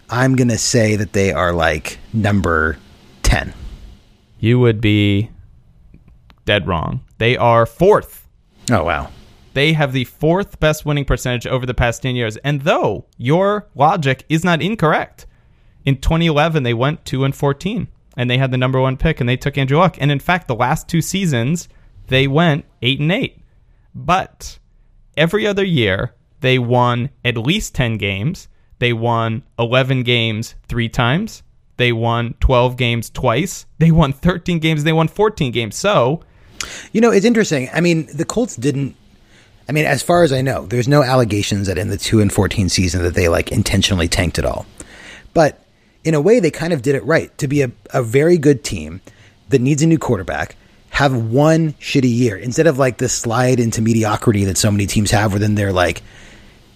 I'm 0.09 0.35
going 0.35 0.47
to 0.47 0.57
say 0.57 0.95
that 0.95 1.13
they 1.13 1.33
are 1.33 1.51
like 1.51 1.99
number 2.13 2.77
10. 3.23 3.53
You 4.39 4.59
would 4.59 4.79
be 4.79 5.29
dead 6.45 6.67
wrong. 6.67 7.01
They 7.17 7.37
are 7.37 7.65
fourth. 7.65 8.27
Oh, 8.71 8.83
wow. 8.83 9.09
They 9.53 9.73
have 9.73 9.93
the 9.93 10.05
fourth 10.05 10.59
best 10.59 10.85
winning 10.85 11.05
percentage 11.05 11.45
over 11.45 11.65
the 11.65 11.73
past 11.73 12.01
10 12.01 12.15
years. 12.15 12.37
And 12.37 12.61
though 12.61 13.05
your 13.17 13.67
logic 13.75 14.25
is 14.29 14.43
not 14.43 14.61
incorrect, 14.61 15.27
in 15.85 15.97
2011 15.97 16.63
they 16.63 16.73
went 16.73 17.05
2 17.05 17.23
and 17.23 17.35
14 17.35 17.87
and 18.17 18.29
they 18.29 18.37
had 18.37 18.51
the 18.51 18.57
number 18.57 18.79
1 18.79 18.97
pick 18.97 19.19
and 19.19 19.29
they 19.29 19.37
took 19.37 19.57
Andrew 19.57 19.77
Luck. 19.77 19.97
And 19.99 20.11
in 20.11 20.19
fact, 20.19 20.47
the 20.47 20.55
last 20.55 20.87
two 20.87 21.01
seasons 21.01 21.69
they 22.07 22.27
went 22.27 22.65
8 22.81 22.99
and 22.99 23.11
8. 23.11 23.39
But 23.95 24.59
every 25.15 25.45
other 25.45 25.63
year 25.63 26.13
they 26.41 26.59
won 26.59 27.09
at 27.23 27.37
least 27.37 27.75
10 27.75 27.97
games. 27.97 28.47
They 28.79 28.91
won 28.91 29.43
11 29.59 30.03
games 30.03 30.55
3 30.67 30.89
times. 30.89 31.43
They 31.77 31.91
won 31.91 32.35
12 32.39 32.77
games 32.77 33.09
twice. 33.09 33.65
They 33.79 33.91
won 33.91 34.13
13 34.13 34.59
games. 34.59 34.83
They 34.83 34.93
won 34.93 35.07
14 35.07 35.51
games. 35.51 35.75
So, 35.75 36.21
You 36.91 37.01
know, 37.01 37.11
it's 37.11 37.25
interesting. 37.25 37.69
I 37.73 37.81
mean, 37.81 38.07
the 38.13 38.25
Colts 38.25 38.55
didn't. 38.55 38.95
I 39.67 39.71
mean, 39.71 39.85
as 39.85 40.03
far 40.03 40.23
as 40.23 40.33
I 40.33 40.41
know, 40.41 40.65
there's 40.65 40.87
no 40.89 41.03
allegations 41.03 41.67
that 41.67 41.77
in 41.77 41.89
the 41.89 41.97
two 41.97 42.19
and 42.21 42.31
fourteen 42.31 42.69
season 42.69 43.01
that 43.03 43.13
they 43.13 43.29
like 43.29 43.51
intentionally 43.51 44.07
tanked 44.07 44.37
it 44.37 44.45
all. 44.45 44.65
But 45.33 45.59
in 46.03 46.13
a 46.13 46.21
way, 46.21 46.39
they 46.39 46.51
kind 46.51 46.73
of 46.73 46.81
did 46.81 46.95
it 46.95 47.03
right 47.05 47.35
to 47.37 47.47
be 47.47 47.61
a, 47.61 47.71
a 47.91 48.03
very 48.03 48.37
good 48.37 48.63
team 48.63 48.99
that 49.49 49.61
needs 49.61 49.81
a 49.81 49.87
new 49.87 49.97
quarterback. 49.97 50.55
Have 50.89 51.15
one 51.15 51.73
shitty 51.73 52.13
year 52.13 52.35
instead 52.37 52.67
of 52.67 52.77
like 52.77 52.97
this 52.97 53.13
slide 53.13 53.59
into 53.59 53.81
mediocrity 53.81 54.43
that 54.45 54.57
so 54.57 54.69
many 54.69 54.85
teams 54.85 55.11
have, 55.11 55.31
where 55.31 55.39
then 55.39 55.55
they're 55.55 55.73
like, 55.73 56.03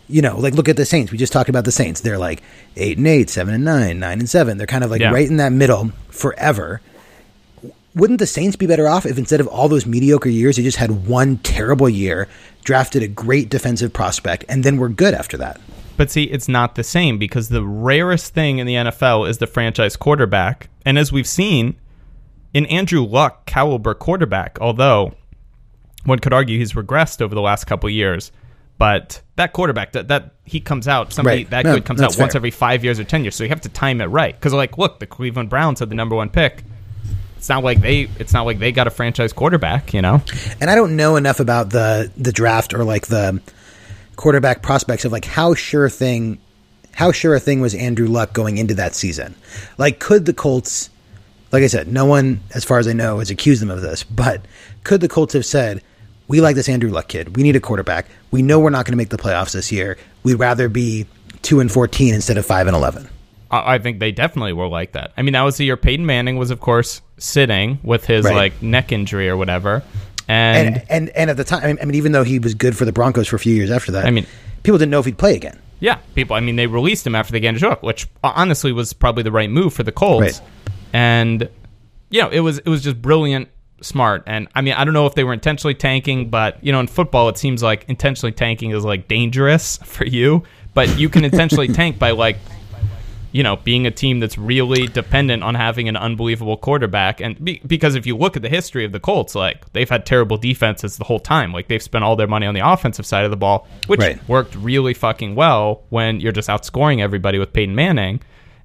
you 0.07 0.21
know, 0.21 0.39
like 0.39 0.53
look 0.55 0.69
at 0.69 0.77
the 0.77 0.85
Saints. 0.85 1.11
We 1.11 1.17
just 1.17 1.33
talked 1.33 1.49
about 1.49 1.65
the 1.65 1.71
Saints. 1.71 2.01
They're 2.01 2.17
like 2.17 2.41
eight 2.77 2.97
and 2.97 3.05
eight, 3.05 3.29
seven 3.29 3.53
and 3.53 3.65
nine, 3.65 3.99
nine 3.99 4.19
and 4.19 4.29
seven. 4.29 4.57
They're 4.57 4.65
kind 4.65 4.83
of 4.85 4.89
like 4.91 5.01
Yeah. 5.01 5.11
right 5.11 5.27
in 5.29 5.37
that 5.37 5.51
middle 5.51 5.91
forever 6.09 6.81
wouldn't 7.97 8.19
the 8.19 8.27
Saints 8.27 8.55
be 8.55 8.65
better 8.67 8.87
off 8.87 9.05
if 9.05 9.17
instead 9.17 9.39
of 9.39 9.47
all 9.47 9.67
those 9.67 9.85
mediocre 9.85 10.29
years, 10.29 10.55
they 10.55 10.63
just 10.63 10.77
had 10.77 11.07
one 11.07 11.37
terrible 11.37 11.89
year, 11.89 12.27
drafted 12.63 13.03
a 13.03 13.07
great 13.07 13.49
defensive 13.49 13.91
prospect, 13.93 14.45
and 14.47 14.63
then 14.63 14.77
were 14.77 14.89
good 14.89 15.13
after 15.13 15.37
that? 15.37 15.59
But 15.97 16.11
see, 16.11 16.23
it's 16.23 16.47
not 16.47 16.75
the 16.75 16.83
same 16.83 17.17
because 17.17 17.49
the 17.49 17.63
rarest 17.63 18.33
thing 18.33 18.59
in 18.59 18.67
the 18.67 18.75
NFL 18.75 19.27
is 19.27 19.39
the 19.39 19.47
franchise 19.47 19.95
quarterback. 19.95 20.69
And 20.85 20.97
as 20.97 21.11
we've 21.11 21.27
seen, 21.27 21.75
in 22.53 22.65
Andrew 22.67 23.03
Luck 23.03 23.45
caliber 23.45 23.93
quarterback, 23.95 24.59
although 24.61 25.13
one 26.05 26.19
could 26.19 26.33
argue 26.33 26.59
he's 26.59 26.73
regressed 26.73 27.21
over 27.21 27.33
the 27.33 27.41
last 27.41 27.65
couple 27.65 27.87
of 27.87 27.93
years, 27.93 28.31
but 28.77 29.21
that 29.37 29.53
quarterback 29.53 29.93
that, 29.93 30.07
that 30.09 30.35
he 30.45 30.59
comes 30.59 30.87
out 30.87 31.11
somebody 31.11 31.37
Right. 31.37 31.49
that 31.49 31.65
No, 31.65 31.73
good 31.75 31.85
comes 31.85 31.99
out 31.99 32.09
that's 32.09 32.19
once 32.19 32.35
every 32.35 32.51
five 32.51 32.83
years 32.83 32.99
or 32.99 33.03
ten 33.03 33.23
years. 33.23 33.35
So 33.35 33.43
you 33.43 33.49
have 33.49 33.61
to 33.61 33.69
time 33.69 33.99
it 34.01 34.05
right 34.05 34.35
because 34.35 34.53
like 34.53 34.77
look, 34.77 34.99
the 34.99 35.07
Cleveland 35.07 35.49
Browns 35.49 35.79
had 35.79 35.89
the 35.89 35.95
number 35.95 36.15
one 36.15 36.29
pick. 36.29 36.63
It's 37.37 37.49
not 37.49 37.63
like 37.63 37.81
they 37.81 38.09
it's 38.19 38.33
not 38.33 38.45
like 38.45 38.59
they 38.59 38.71
got 38.71 38.87
a 38.87 38.91
franchise 38.91 39.31
quarterback, 39.31 39.93
you 39.93 40.01
know. 40.01 40.21
And 40.59 40.69
I 40.69 40.75
don't 40.75 40.95
know 40.95 41.15
enough 41.15 41.39
about 41.39 41.69
the 41.69 42.11
the 42.17 42.31
draft 42.31 42.73
or 42.73 42.83
like 42.83 43.07
the 43.07 43.41
quarterback 44.15 44.63
prospects 44.63 45.05
of 45.05 45.11
like 45.11 45.25
how 45.25 45.53
sure 45.53 45.89
thing 45.89 46.39
how 46.93 47.11
sure 47.11 47.35
a 47.35 47.39
thing 47.39 47.61
was 47.61 47.75
Andrew 47.75 48.07
Luck 48.07 48.33
going 48.33 48.57
into 48.57 48.73
that 48.73 48.95
season. 48.95 49.35
Like 49.77 49.99
could 49.99 50.25
the 50.25 50.33
Colts 50.33 50.89
like 51.51 51.63
I 51.63 51.67
said, 51.67 51.87
no 51.87 52.05
one 52.05 52.41
as 52.53 52.65
far 52.65 52.79
as 52.79 52.87
I 52.87 52.93
know 52.93 53.19
has 53.19 53.29
accused 53.29 53.61
them 53.61 53.69
of 53.69 53.81
this, 53.81 54.03
but 54.03 54.41
could 54.83 55.01
the 55.01 55.07
Colts 55.07 55.33
have 55.33 55.45
said, 55.45 55.81
"We 56.27 56.41
like 56.41 56.55
this 56.55 56.67
Andrew 56.67 56.89
Luck 56.89 57.07
kid. 57.07 57.37
We 57.37 57.43
need 57.43 57.55
a 57.55 57.61
quarterback. 57.61 58.07
We 58.31 58.41
know 58.41 58.59
we're 58.59 58.71
not 58.71 58.85
going 58.85 58.93
to 58.93 58.97
make 58.97 59.09
the 59.09 59.17
playoffs 59.17 59.53
this 59.53 59.71
year. 59.71 59.97
We'd 60.23 60.35
rather 60.35 60.67
be 60.67 61.05
2 61.43 61.59
and 61.59 61.71
14 61.71 62.13
instead 62.13 62.37
of 62.37 62.45
5 62.45 62.67
and 62.67 62.75
11." 62.75 63.07
I 63.51 63.75
I 63.75 63.79
think 63.79 63.99
they 63.99 64.11
definitely 64.11 64.53
were 64.53 64.67
like 64.67 64.93
that. 64.93 65.13
I 65.15 65.21
mean, 65.21 65.33
that 65.33 65.43
was 65.43 65.57
the 65.57 65.65
year 65.65 65.77
Peyton 65.77 66.05
Manning 66.05 66.37
was, 66.37 66.51
of 66.51 66.59
course, 66.59 67.01
sitting 67.17 67.79
with 67.83 68.05
his 68.05 68.25
Right. 68.25 68.35
like 68.35 68.61
neck 68.61 68.91
injury 68.91 69.29
or 69.29 69.37
whatever, 69.37 69.83
and, 70.27 70.77
and 70.77 70.85
and 70.89 71.09
and 71.09 71.29
at 71.29 71.37
the 71.37 71.43
time, 71.43 71.77
I 71.81 71.85
mean, 71.85 71.95
even 71.95 72.11
though 72.11 72.23
he 72.23 72.39
was 72.39 72.53
good 72.53 72.75
for 72.77 72.85
the 72.85 72.91
Broncos 72.91 73.27
for 73.27 73.35
a 73.35 73.39
few 73.39 73.53
years 73.55 73.71
after 73.71 73.91
that, 73.93 74.05
I 74.05 74.11
mean- 74.11 74.27
people 74.63 74.77
didn't 74.77 74.91
know 74.91 74.99
if 74.99 75.05
he'd 75.05 75.17
play 75.17 75.35
again. 75.35 75.57
yeah, 75.79 75.95
people. 76.15 76.35
I 76.35 76.39
mean, 76.41 76.55
they 76.57 76.67
released 76.67 77.05
him 77.07 77.15
after 77.15 77.31
they 77.31 77.39
gained 77.39 77.57
a 77.57 77.59
shock, 77.59 77.81
which 77.83 78.07
uh, 78.23 78.33
honestly 78.35 78.71
was 78.71 78.93
probably 78.93 79.23
the 79.23 79.31
right 79.31 79.49
move 79.49 79.73
for 79.73 79.83
the 79.83 79.91
Colts. 79.91 80.39
Right. 80.39 80.49
And 80.93 81.49
you 82.09 82.21
know, 82.21 82.29
it 82.29 82.39
was 82.39 82.57
it 82.59 82.67
was 82.67 82.83
just 82.83 83.01
brilliant, 83.01 83.49
smart. 83.81 84.23
And 84.27 84.47
I 84.55 84.61
mean, 84.61 84.73
I 84.73 84.83
don't 84.85 84.93
know 84.93 85.05
if 85.05 85.15
they 85.15 85.23
were 85.23 85.33
intentionally 85.33 85.75
tanking, 85.75 86.29
but 86.29 86.63
you 86.63 86.71
know, 86.71 86.79
in 86.79 86.87
football, 86.87 87.29
it 87.29 87.37
seems 87.37 87.61
like 87.63 87.85
intentionally 87.87 88.31
tanking 88.31 88.71
is 88.71 88.83
like 88.83 89.07
dangerous 89.07 89.77
for 89.83 90.05
you. 90.05 90.43
But 90.73 90.97
you 90.99 91.09
can 91.09 91.23
intentionally 91.25 91.67
tank 91.73 91.97
by 91.99 92.11
like 92.11 92.37
you 93.37 93.43
know, 93.43 93.55
being 93.55 93.85
a 93.85 93.91
team 93.91 94.19
that's 94.19 94.35
really 94.35 94.87
dependent 94.87 95.43
on 95.43 95.53
having 95.53 95.87
an 95.87 95.95
unbelievable 95.95 96.57
quarterback. 96.57 97.21
And 97.21 97.37
be, 97.45 97.61
because 97.67 97.93
if 97.93 98.07
you 98.07 98.17
look 98.17 98.35
at 98.35 98.41
the 98.41 98.49
history 98.49 98.83
of 98.83 98.91
the 98.93 98.99
Colts, 98.99 99.35
like 99.35 99.71
they've 99.73 99.87
had 99.87 100.07
terrible 100.07 100.37
defenses 100.37 100.97
the 100.97 101.03
whole 101.03 101.19
time. 101.19 101.53
Like 101.53 101.67
they've 101.67 101.83
spent 101.83 102.03
all 102.03 102.15
their 102.15 102.25
money 102.25 102.47
on 102.47 102.55
the 102.55 102.67
offensive 102.67 103.05
side 103.05 103.25
of 103.25 103.29
the 103.29 103.37
ball, 103.37 103.67
which 103.85 103.99
Right. 103.99 104.27
worked 104.27 104.55
really 104.55 104.95
fucking 104.95 105.35
well 105.35 105.83
when 105.89 106.19
you're 106.19 106.31
just 106.31 106.49
outscoring 106.49 106.99
everybody 106.99 107.37
with 107.37 107.53
Peyton 107.53 107.75
Manning 107.75 108.21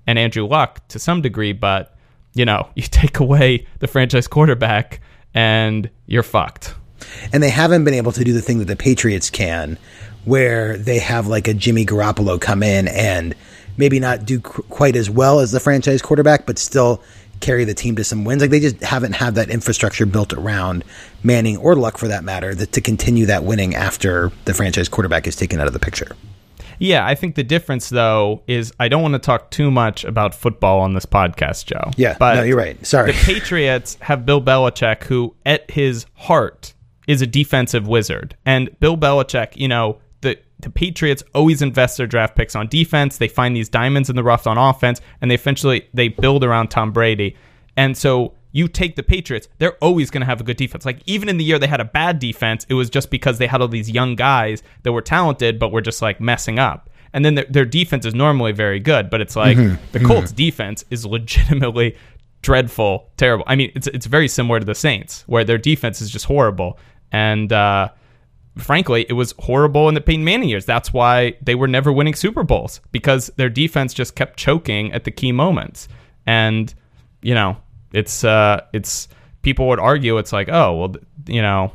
and 0.07 0.19
Andrew 0.19 0.47
Luck 0.47 0.89
to 0.89 0.99
some 0.99 1.21
degree. 1.21 1.53
But, 1.53 1.95
you 2.33 2.47
know, 2.47 2.71
you 2.75 2.85
take 2.85 3.19
away 3.21 3.67
the 3.81 3.89
franchise 3.89 4.27
quarterback 4.27 5.03
and 5.35 5.91
you're 6.07 6.23
fucked. 6.23 6.75
and 7.31 7.43
they 7.43 7.51
haven't 7.51 7.85
been 7.85 7.93
able 7.93 8.13
to 8.13 8.25
do 8.25 8.33
the 8.33 8.41
thing 8.41 8.59
that 8.61 8.69
the 8.69 8.77
Patriots 8.77 9.29
can, 9.29 9.77
where 10.25 10.79
they 10.79 10.99
have 10.99 11.27
like 11.27 11.47
a 11.47 11.53
Jimmy 11.53 11.85
Garoppolo 11.85 12.41
come 12.41 12.63
in 12.63 12.89
and 12.89 13.35
maybe 13.77 14.01
not 14.01 14.25
do 14.25 14.41
qu- 14.41 14.63
quite 14.65 14.97
as 14.97 15.09
well 15.11 15.41
as 15.41 15.53
the 15.53 15.61
franchise 15.61 16.03
quarterback, 16.03 16.47
but 16.47 16.59
still 16.59 17.03
carry 17.41 17.65
the 17.65 17.75
team 17.75 17.97
to 17.97 18.05
some 18.05 18.25
wins. 18.25 18.41
Like 18.41 18.51
they 18.51 18.61
just 18.61 18.81
haven't 18.81 19.15
had 19.15 19.35
that 19.35 19.51
infrastructure 19.51 20.07
built 20.07 20.33
around 20.33 20.85
Manning 21.23 21.57
or 21.57 21.75
Luck 21.75 21.99
for 21.99 22.09
that 22.09 22.25
matter 22.25 22.55
that 22.55 22.73
to 22.73 22.81
continue 22.81 23.27
that 23.27 23.45
winning 23.45 23.75
after 23.75 24.33
the 24.45 24.55
franchise 24.55 24.89
quarterback 24.89 25.27
is 25.27 25.37
taken 25.37 25.61
out 25.61 25.67
of 25.67 25.73
the 25.73 25.81
picture. 25.81 26.17
Yeah, 26.79 27.07
I 27.07 27.15
think 27.15 27.37
the 27.37 27.45
difference 27.45 27.91
though 27.91 28.43
is 28.49 28.73
I 28.81 28.89
don't 28.89 29.03
want 29.03 29.15
to 29.15 29.21
talk 29.21 29.51
too 29.51 29.71
much 29.71 30.05
about 30.05 30.35
football 30.35 30.81
on 30.81 30.95
this 30.95 31.07
podcast, 31.07 31.67
Joe. 31.67 31.91
Yeah, 31.97 32.17
but 32.19 32.37
no, 32.37 32.43
you're 32.43 32.57
right. 32.57 32.85
Sorry. 32.85 33.13
The 33.13 33.19
Patriots 33.19 33.97
have 34.01 34.27
Bill 34.27 34.41
Belichick, 34.43 35.05
who 35.05 35.35
at 35.47 35.71
his 35.71 36.07
heart 36.15 36.75
is 37.07 37.23
a 37.23 37.27
defensive 37.27 37.87
wizard, 37.87 38.37
and 38.47 38.69
Bill 38.81 38.97
Belichick, 38.97 39.57
you 39.57 39.69
know, 39.69 40.01
the 40.63 40.71
Patriots 40.71 41.23
always 41.35 41.63
invest 41.63 41.97
their 41.97 42.07
draft 42.07 42.35
picks 42.35 42.57
on 42.57 42.69
defense. 42.69 43.19
They 43.19 43.29
find 43.29 43.55
these 43.55 43.69
diamonds 43.69 44.09
in 44.09 44.17
the 44.17 44.23
rough 44.23 44.47
on 44.47 44.59
offense, 44.59 45.01
and 45.21 45.31
they 45.31 45.35
eventually 45.35 45.89
they 45.93 46.09
build 46.09 46.45
around 46.45 46.69
Tom 46.69 46.93
Brady. 46.93 47.37
And 47.77 47.97
so 47.97 48.35
you 48.53 48.69
take 48.69 48.97
the 48.97 49.03
Patriots, 49.03 49.49
they're 49.59 49.77
always 49.77 50.11
going 50.11 50.21
to 50.21 50.27
have 50.27 50.41
a 50.41 50.45
good 50.45 50.57
defense. 50.57 50.85
Like 50.85 51.01
even 51.07 51.29
in 51.29 51.39
the 51.39 51.45
year 51.45 51.59
they 51.59 51.67
had 51.67 51.81
a 51.81 51.85
bad 51.85 52.19
defense, 52.19 52.67
it 52.69 52.75
was 52.75 52.91
just 52.91 53.11
because 53.11 53.39
they 53.39 53.47
had 53.47 53.61
all 53.61 53.69
these 53.69 53.91
young 53.91 54.15
guys 54.15 54.63
that 54.83 54.93
were 54.93 55.03
talented 55.03 55.59
but 55.59 55.73
were 55.73 55.81
just 55.81 56.03
like 56.03 56.21
messing 56.21 56.59
up. 56.59 56.91
And 57.15 57.25
then 57.25 57.35
their, 57.35 57.47
their 57.49 57.65
defense 57.65 58.07
is 58.07 58.15
normally 58.15 58.53
very 58.53 58.81
good, 58.81 59.11
but 59.11 59.21
it's 59.21 59.37
like 59.37 59.57
the 59.93 60.01
Colts 60.01 60.33
defense 60.33 60.85
is 60.91 61.05
legitimately 61.05 61.97
dreadful, 62.43 63.11
terrible. 63.17 63.45
I 63.47 63.57
mean, 63.57 63.73
it's 63.75 63.87
it's 63.89 64.07
very 64.07 64.29
similar 64.29 64.61
to 64.61 64.67
the 64.67 64.75
Saints 64.75 65.25
where 65.27 65.45
their 65.45 65.59
defense 65.59 66.01
is 66.01 66.11
just 66.11 66.25
horrible. 66.25 66.79
And 67.11 67.53
uh 67.53 67.89
frankly, 68.59 69.07
it 69.09 69.15
was 69.15 69.35
horrible 69.39 69.89
in 69.89 69.95
the 69.95 70.01
Peyton 70.01 70.25
Manning 70.25 70.49
years. 70.49 70.65
That's 70.65 70.93
why 70.93 71.35
they 71.43 71.55
were 71.55 71.69
never 71.69 71.93
winning 71.93 72.15
Super 72.15 72.43
Bowls 72.43 72.81
because 72.91 73.29
their 73.37 73.49
defense 73.49 73.95
just 73.95 74.15
kept 74.15 74.39
choking 74.39 74.93
at 74.93 75.05
the 75.05 75.11
key 75.11 75.33
moments. 75.33 75.89
And 76.27 76.73
you 77.23 77.35
know, 77.35 77.57
it's 77.93 78.25
uh, 78.25 78.63
it's 78.73 79.09
people 79.43 79.69
would 79.69 79.81
argue 79.81 80.19
it's 80.19 80.33
like, 80.33 80.49
oh, 80.49 80.77
well, 80.77 80.95
you 81.27 81.43
know, 81.43 81.73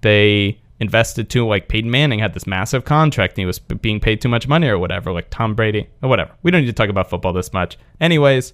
they 0.00 0.60
invested 0.80 1.30
too. 1.30 1.46
Like 1.46 1.68
Peyton 1.68 1.90
Manning 1.90 2.18
had 2.18 2.34
this 2.34 2.46
massive 2.46 2.84
contract 2.84 3.32
and 3.32 3.38
he 3.38 3.46
was 3.46 3.58
being 3.58 4.00
paid 4.00 4.20
too 4.20 4.28
much 4.28 4.48
money 4.48 4.68
or 4.68 4.78
whatever. 4.78 5.12
Like 5.12 5.28
Tom 5.30 5.54
Brady 5.54 5.88
or 6.02 6.08
whatever. 6.08 6.32
We 6.42 6.50
don't 6.50 6.62
need 6.62 6.66
to 6.68 6.72
talk 6.72 6.88
about 6.88 7.10
football 7.10 7.32
this 7.32 7.52
much. 7.52 7.78
Anyways, 8.00 8.52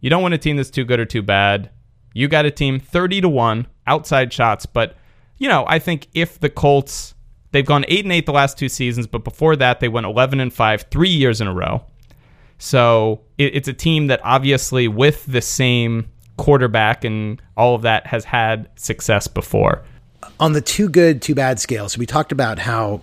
you 0.00 0.10
don't 0.10 0.22
want 0.22 0.34
a 0.34 0.38
team 0.38 0.56
that's 0.56 0.70
too 0.70 0.84
good 0.84 1.00
or 1.00 1.06
too 1.06 1.22
bad. 1.22 1.70
You 2.12 2.28
got 2.28 2.44
a 2.44 2.50
team 2.50 2.78
30 2.78 3.22
to 3.22 3.28
1 3.28 3.66
outside 3.86 4.32
shots, 4.32 4.66
but 4.66 4.96
you 5.38 5.48
know, 5.48 5.64
I 5.68 5.78
think 5.78 6.08
if 6.14 6.40
the 6.40 6.50
Colts 6.50 7.14
they've 7.52 7.66
gone 7.66 7.84
8 7.86 8.04
and 8.04 8.12
8 8.12 8.26
the 8.26 8.32
last 8.32 8.58
two 8.58 8.68
seasons, 8.68 9.06
but 9.06 9.22
before 9.24 9.54
that 9.56 9.80
they 9.80 9.88
went 9.88 10.06
11 10.06 10.40
and 10.40 10.52
5 10.52 10.82
3 10.90 11.08
years 11.08 11.40
in 11.40 11.46
a 11.46 11.54
row. 11.54 11.84
So, 12.58 13.20
it, 13.36 13.54
it's 13.56 13.68
a 13.68 13.72
team 13.72 14.06
that 14.06 14.20
obviously 14.24 14.88
with 14.88 15.26
the 15.26 15.40
same 15.40 16.06
quarterback 16.36 17.04
and 17.04 17.40
all 17.56 17.74
of 17.74 17.82
that 17.82 18.06
has 18.08 18.24
had 18.24 18.68
success 18.76 19.26
before. 19.28 19.82
on 20.40 20.52
the 20.52 20.60
too 20.60 20.88
good, 20.88 21.22
too 21.22 21.34
bad 21.34 21.60
scale. 21.60 21.88
So 21.88 21.98
we 21.98 22.06
talked 22.06 22.32
about 22.32 22.58
how 22.58 23.02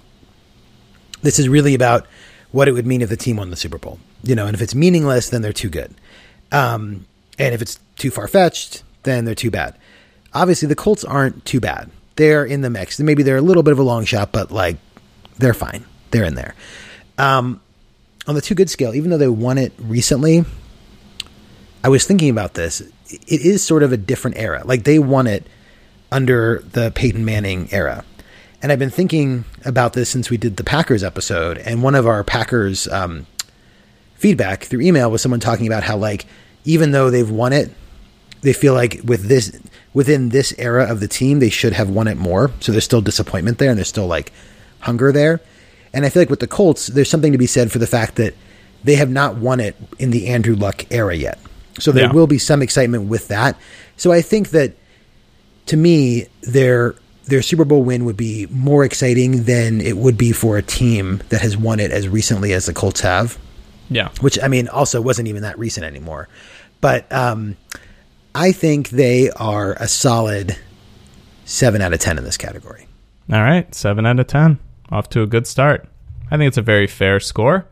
this 1.21 1.39
is 1.39 1.47
really 1.47 1.73
about 1.75 2.07
what 2.51 2.67
it 2.67 2.73
would 2.73 2.85
mean 2.87 3.01
if 3.01 3.09
the 3.09 3.15
team 3.15 3.37
won 3.37 3.49
the 3.49 3.55
Super 3.55 3.77
Bowl. 3.77 3.99
You 4.23 4.35
know, 4.35 4.47
and 4.47 4.55
if 4.55 4.61
it's 4.61 4.75
meaningless, 4.75 5.29
then 5.29 5.41
they're 5.41 5.53
too 5.53 5.69
good. 5.69 5.93
Um, 6.51 7.05
And 7.39 7.53
if 7.55 7.61
it's 7.61 7.79
too 7.95 8.11
far 8.11 8.27
fetched, 8.27 8.83
then 9.03 9.23
they're 9.25 9.33
too 9.35 9.49
bad. 9.51 9.75
Obviously, 10.33 10.67
the 10.67 10.75
Colts 10.75 11.03
aren't 11.05 11.45
too 11.45 11.59
bad. 11.59 11.89
They're 12.15 12.45
in 12.45 12.61
the 12.61 12.69
mix. 12.69 12.99
Maybe 12.99 13.23
they're 13.23 13.37
a 13.37 13.41
little 13.41 13.63
bit 13.63 13.71
of 13.71 13.79
a 13.79 13.83
long 13.83 14.05
shot, 14.05 14.31
but 14.31 14.51
like 14.51 14.77
they're 15.37 15.53
fine. 15.53 15.85
They're 16.11 16.25
in 16.25 16.35
there. 16.35 16.55
Um, 17.17 17.61
on 18.27 18.35
the 18.35 18.41
two 18.41 18.55
good 18.55 18.69
scale, 18.69 18.93
even 18.93 19.09
though 19.09 19.17
they 19.17 19.27
won 19.27 19.57
it 19.57 19.73
recently, 19.77 20.45
I 21.83 21.89
was 21.89 22.05
thinking 22.05 22.29
about 22.29 22.53
this. 22.53 22.81
It 22.81 23.41
is 23.41 23.63
sort 23.63 23.83
of 23.83 23.91
a 23.91 23.97
different 23.97 24.37
era. 24.37 24.61
Like 24.65 24.83
they 24.83 24.99
won 24.99 25.27
it 25.27 25.45
under 26.11 26.63
the 26.71 26.91
Peyton 26.91 27.25
Manning 27.25 27.69
era. 27.71 28.03
And 28.61 28.71
I've 28.71 28.79
been 28.79 28.91
thinking 28.91 29.45
about 29.65 29.93
this 29.93 30.09
since 30.09 30.29
we 30.29 30.37
did 30.37 30.57
the 30.57 30.63
Packers 30.63 31.03
episode. 31.03 31.57
And 31.57 31.81
one 31.81 31.95
of 31.95 32.05
our 32.05 32.23
Packers 32.23 32.87
um, 32.87 33.25
feedback 34.15 34.65
through 34.65 34.81
email 34.81 35.09
was 35.09 35.21
someone 35.21 35.39
talking 35.39 35.65
about 35.65 35.81
how, 35.83 35.97
like, 35.97 36.25
even 36.63 36.91
though 36.91 37.09
they've 37.09 37.29
won 37.29 37.53
it, 37.53 37.71
they 38.41 38.53
feel 38.53 38.75
like 38.75 39.01
with 39.03 39.27
this 39.27 39.59
within 39.93 40.29
this 40.29 40.53
era 40.57 40.85
of 40.89 40.99
the 40.99 41.07
team, 41.07 41.39
they 41.39 41.49
should 41.49 41.73
have 41.73 41.89
won 41.89 42.07
it 42.07 42.17
more. 42.17 42.51
So 42.59 42.71
there's 42.71 42.85
still 42.85 43.01
disappointment 43.01 43.57
there, 43.57 43.69
and 43.69 43.77
there's 43.77 43.87
still 43.89 44.07
like 44.07 44.31
hunger 44.79 45.11
there. 45.11 45.41
And 45.93 46.05
I 46.05 46.09
feel 46.09 46.21
like 46.21 46.29
with 46.29 46.39
the 46.39 46.47
Colts, 46.47 46.87
there's 46.87 47.09
something 47.09 47.33
to 47.33 47.37
be 47.37 47.47
said 47.47 47.71
for 47.71 47.79
the 47.79 47.87
fact 47.87 48.15
that 48.15 48.33
they 48.83 48.95
have 48.95 49.09
not 49.09 49.35
won 49.35 49.59
it 49.59 49.75
in 49.99 50.11
the 50.11 50.27
Andrew 50.27 50.55
Luck 50.55 50.85
era 50.89 51.15
yet. 51.15 51.37
So 51.79 51.91
there 51.91 52.05
Yeah. 52.05 52.11
will 52.13 52.27
be 52.27 52.37
some 52.37 52.61
excitement 52.61 53.03
with 53.09 53.27
that. 53.27 53.57
So 53.97 54.11
I 54.11 54.21
think 54.21 54.49
that 54.51 54.73
to 55.67 55.77
me, 55.77 56.27
their 56.41 56.95
their 57.27 57.41
Super 57.43 57.63
Bowl 57.65 57.83
win 57.83 58.03
would 58.05 58.17
be 58.17 58.47
more 58.49 58.83
exciting 58.83 59.43
than 59.43 59.79
it 59.79 59.95
would 59.95 60.17
be 60.17 60.31
for 60.31 60.57
a 60.57 60.61
team 60.61 61.21
that 61.29 61.39
has 61.41 61.55
won 61.55 61.79
it 61.79 61.91
as 61.91 62.09
recently 62.09 62.51
as 62.51 62.65
the 62.65 62.73
Colts 62.73 63.01
have. 63.01 63.37
Yeah. 63.89 64.09
Which 64.21 64.39
I 64.41 64.47
mean, 64.47 64.67
also 64.67 64.99
wasn't 64.99 65.27
even 65.27 65.43
that 65.43 65.57
recent 65.59 65.85
anymore. 65.85 66.27
But 66.81 67.09
um, 67.11 67.55
I 68.33 68.51
think 68.51 68.89
they 68.89 69.29
are 69.31 69.73
a 69.73 69.87
solid 69.87 70.57
seven 71.45 71.81
out 71.81 71.93
of 71.93 71.99
ten 71.99 72.17
in 72.17 72.23
this 72.23 72.37
category. 72.37 72.87
All 73.31 73.41
right, 73.41 73.73
seven 73.75 74.05
out 74.05 74.19
of 74.19 74.27
ten. 74.27 74.59
Off 74.89 75.09
to 75.09 75.21
a 75.21 75.27
good 75.27 75.47
start. 75.47 75.87
I 76.29 76.37
think 76.37 76.47
it's 76.47 76.57
a 76.57 76.61
very 76.61 76.87
fair 76.87 77.19
score. 77.19 77.67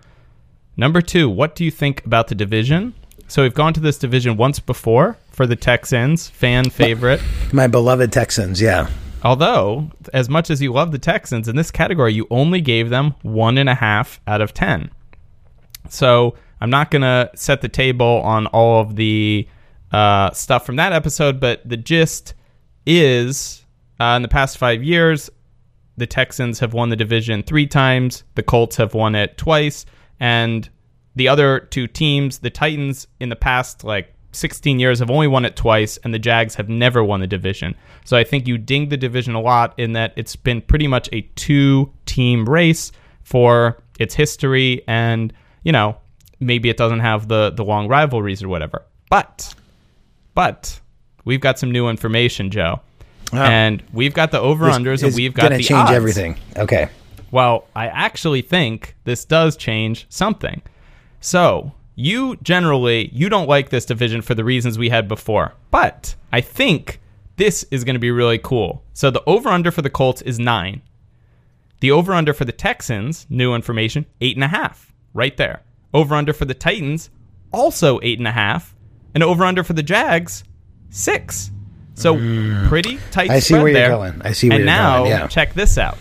Number 0.76 1.02
two, 1.02 1.30
what 1.30 1.56
do 1.56 1.64
you 1.64 1.72
think 1.72 2.06
about 2.06 2.28
the 2.28 2.36
division? 2.36 2.94
So 3.28 3.44
we've 3.44 3.54
gone 3.54 3.74
to 3.74 3.80
this 3.80 3.98
division 3.98 4.38
once 4.38 4.60
before 4.60 5.18
for 5.32 5.46
the 5.46 5.56
Texans, 5.56 6.28
fan 6.28 6.70
favorite. 6.70 7.22
My 7.54 7.68
beloved 7.68 8.12
Texans, 8.12 8.62
yeah. 8.62 8.90
Although, 9.24 9.92
as 10.14 10.30
much 10.30 10.50
as 10.50 10.62
you 10.62 10.72
love 10.72 10.92
the 10.92 10.98
Texans, 10.98 11.48
in 11.48 11.56
this 11.56 11.72
category, 11.72 12.14
you 12.14 12.28
only 12.30 12.62
gave 12.62 12.90
them 12.90 13.16
one 13.22 13.58
and 13.58 13.70
a 13.70 13.76
half 13.76 14.20
out 14.26 14.42
of 14.42 14.54
10. 14.54 14.90
So 15.90 16.36
I'm 16.62 16.70
not 16.70 16.92
going 16.92 17.02
to 17.02 17.30
set 17.36 17.62
the 17.62 17.70
table 17.70 18.22
on 18.24 18.48
all 18.48 18.82
of 18.82 18.96
the 18.96 19.48
uh, 19.92 20.32
stuff 20.32 20.66
from 20.66 20.76
that 20.78 20.94
episode, 20.94 21.40
but 21.40 21.68
the 21.68 21.78
gist 21.78 22.34
is 22.86 23.66
uh, 24.00 24.14
in 24.16 24.22
the 24.22 24.28
past 24.28 24.58
five 24.58 24.84
years, 24.84 25.30
the 25.98 26.08
Texans 26.08 26.60
have 26.60 26.74
won 26.74 26.90
the 26.90 26.96
division 26.96 27.44
three 27.44 27.68
times, 27.68 28.24
the 28.36 28.44
Colts 28.44 28.78
have 28.78 28.94
won 28.94 29.16
it 29.16 29.38
twice, 29.38 29.86
and 30.20 30.70
the 31.16 31.28
other 31.28 31.60
two 31.60 31.88
teams, 31.88 32.40
the 32.40 32.50
Titans, 32.50 33.08
in 33.20 33.30
the 33.30 33.36
past 33.36 33.84
like 33.84 34.14
16 34.32 34.80
years 34.80 35.00
have 35.00 35.10
only 35.10 35.28
won 35.28 35.44
it 35.44 35.56
twice, 35.56 35.98
and 35.98 36.14
the 36.14 36.20
Jags 36.20 36.56
have 36.56 36.70
never 36.70 37.04
won 37.04 37.20
the 37.20 37.28
division. 37.28 37.76
So 38.06 38.16
I 38.16 38.24
think 38.24 38.48
you 38.48 38.58
ding 38.58 38.90
the 38.90 38.98
division 38.98 39.34
a 39.34 39.42
lot 39.42 39.78
in 39.78 39.94
that 39.94 40.14
it's 40.16 40.36
been 40.36 40.62
pretty 40.62 40.88
much 40.88 41.10
a 41.12 41.22
two 41.36 41.92
team 42.06 42.48
race 42.48 42.92
for 43.24 43.82
its 44.00 44.16
history, 44.16 44.84
and 44.88 45.34
you 45.64 45.72
know 45.72 45.98
maybe 46.40 46.70
it 46.70 46.78
doesn't 46.78 47.02
have 47.02 47.28
the 47.28 47.52
the 47.52 47.64
long 47.64 47.88
rivalries 47.88 48.44
or 48.44 48.50
whatever. 48.50 48.86
But 49.10 49.54
but 50.34 50.80
we've 51.26 51.42
got 51.42 51.60
some 51.60 51.72
new 51.72 51.90
information, 51.90 52.50
Joe. 52.50 52.82
Ah. 53.32 53.46
And 53.46 53.84
we've 53.94 54.14
got 54.14 54.32
the 54.32 54.40
over 54.40 54.66
unders, 54.66 55.04
and 55.04 55.14
we've 55.16 55.34
got 55.34 55.50
the 55.50 55.58
change 55.58 55.72
odds. 55.72 55.92
everything. 55.92 56.38
Okay. 56.58 56.90
Well, 57.32 57.68
I 57.76 57.88
actually 57.88 58.42
think 58.42 58.96
this 59.04 59.24
does 59.24 59.56
change 59.56 60.08
something. 60.10 60.62
So, 61.22 61.74
you 61.96 62.38
generally 62.38 63.10
you 63.14 63.28
don't 63.28 63.50
like 63.50 63.70
this 63.70 63.86
division 63.86 64.22
for 64.22 64.34
the 64.34 64.44
reasons 64.44 64.80
we 64.80 64.90
had 64.90 65.08
before, 65.08 65.54
but 65.70 66.16
I 66.32 66.40
think 66.42 67.02
this 67.36 67.66
is 67.72 67.84
going 67.84 67.96
to 67.96 68.00
be 68.00 68.12
really 68.12 68.38
cool. 68.38 68.84
So 68.94 69.12
the 69.12 69.24
over 69.26 69.50
under 69.50 69.70
for 69.70 69.82
the 69.82 69.90
Colts 69.90 70.22
is 70.22 70.40
nine. 70.40 70.82
The 71.82 71.92
over 71.92 72.14
under 72.14 72.34
for 72.34 72.46
the 72.46 72.52
Texans, 72.52 73.28
new 73.30 73.54
information, 73.54 74.06
eight 74.22 74.38
and 74.38 74.44
a 74.44 74.48
half, 74.48 74.94
right 75.14 75.36
there. 75.36 75.62
Over 75.94 76.16
under 76.16 76.34
for 76.34 76.46
the 76.46 76.54
Titans, 76.54 77.10
also 77.52 78.00
eight 78.02 78.18
and 78.18 78.28
a 78.28 78.32
half, 78.32 78.76
and 79.14 79.24
over 79.24 79.44
under 79.44 79.64
for 79.64 79.74
the 79.74 79.84
Jags, 79.84 80.44
six. 80.90 81.52
So 81.96 82.16
pretty 82.70 82.98
tight. 83.12 83.30
Mm. 83.30 83.34
I 83.34 83.40
see 83.40 83.54
where 83.56 83.68
you're 83.68 83.74
there. 83.74 83.90
going. 83.90 84.22
I 84.24 84.32
see 84.32 84.48
where 84.48 84.56
and 84.56 84.66
you're 84.66 84.74
now, 84.74 85.00
going, 85.00 85.12
yeah. 85.12 85.28
check 85.28 85.54
this 85.54 85.78
out. 85.78 85.98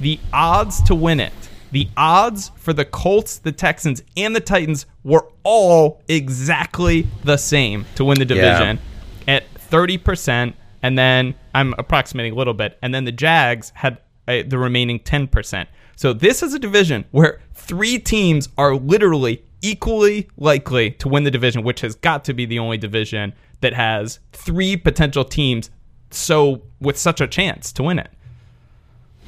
The 0.00 0.18
odds 0.32 0.82
to 0.84 0.94
win 0.94 1.20
it, 1.20 1.32
the 1.70 1.88
odds 1.96 2.50
for 2.56 2.72
the 2.72 2.84
Colts, 2.84 3.38
the 3.38 3.52
Texans, 3.52 4.02
and 4.16 4.34
the 4.34 4.40
Titans 4.40 4.86
were 5.04 5.26
all 5.42 6.02
exactly 6.08 7.06
the 7.24 7.36
same 7.36 7.84
to 7.96 8.04
win 8.04 8.18
the 8.18 8.24
division 8.24 8.78
at 9.26 9.44
30%. 9.70 10.54
And 10.82 10.96
then 10.98 11.34
I'm 11.54 11.74
approximating 11.76 12.32
a 12.32 12.36
little 12.36 12.54
bit. 12.54 12.78
And 12.80 12.94
then 12.94 13.04
the 13.04 13.12
Jags 13.12 13.72
had 13.74 13.98
uh, 14.26 14.42
the 14.46 14.58
remaining 14.58 15.00
10%. 15.00 15.66
So 15.96 16.12
this 16.12 16.42
is 16.42 16.54
a 16.54 16.58
division 16.58 17.04
where 17.10 17.40
three 17.68 17.98
teams 18.00 18.48
are 18.58 18.74
literally 18.74 19.42
equally 19.62 20.28
likely 20.36 20.90
to 20.92 21.08
win 21.08 21.22
the 21.24 21.30
division, 21.30 21.62
which 21.62 21.80
has 21.82 21.94
got 21.94 22.24
to 22.24 22.34
be 22.34 22.44
the 22.46 22.58
only 22.58 22.78
division 22.78 23.32
that 23.60 23.74
has 23.74 24.18
three 24.32 24.76
potential 24.76 25.24
teams 25.24 25.70
so 26.10 26.62
with 26.80 26.96
such 26.98 27.20
a 27.20 27.26
chance 27.28 27.70
to 27.72 27.82
win 27.84 27.98
it. 28.00 28.10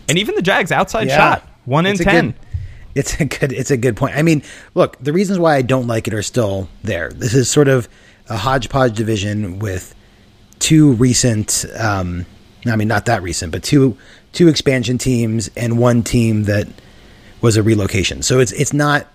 And 0.08 0.18
even 0.18 0.34
the 0.34 0.42
Jags 0.42 0.72
outside 0.72 1.06
Yeah. 1.08 1.16
shot, 1.16 1.48
one 1.66 1.86
in 1.86 1.92
It's 1.92 2.02
ten. 2.04 2.26
good- 2.30 2.34
it's 2.96 3.20
a 3.20 3.24
good 3.24 3.52
it's 3.52 3.70
a 3.70 3.76
good 3.76 3.96
point. 3.96 4.16
I 4.16 4.22
mean, 4.22 4.42
look, 4.74 4.96
the 5.00 5.12
reasons 5.12 5.38
why 5.38 5.54
I 5.54 5.62
don't 5.62 5.86
like 5.86 6.08
it 6.08 6.14
are 6.14 6.22
still 6.22 6.68
there. 6.82 7.10
This 7.14 7.34
is 7.34 7.48
sort 7.48 7.68
of 7.68 7.88
a 8.28 8.36
hodgepodge 8.36 8.96
division 8.96 9.60
with 9.60 9.94
two 10.58 10.92
recent 10.94 11.64
um 11.78 12.26
I 12.66 12.76
mean 12.76 12.88
not 12.88 13.06
that 13.06 13.22
recent, 13.22 13.52
but 13.52 13.62
two 13.62 13.96
two 14.32 14.48
expansion 14.48 14.98
teams 14.98 15.50
and 15.56 15.78
one 15.78 16.02
team 16.02 16.44
that 16.44 16.66
was 17.40 17.56
a 17.56 17.62
relocation. 17.62 18.22
So 18.22 18.38
it's 18.40 18.52
it's 18.52 18.72
not 18.72 19.06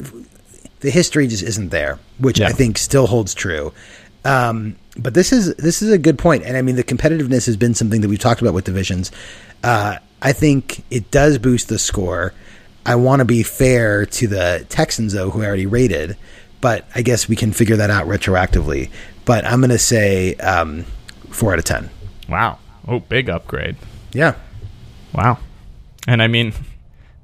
the 0.79 0.89
history 0.91 1.27
just 1.27 1.43
isn't 1.43 1.69
there, 1.69 1.99
which 2.19 2.39
Yeah. 2.39 2.47
I 2.47 2.51
think 2.51 2.77
still 2.77 3.07
holds 3.07 3.33
true. 3.33 3.73
Um, 4.23 4.75
but 4.97 5.13
this 5.13 5.31
is 5.31 5.53
this 5.55 5.81
is 5.81 5.91
a 5.91 5.97
good 5.97 6.17
point, 6.17 6.43
and 6.43 6.57
I 6.57 6.61
mean 6.61 6.75
the 6.75 6.83
competitiveness 6.83 7.45
has 7.45 7.57
been 7.57 7.73
something 7.73 8.01
that 8.01 8.07
we've 8.07 8.19
talked 8.19 8.41
about 8.41 8.53
with 8.53 8.65
divisions. 8.65 9.11
Uh, 9.63 9.97
I 10.21 10.33
think 10.33 10.83
it 10.89 11.11
does 11.11 11.37
boost 11.37 11.67
the 11.69 11.77
score. 11.79 12.33
I 12.85 12.95
want 12.95 13.19
to 13.19 13.25
be 13.25 13.43
fair 13.43 14.05
to 14.05 14.27
the 14.27 14.65
Texans 14.69 15.13
though, 15.13 15.29
who 15.31 15.41
I 15.41 15.45
already 15.45 15.65
rated, 15.65 16.17
but 16.61 16.85
I 16.95 17.01
guess 17.01 17.27
we 17.27 17.35
can 17.35 17.51
figure 17.51 17.75
that 17.77 17.89
out 17.89 18.07
retroactively. 18.07 18.89
But 19.25 19.43
I'm 19.45 19.59
going 19.59 19.71
to 19.71 19.79
say 19.79 20.35
um, 20.35 20.83
four 21.31 21.51
out 21.53 21.59
of 21.59 21.65
ten. 21.65 21.89
Wow. 22.29 22.59
Oh, 22.87 22.99
big 22.99 23.29
upgrade. 23.29 23.75
Yeah, 24.13 24.35
Wow. 25.13 25.39
And 26.07 26.21
I 26.21 26.27
mean, 26.27 26.53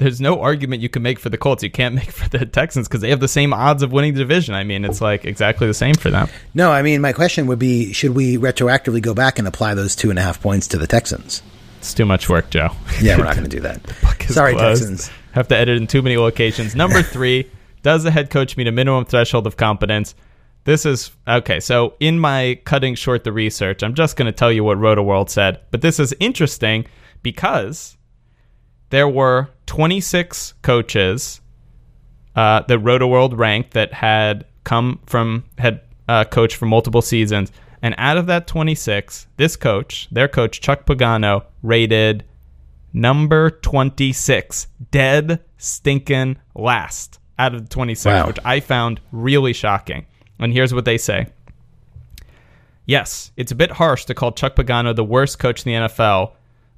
there's 0.02 0.20
no 0.20 0.42
argument 0.42 0.82
you 0.82 0.90
can 0.90 1.04
make 1.04 1.20
for 1.20 1.30
the 1.30 1.38
Colts. 1.38 1.64
You 1.64 1.72
can't 1.72 1.96
make 2.02 2.12
for 2.12 2.28
the 2.30 2.46
Texans 2.46 2.88
because 2.88 3.02
they 3.02 3.10
have 3.10 3.20
the 3.20 3.28
same 3.28 3.54
odds 3.54 3.84
of 3.84 3.92
winning 3.92 4.14
the 4.14 4.20
division. 4.20 4.56
I 4.56 4.64
mean, 4.64 4.84
it's 4.84 5.02
like 5.02 5.26
exactly 5.26 5.68
the 5.68 5.74
same 5.74 5.96
for 5.96 6.10
them. 6.10 6.28
no, 6.54 6.72
I 6.72 6.82
mean 6.82 7.02
my 7.02 7.14
question 7.14 7.48
would 7.48 7.60
be: 7.60 7.94
Should 7.94 8.16
we 8.16 8.38
retroactively 8.38 9.02
go 9.02 9.14
back 9.14 9.40
and 9.40 9.48
apply 9.48 9.76
those 9.76 9.96
two 9.96 10.10
and 10.10 10.20
a 10.20 10.22
half 10.22 10.42
points 10.42 10.68
to 10.70 10.78
the 10.78 10.88
Texans? 10.88 11.42
It's 11.80 11.94
too 11.94 12.06
much 12.06 12.30
work, 12.30 12.50
Joe. 12.50 12.70
Yeah, 13.02 13.18
we're 13.18 13.24
not 13.24 13.36
going 13.36 13.50
to 13.50 13.56
do 13.56 13.62
that. 13.62 13.82
Sorry, 14.28 14.54
closed. 14.54 14.82
Texans. 14.82 15.10
Have 15.32 15.48
to 15.48 15.58
edit 15.58 15.78
in 15.78 15.88
too 15.88 16.04
many 16.04 16.18
locations. 16.18 16.76
Number 16.76 17.02
three, 17.02 17.50
does 17.82 18.04
the 18.04 18.12
head 18.12 18.30
coach 18.30 18.58
meet 18.58 18.68
a 18.68 18.72
minimum 18.72 19.06
threshold 19.06 19.48
of 19.48 19.58
competence? 19.58 20.14
This 20.64 20.86
is 20.86 21.10
okay. 21.28 21.60
So, 21.60 21.96
in 22.00 22.20
my 22.20 22.60
cutting 22.66 22.94
short 22.94 23.24
the 23.24 23.32
research, 23.32 23.82
I'm 23.82 23.96
just 23.96 24.16
going 24.16 24.28
to 24.28 24.32
tell 24.32 24.52
you 24.52 24.64
what 24.64 24.78
Rotoworld 24.78 25.30
said. 25.30 25.60
But 25.72 25.82
this 25.82 26.00
is 26.00 26.14
interesting 26.20 26.86
because 27.24 27.98
there 28.92 29.08
were 29.08 29.50
26 29.66 30.54
coaches 30.62 31.42
uh, 32.36 32.62
that 32.68 32.80
Rotoworld 32.80 33.38
ranked 33.38 33.72
that 33.72 33.94
had 33.94 34.46
come 34.64 35.00
from 35.06 35.44
had 35.58 35.82
uh, 36.08 36.24
coached 36.26 36.56
for 36.56 36.66
multiple 36.66 37.02
seasons, 37.02 37.52
and 37.82 37.96
out 37.98 38.18
of 38.18 38.28
that 38.28 38.48
26, 38.48 39.28
this 39.38 39.56
coach, 39.56 40.08
their 40.12 40.28
coach 40.28 40.62
Chuck 40.62 40.86
Pagano, 40.86 41.46
rated 41.64 42.24
number 42.94 43.50
26, 43.50 44.68
dead 44.92 45.40
stinking 45.58 46.38
last 46.54 47.20
out 47.40 47.56
of 47.56 47.64
the 47.64 47.70
26, 47.70 48.06
Wow. 48.06 48.28
which 48.28 48.40
I 48.46 48.60
found 48.60 49.00
really 49.12 49.54
shocking. 49.54 50.06
And 50.40 50.54
here's 50.54 50.74
what 50.74 50.86
they 50.86 50.98
say. 50.98 51.28
Yes, 52.86 53.32
it's 53.38 53.52
a 53.52 53.56
bit 53.56 53.72
harsh 53.72 54.06
to 54.06 54.14
call 54.14 54.32
Chuck 54.32 54.56
Pagano 54.56 54.96
the 54.96 55.04
worst 55.04 55.40
coach 55.40 55.66
in 55.66 55.72
the 55.72 55.88
NFL, 55.88 56.34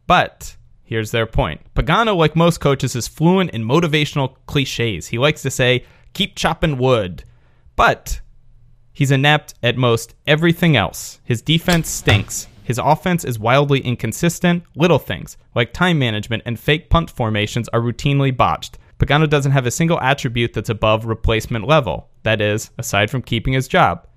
but 0.06 0.56
here's 0.84 1.12
their 1.12 1.26
point. 1.26 1.62
Pagano, 1.76 2.16
like 2.16 2.36
most 2.36 2.60
coaches, 2.60 2.96
is 2.96 3.08
fluent 3.08 3.52
in 3.52 3.64
motivational 3.64 4.36
cliches. 4.46 5.08
He 5.08 5.18
likes 5.18 5.42
to 5.42 5.52
say, 5.52 5.86
keep 6.14 6.36
chopping 6.36 6.78
wood. 6.78 7.24
But 7.76 8.22
He's 8.96 9.10
inept 9.10 9.56
at 9.64 9.76
most 9.76 10.14
everything 10.28 10.78
else. 10.78 11.20
His 11.24 11.42
defense 11.42 11.90
stinks. 11.90 12.48
His 12.64 12.78
offense 12.78 13.26
is 13.26 13.40
wildly 13.40 13.80
inconsistent. 13.80 14.64
Little 14.76 15.00
things, 15.00 15.36
like 15.56 15.74
time 15.74 15.98
management 15.98 16.44
and 16.46 16.60
fake 16.60 16.92
punt 16.92 17.10
formations, 17.10 17.68
are 17.70 17.82
routinely 17.82 18.36
botched. 18.36 18.78
Pagano 19.00 19.28
doesn't 19.28 19.52
have 19.52 19.66
a 19.66 19.72
single 19.72 20.00
attribute 20.00 20.54
that's 20.54 20.70
above 20.70 21.06
replacement 21.06 21.68
level. 21.68 22.08
That 22.22 22.40
is, 22.40 22.70
aside 22.78 23.10
from 23.10 23.24
keeping 23.24 23.54
his 23.54 23.68
job. 23.68 24.08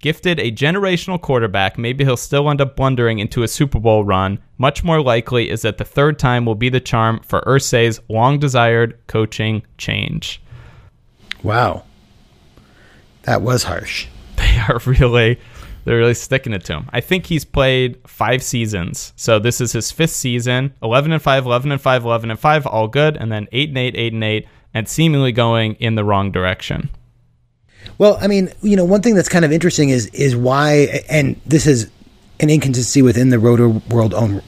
Gifted 0.00 0.38
a 0.38 0.52
generational 0.52 1.20
quarterback, 1.20 1.78
maybe 1.78 2.04
he'll 2.04 2.16
still 2.16 2.50
end 2.50 2.60
up 2.60 2.76
blundering 2.76 3.18
into 3.18 3.42
a 3.42 3.48
Super 3.48 3.80
Bowl 3.80 4.04
run. 4.04 4.38
Much 4.58 4.84
more 4.84 5.00
likely 5.00 5.48
is 5.48 5.62
that 5.62 5.78
the 5.78 5.84
third 5.84 6.18
time 6.18 6.44
will 6.44 6.54
be 6.54 6.68
the 6.68 6.80
charm 6.80 7.20
for 7.20 7.40
Irsay's 7.42 8.00
long 8.08 8.38
desired 8.38 8.98
coaching 9.06 9.62
change. 9.78 10.42
Wow. 11.42 11.84
That 13.22 13.42
was 13.42 13.64
harsh. 13.64 14.06
They 14.36 14.58
are 14.68 14.80
really 14.84 15.38
they're 15.84 15.98
really 15.98 16.14
sticking 16.14 16.52
it 16.52 16.64
to 16.64 16.74
him. 16.74 16.88
I 16.92 17.00
think 17.00 17.26
he's 17.26 17.44
played 17.44 17.98
five 18.06 18.42
seasons. 18.42 19.12
So 19.16 19.38
this 19.38 19.60
is 19.60 19.72
his 19.72 19.90
fifth 19.90 20.10
season. 20.10 20.72
11 20.82 21.12
and 21.12 21.22
5, 21.22 21.46
11 21.46 21.72
and 21.72 21.80
5, 21.80 22.04
11 22.04 22.30
and 22.30 22.40
5, 22.40 22.66
all 22.66 22.88
good. 22.88 23.16
And 23.16 23.30
then 23.30 23.48
8 23.52 23.68
and 23.68 23.78
8, 23.78 23.94
8 23.96 24.12
and 24.12 24.24
8, 24.24 24.48
and 24.72 24.88
seemingly 24.88 25.32
going 25.32 25.74
in 25.74 25.94
the 25.94 26.04
wrong 26.04 26.32
direction. 26.32 26.88
Well, 27.98 28.18
I 28.20 28.26
mean, 28.26 28.50
you 28.62 28.76
know, 28.76 28.84
one 28.84 29.02
thing 29.02 29.14
that's 29.14 29.28
kind 29.28 29.44
of 29.44 29.52
interesting 29.52 29.90
is 29.90 30.06
is 30.08 30.34
why, 30.34 31.04
and 31.08 31.40
this 31.46 31.66
is 31.66 31.90
an 32.40 32.50
inconsistency 32.50 33.02
within 33.02 33.30
the 33.30 33.36
Rotoworld 33.36 34.12
own 34.14 34.42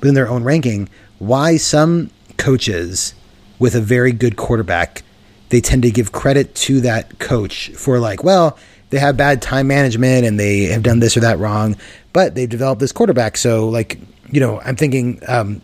within 0.00 0.14
their 0.14 0.28
own 0.28 0.44
ranking. 0.44 0.88
Why 1.18 1.56
some 1.56 2.10
coaches 2.36 3.14
with 3.58 3.74
a 3.74 3.80
very 3.80 4.12
good 4.12 4.36
quarterback, 4.36 5.02
they 5.50 5.60
tend 5.60 5.82
to 5.82 5.90
give 5.90 6.12
credit 6.12 6.54
to 6.54 6.80
that 6.80 7.18
coach 7.18 7.70
for 7.70 7.98
like, 7.98 8.24
well, 8.24 8.58
they 8.90 8.98
have 8.98 9.16
bad 9.16 9.40
time 9.40 9.68
management 9.68 10.24
and 10.26 10.38
they 10.38 10.64
have 10.64 10.82
done 10.82 11.00
this 11.00 11.16
or 11.16 11.20
that 11.20 11.38
wrong, 11.38 11.76
but 12.12 12.34
they've 12.34 12.48
developed 12.48 12.80
this 12.80 12.92
quarterback. 12.92 13.36
So, 13.36 13.68
like, 13.68 13.98
you 14.30 14.40
know, 14.40 14.60
I'm 14.60 14.76
thinking 14.76 15.20
um, 15.28 15.62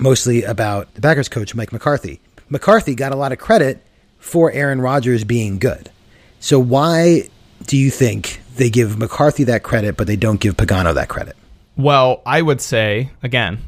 mostly 0.00 0.44
about 0.44 0.92
the 0.94 1.00
Packers 1.00 1.28
coach 1.28 1.54
Mike 1.54 1.72
McCarthy. 1.72 2.20
McCarthy 2.48 2.94
got 2.94 3.12
a 3.12 3.16
lot 3.16 3.32
of 3.32 3.38
credit 3.38 3.84
for 4.18 4.50
Aaron 4.52 4.80
Rodgers 4.80 5.24
being 5.24 5.58
good. 5.58 5.90
So 6.40 6.58
why 6.58 7.28
do 7.66 7.76
you 7.76 7.90
think 7.90 8.40
they 8.56 8.70
give 8.70 8.98
McCarthy 8.98 9.44
that 9.44 9.62
credit, 9.62 9.96
but 9.96 10.06
they 10.06 10.16
don't 10.16 10.40
give 10.40 10.56
Pagano 10.56 10.94
that 10.94 11.08
credit? 11.08 11.36
Well, 11.76 12.22
I 12.26 12.42
would 12.42 12.60
say 12.60 13.10
again, 13.22 13.58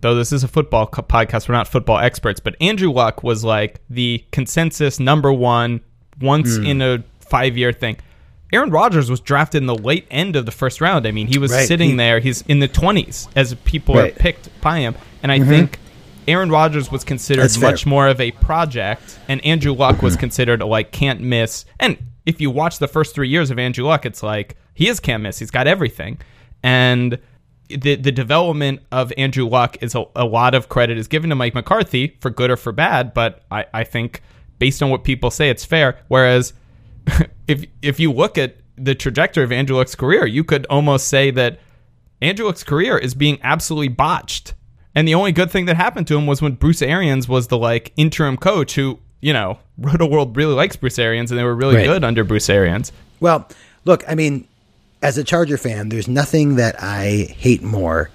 though 0.00 0.14
this 0.14 0.32
is 0.32 0.42
a 0.44 0.48
football 0.48 0.86
co- 0.86 1.02
podcast, 1.02 1.48
we're 1.48 1.54
not 1.54 1.68
football 1.68 1.98
experts, 1.98 2.40
but 2.40 2.54
Andrew 2.60 2.90
Luck 2.90 3.22
was 3.22 3.44
like 3.44 3.80
the 3.90 4.24
consensus 4.32 4.98
number 5.00 5.32
one 5.32 5.80
once 6.20 6.56
Hmm. 6.56 6.66
in 6.66 6.82
a 6.82 7.04
five 7.20 7.56
year 7.56 7.72
thing. 7.72 7.96
Aaron 8.52 8.70
Rodgers 8.70 9.10
was 9.10 9.18
drafted 9.20 9.62
in 9.62 9.66
the 9.66 9.74
late 9.74 10.06
end 10.10 10.36
of 10.36 10.46
the 10.46 10.52
first 10.52 10.80
round. 10.80 11.06
I 11.06 11.10
mean, 11.10 11.26
he 11.26 11.38
was 11.38 11.50
Right. 11.50 11.66
sitting 11.66 11.90
He- 11.90 11.96
there. 11.96 12.20
He's 12.20 12.42
in 12.42 12.60
the 12.60 12.68
twenties 12.68 13.28
as 13.34 13.52
people 13.64 13.96
Right. 13.96 14.12
Mm-hmm. 14.12 14.18
are 14.20 14.22
picked 14.22 14.60
by 14.60 14.78
him, 14.80 14.94
and 15.22 15.32
I 15.32 15.40
think 15.40 15.78
Aaron 16.28 16.50
Rodgers 16.50 16.90
was 16.90 17.04
considered 17.04 17.42
That's 17.42 17.56
fair. 17.56 17.70
much 17.70 17.86
more 17.86 18.08
of 18.08 18.20
a 18.20 18.32
project, 18.32 19.18
and 19.28 19.44
Andrew 19.44 19.72
Luck 19.72 20.02
was 20.02 20.16
considered 20.16 20.60
a 20.60 20.66
like 20.66 20.90
can't 20.92 21.20
miss. 21.20 21.64
And 21.78 21.98
if 22.24 22.40
you 22.40 22.50
watch 22.50 22.78
the 22.78 22.88
first 22.88 23.14
three 23.14 23.28
years 23.28 23.50
of 23.50 23.58
Andrew 23.58 23.84
Luck, 23.84 24.04
it's 24.04 24.22
like 24.22 24.56
he 24.74 24.88
is 24.88 25.00
can't 25.00 25.22
miss. 25.22 25.38
He's 25.38 25.50
got 25.50 25.66
everything, 25.66 26.18
and 26.62 27.18
the 27.68 27.96
the 27.96 28.12
development 28.12 28.80
of 28.92 29.12
Andrew 29.16 29.46
Luck 29.48 29.76
is 29.80 29.94
a, 29.94 30.04
a 30.14 30.24
lot 30.24 30.54
of 30.54 30.68
credit 30.68 30.98
is 30.98 31.08
given 31.08 31.30
to 31.30 31.36
Mike 31.36 31.54
McCarthy 31.54 32.16
for 32.20 32.30
good 32.30 32.50
or 32.50 32.56
for 32.56 32.72
bad. 32.72 33.14
But 33.14 33.42
I, 33.50 33.66
I 33.72 33.84
think 33.84 34.22
based 34.58 34.82
on 34.82 34.90
what 34.90 35.04
people 35.04 35.30
say, 35.30 35.50
it's 35.50 35.64
fair. 35.64 35.98
Whereas 36.08 36.52
if 37.48 37.64
if 37.82 38.00
you 38.00 38.12
look 38.12 38.38
at 38.38 38.56
the 38.76 38.94
trajectory 38.94 39.44
of 39.44 39.52
Andrew 39.52 39.76
Luck's 39.76 39.94
career, 39.94 40.26
you 40.26 40.44
could 40.44 40.66
almost 40.66 41.08
say 41.08 41.30
that 41.30 41.60
Andrew 42.20 42.46
Luck's 42.46 42.64
career 42.64 42.98
is 42.98 43.14
being 43.14 43.38
absolutely 43.42 43.88
botched. 43.88 44.54
And 44.96 45.06
the 45.06 45.14
only 45.14 45.30
good 45.30 45.50
thing 45.50 45.66
that 45.66 45.76
happened 45.76 46.06
to 46.08 46.16
him 46.16 46.26
was 46.26 46.40
when 46.42 46.54
Bruce 46.54 46.80
Arians 46.82 47.28
was 47.28 47.48
the 47.48 47.58
like 47.58 47.92
interim 47.96 48.36
coach 48.38 48.74
who, 48.74 48.98
you 49.20 49.32
know, 49.32 49.58
Rotoworld 49.80 50.36
really 50.36 50.54
likes 50.54 50.74
Bruce 50.74 50.98
Arians 50.98 51.30
and 51.30 51.38
they 51.38 51.44
were 51.44 51.54
really 51.54 51.76
Right. 51.76 51.84
good 51.86 52.02
under 52.02 52.24
Bruce 52.24 52.48
Arians. 52.50 52.92
Well, 53.20 53.46
look, 53.84 54.02
I 54.08 54.14
mean, 54.14 54.48
as 55.02 55.18
a 55.18 55.22
Charger 55.24 55.58
fan, 55.58 55.90
there's 55.90 56.08
nothing 56.08 56.56
that 56.56 56.76
I 56.82 57.28
hate 57.36 57.62
more 57.62 58.10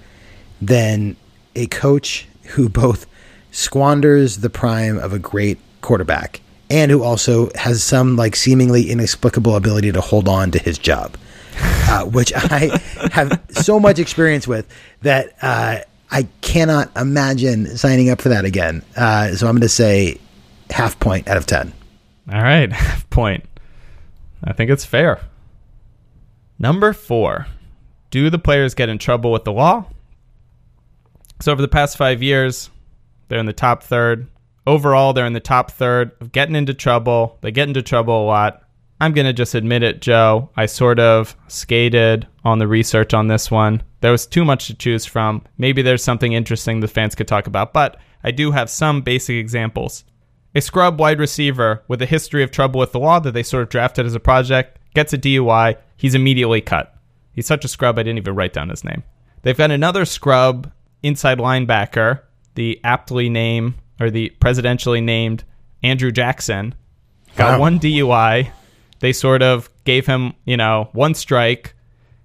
than 0.60 1.16
a 1.54 1.66
coach 1.68 2.26
who 2.42 2.68
both 2.82 3.06
squanders 3.52 4.38
the 4.38 4.50
prime 4.50 4.98
of 4.98 5.12
a 5.12 5.18
great 5.18 5.58
quarterback 5.82 6.40
and 6.68 6.90
who 6.90 7.02
also 7.02 7.50
has 7.54 7.82
some 7.84 8.16
like 8.16 8.34
seemingly 8.34 8.90
inexplicable 8.90 9.54
ability 9.54 9.92
to 9.92 10.00
hold 10.00 10.26
on 10.26 10.50
to 10.50 10.58
his 10.58 10.78
job, 10.78 11.16
uh, 11.60 12.02
which 12.06 12.32
I 12.34 12.70
have 13.12 13.40
so 13.50 13.78
much 13.78 13.98
experience 14.00 14.48
with 14.48 14.66
that 15.02 15.34
uh, 15.42 15.78
I 16.12 16.28
cannot 16.42 16.94
imagine 16.94 17.78
signing 17.78 18.10
up 18.10 18.20
for 18.20 18.28
that 18.28 18.44
again. 18.44 18.84
Uh, 18.94 19.34
so 19.34 19.48
I'm 19.48 19.54
going 19.54 19.62
to 19.62 19.68
say 19.70 20.18
half 20.68 21.00
point 21.00 21.26
out 21.26 21.38
of 21.38 21.46
10. 21.46 21.72
All 22.30 22.42
right, 22.42 22.70
half 22.72 23.08
point. 23.08 23.44
I 24.44 24.52
think 24.52 24.70
it's 24.70 24.84
fair. 24.84 25.20
Number 26.58 26.92
four, 26.92 27.46
do 28.10 28.28
the 28.28 28.38
players 28.38 28.74
get 28.74 28.90
in 28.90 28.98
trouble 28.98 29.32
with 29.32 29.44
the 29.44 29.52
law? 29.52 29.86
So 31.40 31.50
over 31.50 31.62
the 31.62 31.68
past 31.68 31.96
five 31.96 32.22
years, 32.22 32.68
they're 33.28 33.40
in 33.40 33.46
the 33.46 33.54
top 33.54 33.82
third. 33.82 34.28
Overall, 34.66 35.14
they're 35.14 35.26
in 35.26 35.32
the 35.32 35.40
top 35.40 35.70
third 35.70 36.12
of 36.20 36.30
getting 36.30 36.54
into 36.54 36.74
trouble. 36.74 37.38
They 37.40 37.50
get 37.50 37.68
into 37.68 37.82
trouble 37.82 38.22
a 38.22 38.26
lot. 38.26 38.62
I'm 39.02 39.12
going 39.12 39.26
to 39.26 39.32
just 39.32 39.56
admit 39.56 39.82
it, 39.82 40.00
Joe. 40.00 40.50
I 40.56 40.66
sort 40.66 41.00
of 41.00 41.36
skated 41.48 42.28
on 42.44 42.58
the 42.60 42.68
research 42.68 43.12
on 43.12 43.26
this 43.26 43.50
one. 43.50 43.82
There 44.00 44.12
was 44.12 44.26
too 44.26 44.44
much 44.44 44.68
to 44.68 44.74
choose 44.74 45.04
from. 45.04 45.42
Maybe 45.58 45.82
there's 45.82 46.04
something 46.04 46.32
interesting 46.32 46.78
the 46.78 46.86
fans 46.86 47.16
could 47.16 47.26
talk 47.26 47.48
about, 47.48 47.72
but 47.72 47.96
I 48.22 48.30
do 48.30 48.52
have 48.52 48.70
some 48.70 49.00
basic 49.02 49.34
examples. 49.36 50.04
A 50.54 50.60
scrub 50.60 51.00
wide 51.00 51.18
receiver 51.18 51.82
with 51.88 52.00
a 52.00 52.06
history 52.06 52.44
of 52.44 52.52
trouble 52.52 52.78
with 52.78 52.92
the 52.92 53.00
law 53.00 53.18
that 53.18 53.32
they 53.32 53.42
sort 53.42 53.64
of 53.64 53.70
drafted 53.70 54.06
as 54.06 54.14
a 54.14 54.20
project 54.20 54.78
gets 54.94 55.12
a 55.12 55.18
DUI. 55.18 55.76
He's 55.96 56.14
immediately 56.14 56.60
cut. 56.60 56.94
He's 57.32 57.46
such 57.46 57.64
a 57.64 57.68
scrub, 57.68 57.98
I 57.98 58.04
didn't 58.04 58.18
even 58.18 58.36
write 58.36 58.52
down 58.52 58.68
his 58.68 58.84
name. 58.84 59.02
They've 59.42 59.56
got 59.58 59.72
another 59.72 60.04
scrub 60.04 60.70
inside 61.02 61.38
linebacker, 61.38 62.20
the 62.54 62.78
aptly 62.84 63.28
named 63.28 63.74
or 63.98 64.10
the 64.10 64.32
presidentially 64.40 65.02
named 65.02 65.42
Andrew 65.82 66.12
Jackson. 66.12 66.76
Got 67.36 67.54
Wow. 67.54 67.58
one 67.60 67.80
DUI. 67.80 68.50
They 69.02 69.12
sort 69.12 69.42
of 69.42 69.68
gave 69.82 70.06
him, 70.06 70.34
you 70.44 70.56
know, 70.56 70.88
one 70.92 71.14
strike. 71.14 71.74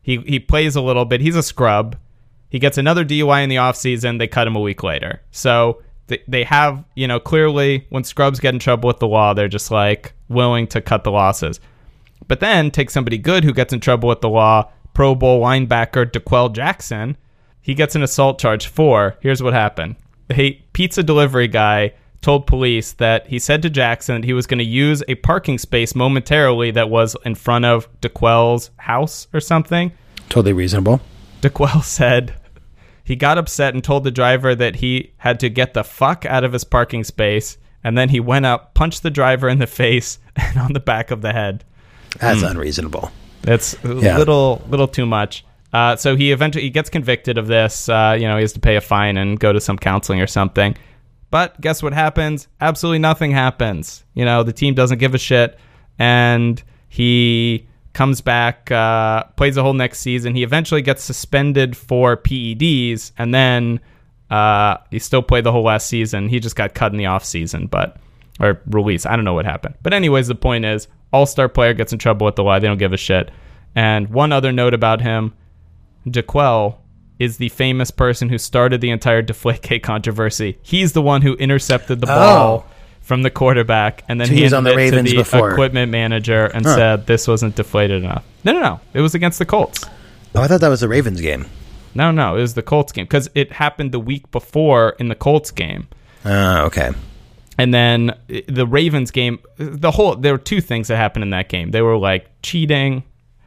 He 0.03 0.17
he 0.17 0.39
plays 0.39 0.75
a 0.75 0.81
little 0.81 1.05
bit. 1.05 1.21
He's 1.21 1.35
a 1.35 1.41
scrub. 1.41 1.97
He 2.49 2.59
gets 2.59 2.77
another 2.77 3.03
DUI 3.03 3.41
in 3.41 3.49
the 3.49 3.55
offseason. 3.55 4.19
They 4.19 4.27
cut 4.27 4.45
him 4.45 4.55
a 4.55 4.59
week 4.59 4.83
later. 4.83 5.19
So 5.31 5.81
they, 6.05 6.21
they 6.27 6.43
have, 6.43 6.85
you 6.93 7.07
know, 7.07 7.19
clearly 7.19 7.87
when 7.89 8.03
scrubs 8.03 8.39
get 8.39 8.53
in 8.53 8.59
trouble 8.59 8.85
with 8.85 8.99
the 8.99 9.07
law, 9.07 9.33
they're 9.33 9.47
just 9.47 9.71
like 9.71 10.13
willing 10.29 10.67
to 10.67 10.79
cut 10.79 11.03
the 11.03 11.09
losses. 11.09 11.59
But 12.27 12.41
then 12.41 12.69
take 12.69 12.91
somebody 12.91 13.17
good 13.17 13.43
who 13.43 13.53
gets 13.53 13.73
in 13.73 13.79
trouble 13.79 14.07
with 14.07 14.21
the 14.21 14.29
law, 14.29 14.69
Pro 14.93 15.15
Bowl 15.15 15.41
linebacker 15.41 16.11
D'Qwell 16.11 16.53
Jackson. 16.53 17.17
He 17.59 17.73
gets 17.73 17.95
an 17.95 18.03
assault 18.03 18.37
charge 18.37 18.67
for. 18.67 19.17
Here's 19.19 19.41
what 19.41 19.53
happened. 19.55 19.95
A 20.29 20.51
pizza 20.73 21.01
delivery 21.01 21.47
guy 21.47 21.93
told 22.21 22.47
police 22.47 22.93
that 22.93 23.27
he 23.27 23.39
said 23.39 23.61
to 23.61 23.69
Jackson 23.69 24.21
that 24.21 24.25
he 24.25 24.33
was 24.33 24.47
going 24.47 24.57
to 24.57 24.63
use 24.65 25.03
a 25.07 25.15
parking 25.15 25.57
space 25.57 25.95
momentarily 25.95 26.71
that 26.71 26.89
was 26.89 27.15
in 27.25 27.35
front 27.35 27.65
of 27.65 27.87
D'Qwell's 28.01 28.71
house 28.77 29.27
or 29.33 29.39
something. 29.39 29.91
Totally 30.29 30.53
reasonable. 30.53 30.99
D'Qwell 31.41 31.83
said 31.83 32.35
he 33.03 33.15
got 33.15 33.37
upset 33.37 33.73
and 33.73 33.83
told 33.83 34.03
the 34.03 34.11
driver 34.11 34.53
that 34.55 34.77
he 34.77 35.13
had 35.17 35.39
to 35.41 35.49
get 35.49 35.73
the 35.73 35.83
fuck 35.83 36.25
out 36.25 36.43
of 36.43 36.53
his 36.53 36.63
parking 36.63 37.03
space. 37.03 37.57
And 37.83 37.97
then 37.97 38.09
he 38.09 38.19
went 38.19 38.45
up, 38.45 38.73
punched 38.73 39.03
the 39.03 39.09
driver 39.11 39.47
in 39.47 39.59
the 39.59 39.67
face 39.81 40.19
and 40.35 40.57
on 40.59 40.73
the 40.73 40.79
back 40.79 41.11
of 41.11 41.21
the 41.21 41.31
head. 41.31 41.63
That's 42.19 42.41
unreasonable. 42.41 43.11
That's 43.43 43.75
a 43.85 43.93
Yeah. 43.95 44.17
little 44.17 44.61
little 44.69 44.87
too 44.87 45.05
much. 45.05 45.45
Uh, 45.71 45.95
so 45.95 46.15
he 46.15 46.31
eventually 46.31 46.63
he 46.63 46.69
gets 46.69 46.89
convicted 46.89 47.37
of 47.37 47.47
this. 47.47 47.87
Uh, 47.87 48.17
you 48.19 48.27
know, 48.27 48.35
he 48.37 48.41
has 48.41 48.53
to 48.53 48.59
pay 48.59 48.75
a 48.75 48.81
fine 48.81 49.15
and 49.17 49.39
go 49.39 49.53
to 49.53 49.61
some 49.61 49.77
counseling 49.77 50.19
or 50.19 50.27
something. 50.27 50.75
But 51.29 51.59
guess 51.59 51.83
what 51.83 51.93
happens? 51.93 52.47
Absolutely 52.61 52.99
nothing 52.99 53.31
happens. 53.31 54.03
You 54.13 54.25
know, 54.25 54.43
the 54.43 54.53
team 54.53 54.73
doesn't 54.73 54.97
give 54.99 55.13
a 55.13 55.17
shit, 55.17 55.59
and 55.99 56.61
he 56.87 57.67
comes 57.93 58.21
back, 58.21 58.71
uh, 58.71 59.23
plays 59.35 59.55
the 59.55 59.63
whole 59.63 59.73
next 59.73 59.99
season. 59.99 60.35
He 60.35 60.43
eventually 60.43 60.81
gets 60.81 61.03
suspended 61.03 61.75
for 61.75 62.15
PEDs, 62.15 63.11
and 63.17 63.33
then 63.33 63.79
uh, 64.29 64.77
he 64.91 64.99
still 64.99 65.21
played 65.21 65.43
the 65.43 65.51
whole 65.51 65.63
last 65.63 65.87
season. 65.87 66.29
He 66.29 66.39
just 66.39 66.55
got 66.55 66.73
cut 66.73 66.91
in 66.91 66.97
the 66.97 67.07
off 67.07 67.25
season, 67.25 67.67
but 67.67 67.97
or 68.39 68.61
release. 68.67 69.05
I 69.05 69.15
don't 69.15 69.25
know 69.25 69.33
what 69.33 69.45
happened. 69.45 69.75
But 69.81 69.93
anyways, 69.93 70.27
the 70.27 70.35
point 70.35 70.65
is, 70.65 70.87
all 71.11 71.25
star 71.25 71.49
player 71.49 71.73
gets 71.73 71.93
in 71.93 71.99
trouble 71.99 72.25
with 72.25 72.35
the 72.35 72.43
law. 72.43 72.59
They 72.59 72.67
don't 72.67 72.77
give 72.77 72.93
a 72.93 72.97
shit. 72.97 73.31
And 73.75 74.09
one 74.09 74.31
other 74.31 74.51
note 74.51 74.73
about 74.73 75.01
him, 75.01 75.33
D'Qwell 76.09 76.77
is 77.19 77.37
the 77.37 77.49
famous 77.49 77.91
person 77.91 78.29
who 78.29 78.37
started 78.37 78.81
the 78.81 78.89
entire 78.89 79.23
Deflategate 79.23 79.83
controversy. 79.83 80.57
He's 80.61 80.93
the 80.93 81.01
one 81.01 81.21
who 81.21 81.33
intercepted 81.35 81.99
the 82.01 82.07
ball 82.07 82.65
from 83.01 83.21
the 83.23 83.29
quarterback, 83.29 84.03
and 84.09 84.19
then 84.19 84.27
So 84.27 84.33
he 84.33 84.37
he 84.39 84.43
was 84.43 84.51
handed 84.53 84.57
on 84.57 84.63
the 84.65 84.71
it 84.71 84.75
Ravens 84.75 85.09
to 85.09 85.15
the 85.17 85.21
before. 85.23 85.51
equipment 85.51 85.91
manager 85.91 86.45
and 86.45 86.65
Huh. 86.65 86.75
said 86.75 87.07
this 87.07 87.27
wasn't 87.27 87.55
deflated 87.55 88.03
enough. 88.03 88.23
No, 88.43 88.51
no, 88.53 88.59
no. 88.59 88.79
It 88.93 89.01
was 89.01 89.15
against 89.15 89.39
the 89.39 89.45
Colts. 89.45 89.85
Oh, 90.35 90.41
I 90.41 90.47
thought 90.47 90.61
that 90.61 90.67
was 90.67 90.81
the 90.81 90.89
Ravens 90.89 91.21
game. 91.21 91.45
No, 91.95 92.11
no, 92.11 92.35
it 92.35 92.41
was 92.41 92.53
the 92.53 92.61
Colts 92.61 92.91
game 92.91 93.05
because 93.05 93.29
it 93.33 93.51
happened 93.53 93.91
the 93.91 93.99
week 93.99 94.29
before 94.31 94.95
in 94.99 95.07
the 95.07 95.15
Colts 95.15 95.49
game. 95.51 95.87
Uh, 96.25 96.63
okay. 96.65 96.91
And 97.57 97.73
then 97.73 98.13
the 98.47 98.67
Ravens 98.67 99.09
game, 99.09 99.39
the 99.57 99.89
whole 99.89 100.15
there 100.15 100.33
were 100.33 100.37
two 100.37 100.61
things 100.61 100.89
that 100.89 100.97
happened 100.97 101.23
in 101.23 101.29
that 101.31 101.49
game. 101.49 101.71
They 101.71 101.81
were 101.81 101.97
like 101.97 102.27
cheating. 102.43 103.03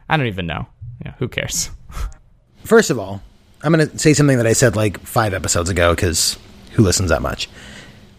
I 0.09 0.17
don't 0.17 0.25
even 0.27 0.47
know. 0.47 0.65
Yeah, 1.05 1.13
who 1.19 1.29
cares? 1.29 1.69
First 2.65 2.89
of 2.89 2.99
all, 2.99 3.21
I'm 3.63 3.73
going 3.73 3.87
to 3.89 3.97
say 3.97 4.13
something 4.13 4.37
that 4.37 4.47
I 4.47 4.53
said 4.53 4.75
like 4.75 4.99
five 5.01 5.33
episodes 5.33 5.69
ago 5.69 5.93
because 5.93 6.37
who 6.73 6.83
listens 6.83 7.09
that 7.09 7.21
much? 7.21 7.49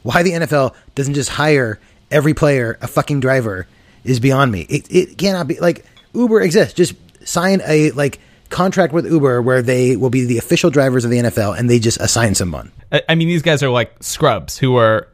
Why 0.02 0.22
the 0.22 0.32
NFL 0.32 0.74
doesn't 0.94 1.14
just 1.14 1.30
hire 1.30 1.78
every 2.10 2.34
player 2.34 2.78
a 2.80 2.86
fucking 2.86 3.20
driver 3.20 3.66
is 4.04 4.20
beyond 4.20 4.52
me. 4.52 4.62
It, 4.62 4.86
it 4.90 5.18
cannot 5.18 5.46
be 5.48 5.58
like 5.60 5.84
Uber 6.14 6.40
exists. 6.40 6.74
Just 6.74 6.94
sign 7.26 7.60
a 7.66 7.90
like 7.92 8.20
contract 8.50 8.92
with 8.92 9.06
Uber 9.10 9.40
where 9.42 9.62
they 9.62 9.96
will 9.96 10.10
be 10.10 10.24
the 10.24 10.38
official 10.38 10.70
drivers 10.70 11.04
of 11.04 11.10
the 11.10 11.18
NFL 11.18 11.58
and 11.58 11.70
they 11.70 11.78
just 11.78 12.00
assign 12.00 12.34
someone. 12.34 12.70
I, 13.08 13.14
mean, 13.14 13.28
these 13.28 13.42
guys 13.42 13.62
are 13.62 13.70
like 13.70 13.94
scrubs 14.02 14.58
who 14.58 14.76
are 14.76 15.08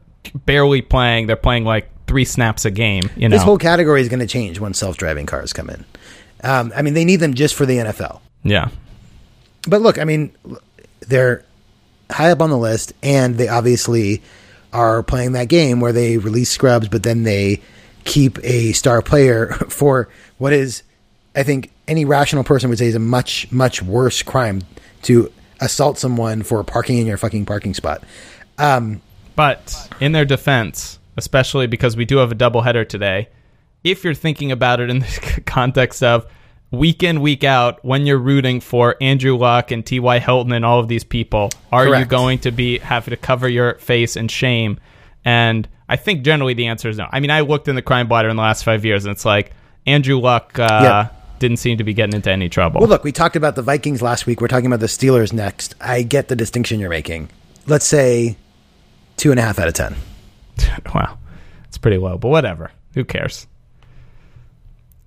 barely 0.46 0.82
playing. 0.82 1.28
They're 1.28 1.36
playing 1.36 1.64
like 1.64 1.88
three 2.06 2.24
snaps 2.24 2.64
a 2.64 2.70
game. 2.70 3.04
You 3.16 3.28
know, 3.28 3.36
This 3.36 3.44
whole 3.44 3.58
category 3.58 4.00
is 4.00 4.08
going 4.08 4.20
to 4.20 4.26
change 4.26 4.58
when 4.58 4.74
self-driving 4.74 5.26
cars 5.26 5.52
come 5.52 5.70
in. 5.70 5.84
Um, 6.42 6.72
I 6.74 6.82
mean, 6.82 6.94
they 6.94 7.04
need 7.04 7.16
them 7.16 7.34
just 7.34 7.54
for 7.54 7.66
the 7.66 7.76
NFL. 7.78 8.20
yeah. 8.42 8.70
But 9.66 9.80
look, 9.80 9.98
I 9.98 10.04
mean, 10.04 10.32
they're 11.00 11.44
high 12.10 12.30
up 12.30 12.40
on 12.40 12.50
the 12.50 12.58
list, 12.58 12.92
and 13.02 13.36
they 13.36 13.48
obviously 13.48 14.22
are 14.72 15.02
playing 15.02 15.32
that 15.32 15.48
game 15.48 15.80
where 15.80 15.92
they 15.92 16.18
release 16.18 16.50
scrubs, 16.50 16.88
but 16.88 17.02
then 17.02 17.22
they 17.22 17.60
keep 18.04 18.38
a 18.44 18.72
star 18.72 19.02
player 19.02 19.52
for 19.68 20.08
what 20.38 20.52
is, 20.52 20.82
I 21.34 21.42
think, 21.42 21.70
any 21.86 22.04
rational 22.04 22.44
person 22.44 22.68
would 22.70 22.78
say 22.78 22.86
is 22.86 22.94
a 22.94 23.00
much, 23.00 23.50
much 23.50 23.82
worse 23.82 24.22
crime 24.22 24.62
to 25.02 25.32
assault 25.60 25.98
someone 25.98 26.42
for 26.42 26.62
parking 26.64 26.98
in 26.98 27.06
your 27.06 27.16
fucking 27.16 27.46
parking 27.46 27.74
spot. 27.74 28.02
Um, 28.58 29.00
but 29.36 29.90
in 30.00 30.12
their 30.12 30.24
defense, 30.24 30.98
especially 31.16 31.66
because 31.66 31.96
we 31.96 32.04
do 32.04 32.18
have 32.18 32.32
a 32.32 32.34
doubleheader 32.34 32.88
today, 32.88 33.28
if 33.84 34.04
you're 34.04 34.14
thinking 34.14 34.52
about 34.52 34.80
it 34.80 34.90
in 34.90 35.00
the 35.00 35.42
context 35.46 36.02
of 36.02 36.26
week 36.70 37.02
in, 37.02 37.20
week 37.20 37.44
out, 37.44 37.82
when 37.84 38.06
you're 38.06 38.18
rooting 38.18 38.60
for 38.60 38.96
Andrew 39.00 39.36
Luck 39.36 39.70
and 39.70 39.84
T.Y. 39.84 40.18
Hilton 40.18 40.52
and 40.52 40.64
all 40.64 40.80
of 40.80 40.88
these 40.88 41.04
people, 41.04 41.50
are 41.72 41.86
you 41.98 42.04
going 42.04 42.38
to 42.40 42.50
be 42.50 42.78
having 42.78 43.10
to 43.12 43.16
cover 43.16 43.48
your 43.48 43.74
face 43.76 44.16
in 44.16 44.28
shame? 44.28 44.78
And 45.24 45.68
I 45.88 45.96
think 45.96 46.22
generally 46.22 46.54
the 46.54 46.66
answer 46.66 46.88
is 46.88 46.98
no. 46.98 47.06
I 47.10 47.20
mean, 47.20 47.30
I 47.30 47.40
looked 47.40 47.68
in 47.68 47.74
the 47.76 47.82
crime 47.82 48.08
blotter 48.08 48.28
in 48.28 48.36
the 48.36 48.42
last 48.42 48.64
five 48.64 48.84
years, 48.84 49.04
and 49.04 49.12
it's 49.12 49.24
like 49.24 49.52
Andrew 49.86 50.18
Luck 50.20 50.58
uh, 50.58 50.80
Yeah. 50.82 51.08
didn't 51.38 51.58
seem 51.58 51.78
to 51.78 51.84
be 51.84 51.94
getting 51.94 52.14
into 52.14 52.30
any 52.30 52.48
trouble. 52.48 52.80
Well, 52.80 52.90
look, 52.90 53.04
we 53.04 53.12
talked 53.12 53.36
about 53.36 53.56
the 53.56 53.62
Vikings 53.62 54.02
last 54.02 54.26
week. 54.26 54.40
We're 54.40 54.48
talking 54.48 54.66
about 54.66 54.80
the 54.80 54.86
Steelers 54.86 55.32
next. 55.32 55.74
I 55.80 56.02
get 56.02 56.28
the 56.28 56.36
distinction 56.36 56.80
you're 56.80 56.90
making. 56.90 57.30
Let's 57.66 57.86
say 57.86 58.36
two 59.16 59.30
and 59.30 59.40
a 59.40 59.42
half 59.42 59.58
out 59.58 59.68
of 59.68 59.74
ten. 59.74 59.96
wow, 60.94 61.18
it's 61.66 61.78
pretty 61.78 61.98
low, 61.98 62.18
but 62.18 62.28
whatever. 62.28 62.70
Who 62.94 63.04
cares? 63.04 63.46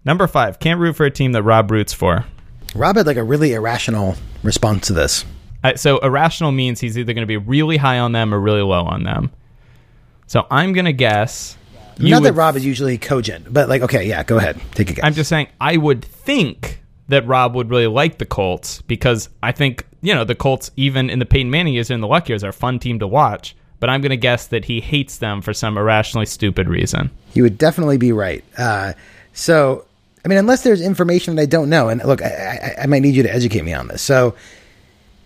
Number 0.04 0.28
five, 0.28 0.60
can't 0.60 0.80
root 0.80 0.96
for 0.96 1.06
a 1.06 1.12
team 1.12 1.32
that 1.34 1.44
Rob 1.44 1.70
roots 1.72 1.94
for. 1.94 2.26
Rob 2.76 2.96
had 2.96 3.06
like 3.06 3.18
a 3.18 3.24
really 3.24 3.54
irrational 3.54 4.16
response 4.44 4.88
to 4.88 4.94
this. 4.94 5.26
I, 5.64 5.76
so 5.76 6.00
irrational 6.00 6.52
means 6.52 6.80
he's 6.80 6.98
either 6.98 7.14
going 7.14 7.24
to 7.24 7.28
be 7.28 7.38
really 7.38 7.78
high 7.78 8.00
on 8.00 8.12
them 8.12 8.34
or 8.34 8.40
really 8.40 8.62
low 8.62 8.84
on 8.84 9.04
them. 9.04 9.32
So 10.28 10.48
I'm 10.50 10.74
going 10.74 10.86
to 10.86 10.94
guess. 10.94 11.58
Not 12.00 12.24
that 12.24 12.34
Rob 12.34 12.56
is 12.56 12.66
usually 12.66 12.98
cogent, 12.98 13.54
but 13.54 13.70
like, 13.70 13.84
okay, 13.84 14.08
yeah, 14.08 14.24
go 14.24 14.38
ahead, 14.38 14.60
take 14.74 14.90
a 14.90 14.94
guess. 14.94 15.06
I'm 15.06 15.14
just 15.14 15.30
saying 15.30 15.50
I 15.60 15.78
would 15.78 16.04
think 16.04 16.82
that 17.10 17.28
Rob 17.28 17.54
would 17.54 17.70
really 17.70 17.88
like 17.88 18.18
the 18.18 18.26
Colts 18.26 18.82
because 18.84 19.30
I 19.44 19.52
think 19.52 19.86
you 20.02 20.16
know 20.16 20.24
the 20.24 20.34
Colts, 20.34 20.72
even 20.78 21.10
in 21.10 21.20
the 21.20 21.26
Peyton 21.26 21.52
Manning 21.52 21.74
years 21.74 21.92
and 21.92 21.96
in 21.96 22.02
the 22.02 22.08
Luck 22.08 22.28
years, 22.28 22.44
are 22.44 22.50
a 22.50 22.54
fun 22.54 22.80
team 22.80 22.98
to 23.00 23.08
watch. 23.08 23.56
But 23.80 23.90
I'm 23.90 24.02
going 24.02 24.12
to 24.12 24.18
guess 24.18 24.48
that 24.48 24.66
he 24.66 24.80
hates 24.80 25.18
them 25.18 25.42
for 25.42 25.54
some 25.54 25.78
irrationally 25.78 26.28
stupid 26.28 26.70
reason. 26.70 27.10
you 27.34 27.44
would 27.44 27.58
definitely 27.58 27.98
be 27.98 28.12
right. 28.12 28.44
Uh, 28.58 28.94
so, 29.34 29.86
I 30.24 30.28
mean, 30.28 30.38
unless 30.38 30.64
there's 30.64 30.82
information 30.82 31.36
that 31.36 31.42
I 31.42 31.46
don't 31.46 31.70
know, 31.70 31.90
and 31.90 32.04
look, 32.04 32.22
I, 32.22 32.76
I, 32.78 32.84
I 32.84 32.86
might 32.86 33.02
need 33.02 33.16
you 33.16 33.24
to 33.24 33.34
educate 33.34 33.64
me 33.64 33.74
on 33.74 33.88
this. 33.88 34.02
So, 34.02 34.36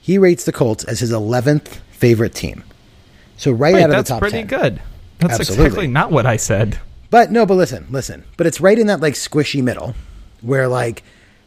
he 0.01 0.17
rates 0.17 0.45
the 0.45 0.51
Colts 0.51 0.83
as 0.83 0.99
his 0.99 1.11
11th 1.11 1.79
favorite 1.91 2.33
team. 2.33 2.63
So, 3.37 3.51
right 3.51 3.73
Wait, 3.73 3.83
out 3.83 3.89
of 3.89 3.97
the 3.97 4.03
top 4.03 4.21
That's 4.21 4.31
pretty 4.31 4.47
10. 4.47 4.59
good. 4.59 4.81
That's 5.19 5.39
Absolutely. 5.39 5.65
exactly 5.65 5.87
not 5.87 6.11
what 6.11 6.25
I 6.25 6.37
said. 6.37 6.79
But 7.09 7.31
no, 7.31 7.45
but 7.45 7.55
listen, 7.55 7.87
listen. 7.89 8.23
But 8.37 8.47
it's 8.47 8.59
right 8.61 8.77
in 8.77 8.87
that 8.87 8.99
like 9.01 9.13
squishy 9.13 9.63
middle 9.63 9.95
where 10.41 10.67
like, 10.67 11.03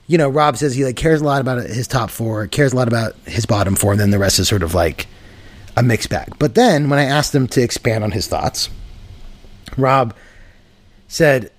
you 0.07 0.17
know, 0.19 0.29
Rob 0.29 0.57
says 0.57 0.75
he 0.75 0.85
like 0.85 0.97
cares 0.97 1.21
a 1.21 1.25
lot 1.25 1.41
about 1.41 1.59
his 1.63 1.87
top 1.87 2.11
four, 2.11 2.47
cares 2.47 2.73
a 2.73 2.77
lot 2.77 2.89
about 2.89 3.15
his 3.27 3.45
bottom 3.47 3.77
four, 3.77 3.93
and 3.93 4.01
then 4.01 4.11
the 4.11 4.19
rest 4.19 4.39
is 4.39 4.49
sort 4.49 4.63
of 4.63 4.75
like 4.75 5.07
a 5.77 5.83
mixed 5.83 6.09
bag. 6.11 6.35
But 6.39 6.55
then 6.55 6.89
when 6.89 6.99
I 6.99 7.05
asked 7.05 7.35
him 7.35 7.47
to 7.49 7.63
expand 7.63 8.03
on 8.03 8.11
his 8.13 8.27
thoughts, 8.27 8.71
Rob 9.77 10.15
said, 11.09 11.51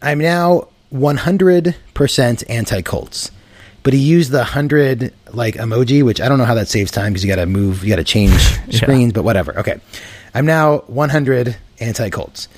I'm 0.00 0.18
now 0.18 0.68
100% 0.92 2.44
anti 2.48 2.82
Colts. 2.82 3.30
But 3.82 3.94
he 3.94 4.00
used 4.00 4.30
the 4.30 4.38
100 4.38 5.12
like 5.32 5.54
emoji, 5.54 6.04
which 6.04 6.20
I 6.20 6.28
don't 6.28 6.38
know 6.38 6.44
how 6.44 6.54
that 6.54 6.68
saves 6.68 6.90
time 6.90 7.12
because 7.12 7.24
you 7.24 7.28
got 7.28 7.40
to 7.40 7.46
move, 7.46 7.82
you 7.82 7.88
got 7.88 7.96
to 7.96 8.04
change 8.04 8.40
screens, 8.70 9.12
but 9.12 9.24
whatever. 9.24 9.58
Okay. 9.58 9.80
I'm 10.34 10.46
now 10.46 10.78
100 10.86 11.56
anti 11.80 12.10
Colts. 12.10 12.48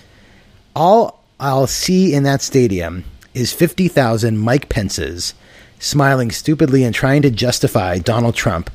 All 0.77 1.21
I'll 1.41 1.67
see 1.67 2.15
in 2.15 2.23
that 2.25 2.43
stadium 2.43 3.05
is 3.33 3.53
50,000 3.53 4.39
Mike 4.39 4.69
Pences 4.69 5.35
smiling 5.79 6.31
stupidly 6.31 6.85
and 6.85 6.95
trying 6.95 7.23
to 7.23 7.31
justify 7.31 7.99
Donald 7.99 8.35
Trump 8.35 8.71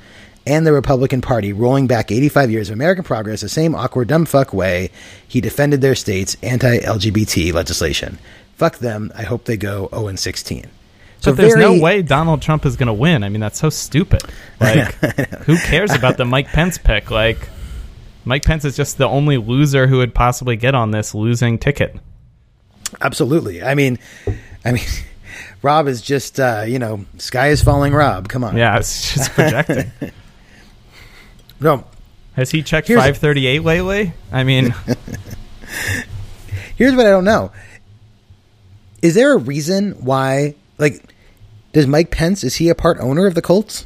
and 0.45 0.65
the 0.65 0.73
Republican 0.73 1.21
Party 1.21 1.53
rolling 1.53 1.87
back 1.87 2.11
85 2.11 2.51
years 2.51 2.69
of 2.69 2.73
American 2.73 3.03
progress 3.03 3.41
the 3.41 3.49
same 3.49 3.75
awkward 3.75 4.07
dumb 4.07 4.25
fuck 4.25 4.53
way 4.53 4.89
he 5.27 5.41
defended 5.41 5.81
their 5.81 5.95
state's 5.95 6.35
anti-LGBT 6.41 7.53
legislation. 7.53 8.17
Fuck 8.59 8.79
them. 8.79 9.09
I 9.15 9.23
hope 9.23 9.45
they 9.45 9.55
go 9.55 9.87
0 9.91 10.07
and 10.09 10.19
16. 10.19 10.65
So 11.21 11.31
But 11.31 11.37
there's 11.37 11.53
very- 11.53 11.77
no 11.77 11.81
way 11.81 12.01
Donald 12.01 12.41
Trump 12.41 12.65
is 12.65 12.75
going 12.75 12.87
to 12.87 12.93
win. 12.93 13.23
I 13.23 13.29
mean, 13.29 13.39
that's 13.39 13.57
so 13.59 13.69
stupid. 13.69 14.21
Like, 14.59 14.93
who 15.45 15.57
cares 15.57 15.93
about 15.93 16.17
the 16.17 16.25
Mike 16.25 16.47
Pence 16.49 16.77
pick? 16.77 17.09
Like, 17.09 17.47
Mike 18.25 18.43
Pence 18.43 18.65
is 18.65 18.75
just 18.75 18.97
the 18.97 19.07
only 19.07 19.37
loser 19.37 19.87
who 19.87 19.99
would 19.99 20.13
possibly 20.13 20.57
get 20.57 20.75
on 20.75 20.91
this 20.91 21.15
losing 21.15 21.57
ticket. 21.57 21.95
Absolutely. 22.99 23.63
I 23.63 23.75
mean, 23.75 23.97
I 24.65 24.73
mean, 24.73 24.83
Rob 25.61 25.87
is 25.87 26.01
just 26.01 26.37
uh, 26.41 26.65
you 26.67 26.77
know, 26.79 27.05
sky 27.17 27.47
is 27.51 27.63
falling. 27.63 27.93
Rob, 27.93 28.27
come 28.27 28.43
on. 28.43 28.57
Yeah, 28.57 28.77
it's 28.77 29.13
just 29.13 29.31
projecting. 29.35 29.89
No, 31.61 31.85
Has 32.33 32.51
he 32.51 32.61
checked 32.61 32.87
538 32.89 33.63
lately? 33.63 34.11
I 34.33 34.43
mean, 34.43 34.73
Here's 36.75 36.95
what 36.95 37.05
I 37.05 37.09
don't 37.09 37.25
know. 37.25 37.51
Is 39.01 39.15
there 39.15 39.33
a 39.33 39.37
reason 39.37 39.91
why 40.03 40.55
like 40.77 41.03
does 41.73 41.87
Mike 41.87 42.11
Pence 42.11 42.43
is 42.43 42.55
he 42.55 42.69
a 42.69 42.75
part 42.75 42.97
owner 42.99 43.25
of 43.27 43.35
the 43.35 43.41
Colts? 43.41 43.85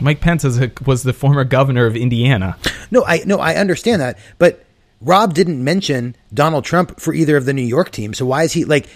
Mike 0.00 0.20
Pence 0.20 0.44
is 0.44 0.60
a, 0.60 0.70
was 0.84 1.02
the 1.02 1.12
former 1.12 1.44
governor 1.44 1.86
of 1.86 1.96
Indiana. 1.96 2.56
No, 2.90 3.04
I 3.04 3.22
no, 3.26 3.38
I 3.38 3.54
understand 3.56 4.02
that, 4.02 4.18
but 4.38 4.64
Rob 5.00 5.34
didn't 5.34 5.62
mention 5.62 6.16
Donald 6.32 6.64
Trump 6.64 7.00
for 7.00 7.12
either 7.14 7.36
of 7.36 7.44
the 7.44 7.52
New 7.52 7.62
York 7.62 7.90
teams. 7.90 8.18
So 8.18 8.26
why 8.26 8.42
is 8.44 8.52
he 8.52 8.64
like 8.64 8.88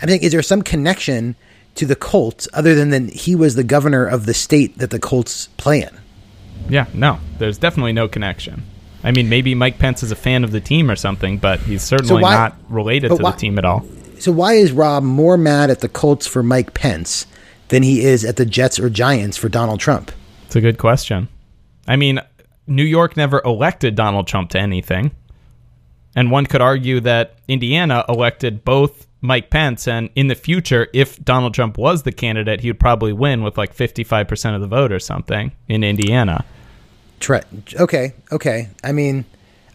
I 0.00 0.06
think 0.06 0.22
is 0.22 0.32
there 0.32 0.42
some 0.42 0.62
connection 0.62 1.36
to 1.76 1.86
the 1.86 1.96
Colts 1.96 2.48
other 2.54 2.74
than 2.74 2.90
that 2.90 3.10
he 3.12 3.34
was 3.34 3.54
the 3.54 3.64
governor 3.64 4.06
of 4.06 4.26
the 4.26 4.34
state 4.34 4.78
that 4.78 4.90
the 4.90 4.98
Colts 4.98 5.48
play 5.56 5.82
in? 5.82 5.90
Yeah, 6.68 6.86
no, 6.94 7.18
there's 7.38 7.58
definitely 7.58 7.92
no 7.92 8.08
connection. 8.08 8.62
I 9.04 9.12
mean, 9.12 9.28
maybe 9.28 9.54
Mike 9.54 9.78
Pence 9.78 10.02
is 10.02 10.10
a 10.10 10.16
fan 10.16 10.42
of 10.42 10.50
the 10.50 10.60
team 10.60 10.90
or 10.90 10.96
something, 10.96 11.38
but 11.38 11.60
he's 11.60 11.82
certainly 11.82 12.22
why- 12.22 12.34
not 12.34 12.56
related 12.68 13.08
to 13.08 13.16
why- 13.16 13.30
the 13.32 13.36
team 13.36 13.58
at 13.58 13.64
all. 13.64 13.86
So 14.18 14.32
why 14.32 14.54
is 14.54 14.72
Rob 14.72 15.02
more 15.02 15.36
mad 15.36 15.70
at 15.70 15.80
the 15.80 15.88
Colts 15.88 16.26
for 16.26 16.42
Mike 16.42 16.74
Pence 16.74 17.26
than 17.68 17.82
he 17.82 18.04
is 18.04 18.24
at 18.24 18.36
the 18.36 18.46
Jets 18.46 18.78
or 18.78 18.88
Giants 18.88 19.36
for 19.36 19.48
Donald 19.48 19.80
Trump? 19.80 20.12
It's 20.46 20.56
a 20.56 20.60
good 20.60 20.78
question. 20.78 21.28
I 21.86 21.96
mean, 21.96 22.20
New 22.66 22.84
York 22.84 23.16
never 23.16 23.40
elected 23.44 23.94
Donald 23.94 24.26
Trump 24.26 24.50
to 24.50 24.58
anything. 24.58 25.12
And 26.14 26.30
one 26.30 26.46
could 26.46 26.62
argue 26.62 27.00
that 27.00 27.38
Indiana 27.46 28.04
elected 28.08 28.64
both 28.64 29.06
Mike 29.20 29.50
Pence, 29.50 29.88
and 29.88 30.08
in 30.14 30.28
the 30.28 30.34
future, 30.34 30.88
if 30.94 31.22
Donald 31.22 31.52
Trump 31.52 31.76
was 31.76 32.02
the 32.02 32.12
candidate, 32.12 32.60
he 32.60 32.70
would 32.70 32.80
probably 32.80 33.12
win 33.12 33.42
with 33.42 33.58
like 33.58 33.74
55% 33.74 34.54
of 34.54 34.60
the 34.60 34.66
vote 34.66 34.92
or 34.92 34.98
something 34.98 35.52
in 35.68 35.82
Indiana. 35.82 36.44
Tre- 37.20 37.42
okay, 37.78 38.14
okay. 38.30 38.68
I 38.84 38.92
mean, 38.92 39.24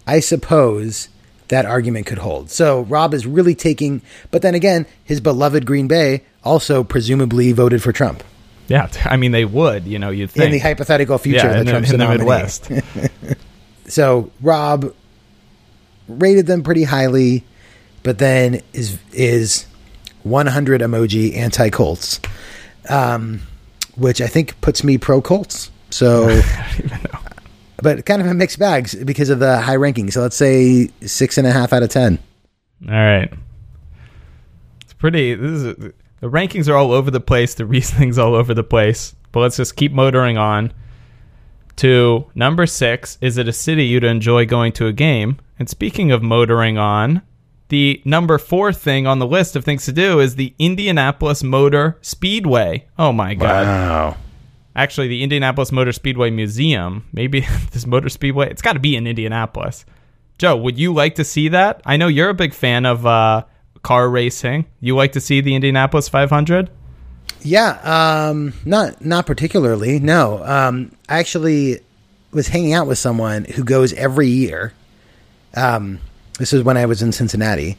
I 0.08 0.20
suppose 0.20 1.10
that 1.52 1.66
argument 1.66 2.08
could 2.08 2.18
hold. 2.18 2.50
So 2.50 2.82
Rob 2.82 3.14
is 3.14 3.28
really 3.28 3.56
taking, 3.56 4.02
but 4.32 4.42
then 4.42 4.56
again, 4.56 4.86
his 5.04 5.20
beloved 5.22 5.66
Green 5.66 5.88
Bay 5.88 6.24
also 6.44 6.84
presumably 6.84 7.52
voted 7.52 7.84
for 7.84 7.92
Trump 7.92 8.24
Yeah, 8.68 8.90
I 9.06 9.18
mean, 9.18 9.32
they 9.32 9.46
would, 9.46 9.86
you 9.86 10.00
know, 10.00 10.10
you'd 10.10 10.32
think. 10.32 10.46
in 10.46 10.52
the 10.52 10.60
hypothetical 10.60 11.18
future 11.18 11.38
yeah, 11.48 11.54
that 11.54 11.66
the, 11.66 11.72
Trump's 11.72 11.92
in 11.92 12.00
the 12.00 12.08
the. 12.08 12.18
Midwest. 12.18 12.72
So 13.88 14.32
Rob, 14.42 14.94
rated 16.08 16.48
them 16.48 16.64
pretty 16.64 16.84
highly, 16.84 17.44
but 18.04 18.20
then 18.20 18.62
is 18.72 18.98
is 19.12 19.66
100 20.24 20.80
emoji 20.80 21.36
anti 21.36 21.70
Colts, 21.70 22.22
um, 22.88 23.42
which 23.96 24.22
I 24.22 24.28
think 24.28 24.60
puts 24.62 24.84
me 24.86 24.98
pro 24.98 25.22
Colts. 25.22 25.72
So, 25.90 26.30
but 27.82 28.06
kind 28.06 28.22
of 28.22 28.28
a 28.28 28.34
mixed 28.34 28.60
bag 28.60 28.90
because 29.06 29.30
of 29.30 29.40
the 29.40 29.60
high 29.60 29.76
ranking. 29.76 30.12
So 30.12 30.22
let's 30.22 30.36
say 30.36 30.90
six 31.02 31.38
and 31.38 31.48
a 31.48 31.52
half 31.52 31.74
out 31.74 31.84
of 31.84 31.90
ten. 31.90 32.20
All 32.88 32.94
right. 32.94 33.32
It's 34.82 34.94
pretty. 34.94 35.36
This 35.36 35.52
is 35.52 35.64
the 36.22 36.28
rankings 36.28 36.68
are 36.68 36.76
all 36.76 36.92
over 36.92 37.12
the 37.12 37.20
place. 37.20 37.56
The 37.56 37.66
reasoning's 37.66 38.18
all 38.20 38.36
over 38.36 38.54
the 38.54 38.64
place. 38.64 39.16
But 39.32 39.42
let's 39.42 39.58
just 39.58 39.76
keep 39.76 39.92
motoring 39.92 40.38
on 40.38 40.74
to 41.78 42.26
number 42.36 42.66
six. 42.66 43.18
Is 43.22 43.38
it 43.38 43.48
a 43.48 43.54
city 43.54 43.86
you'd 43.86 44.04
enjoy 44.04 44.46
going 44.46 44.72
to 44.74 44.88
a 44.88 44.94
game? 44.94 45.38
And 45.58 45.70
speaking 45.70 46.12
of 46.12 46.22
motoring 46.22 46.78
on, 46.78 47.22
the 47.70 48.02
number 48.04 48.38
four 48.38 48.74
thing 48.74 49.08
on 49.08 49.20
the 49.20 49.26
list 49.26 49.56
of 49.56 49.64
things 49.64 49.86
to 49.86 49.94
do 49.94 50.20
is 50.20 50.36
the 50.36 50.54
Indianapolis 50.60 51.42
Motor 51.42 51.98
Speedway. 52.02 52.88
Oh 53.00 53.14
my 53.14 53.34
god! 53.34 53.66
Wow. 53.66 54.18
Actually, 54.76 55.08
the 55.08 55.24
Indianapolis 55.24 55.72
Motor 55.72 55.92
Speedway 55.92 56.30
Museum. 56.30 57.06
Maybe 57.14 57.42
this 57.72 57.86
Motor 57.86 58.10
Speedway. 58.10 58.50
It's 58.50 58.62
got 58.62 58.74
to 58.74 58.80
be 58.80 58.96
in 58.96 59.08
Indianapolis. 59.08 59.86
Joe, 60.38 60.58
would 60.58 60.80
you 60.80 60.94
like 60.94 61.16
to 61.16 61.24
see 61.24 61.50
that? 61.50 61.82
I 61.86 61.98
know 61.98 62.08
you're 62.08 62.30
a 62.30 62.34
big 62.34 62.54
fan 62.54 62.86
of 62.86 63.06
uh, 63.06 63.44
car 63.84 64.10
racing. 64.10 64.66
You 64.80 64.96
like 64.96 65.12
to 65.14 65.22
see 65.22 65.42
the 65.42 65.56
Indianapolis 65.56 66.10
500? 66.10 66.70
Yeah, 67.44 68.30
um, 68.30 68.54
not 68.66 69.04
not 69.04 69.26
particularly. 69.26 70.00
No, 70.00 70.44
um, 70.44 70.92
I 71.10 71.20
actually 71.20 71.80
was 72.32 72.48
hanging 72.48 72.74
out 72.74 72.88
with 72.88 72.98
someone 72.98 73.46
who 73.46 73.64
goes 73.64 73.94
every 73.94 74.28
year. 74.28 74.74
Um, 75.56 76.00
this 76.38 76.54
is 76.54 76.64
when 76.64 76.78
I 76.78 76.86
was 76.86 77.02
in 77.02 77.12
Cincinnati. 77.12 77.78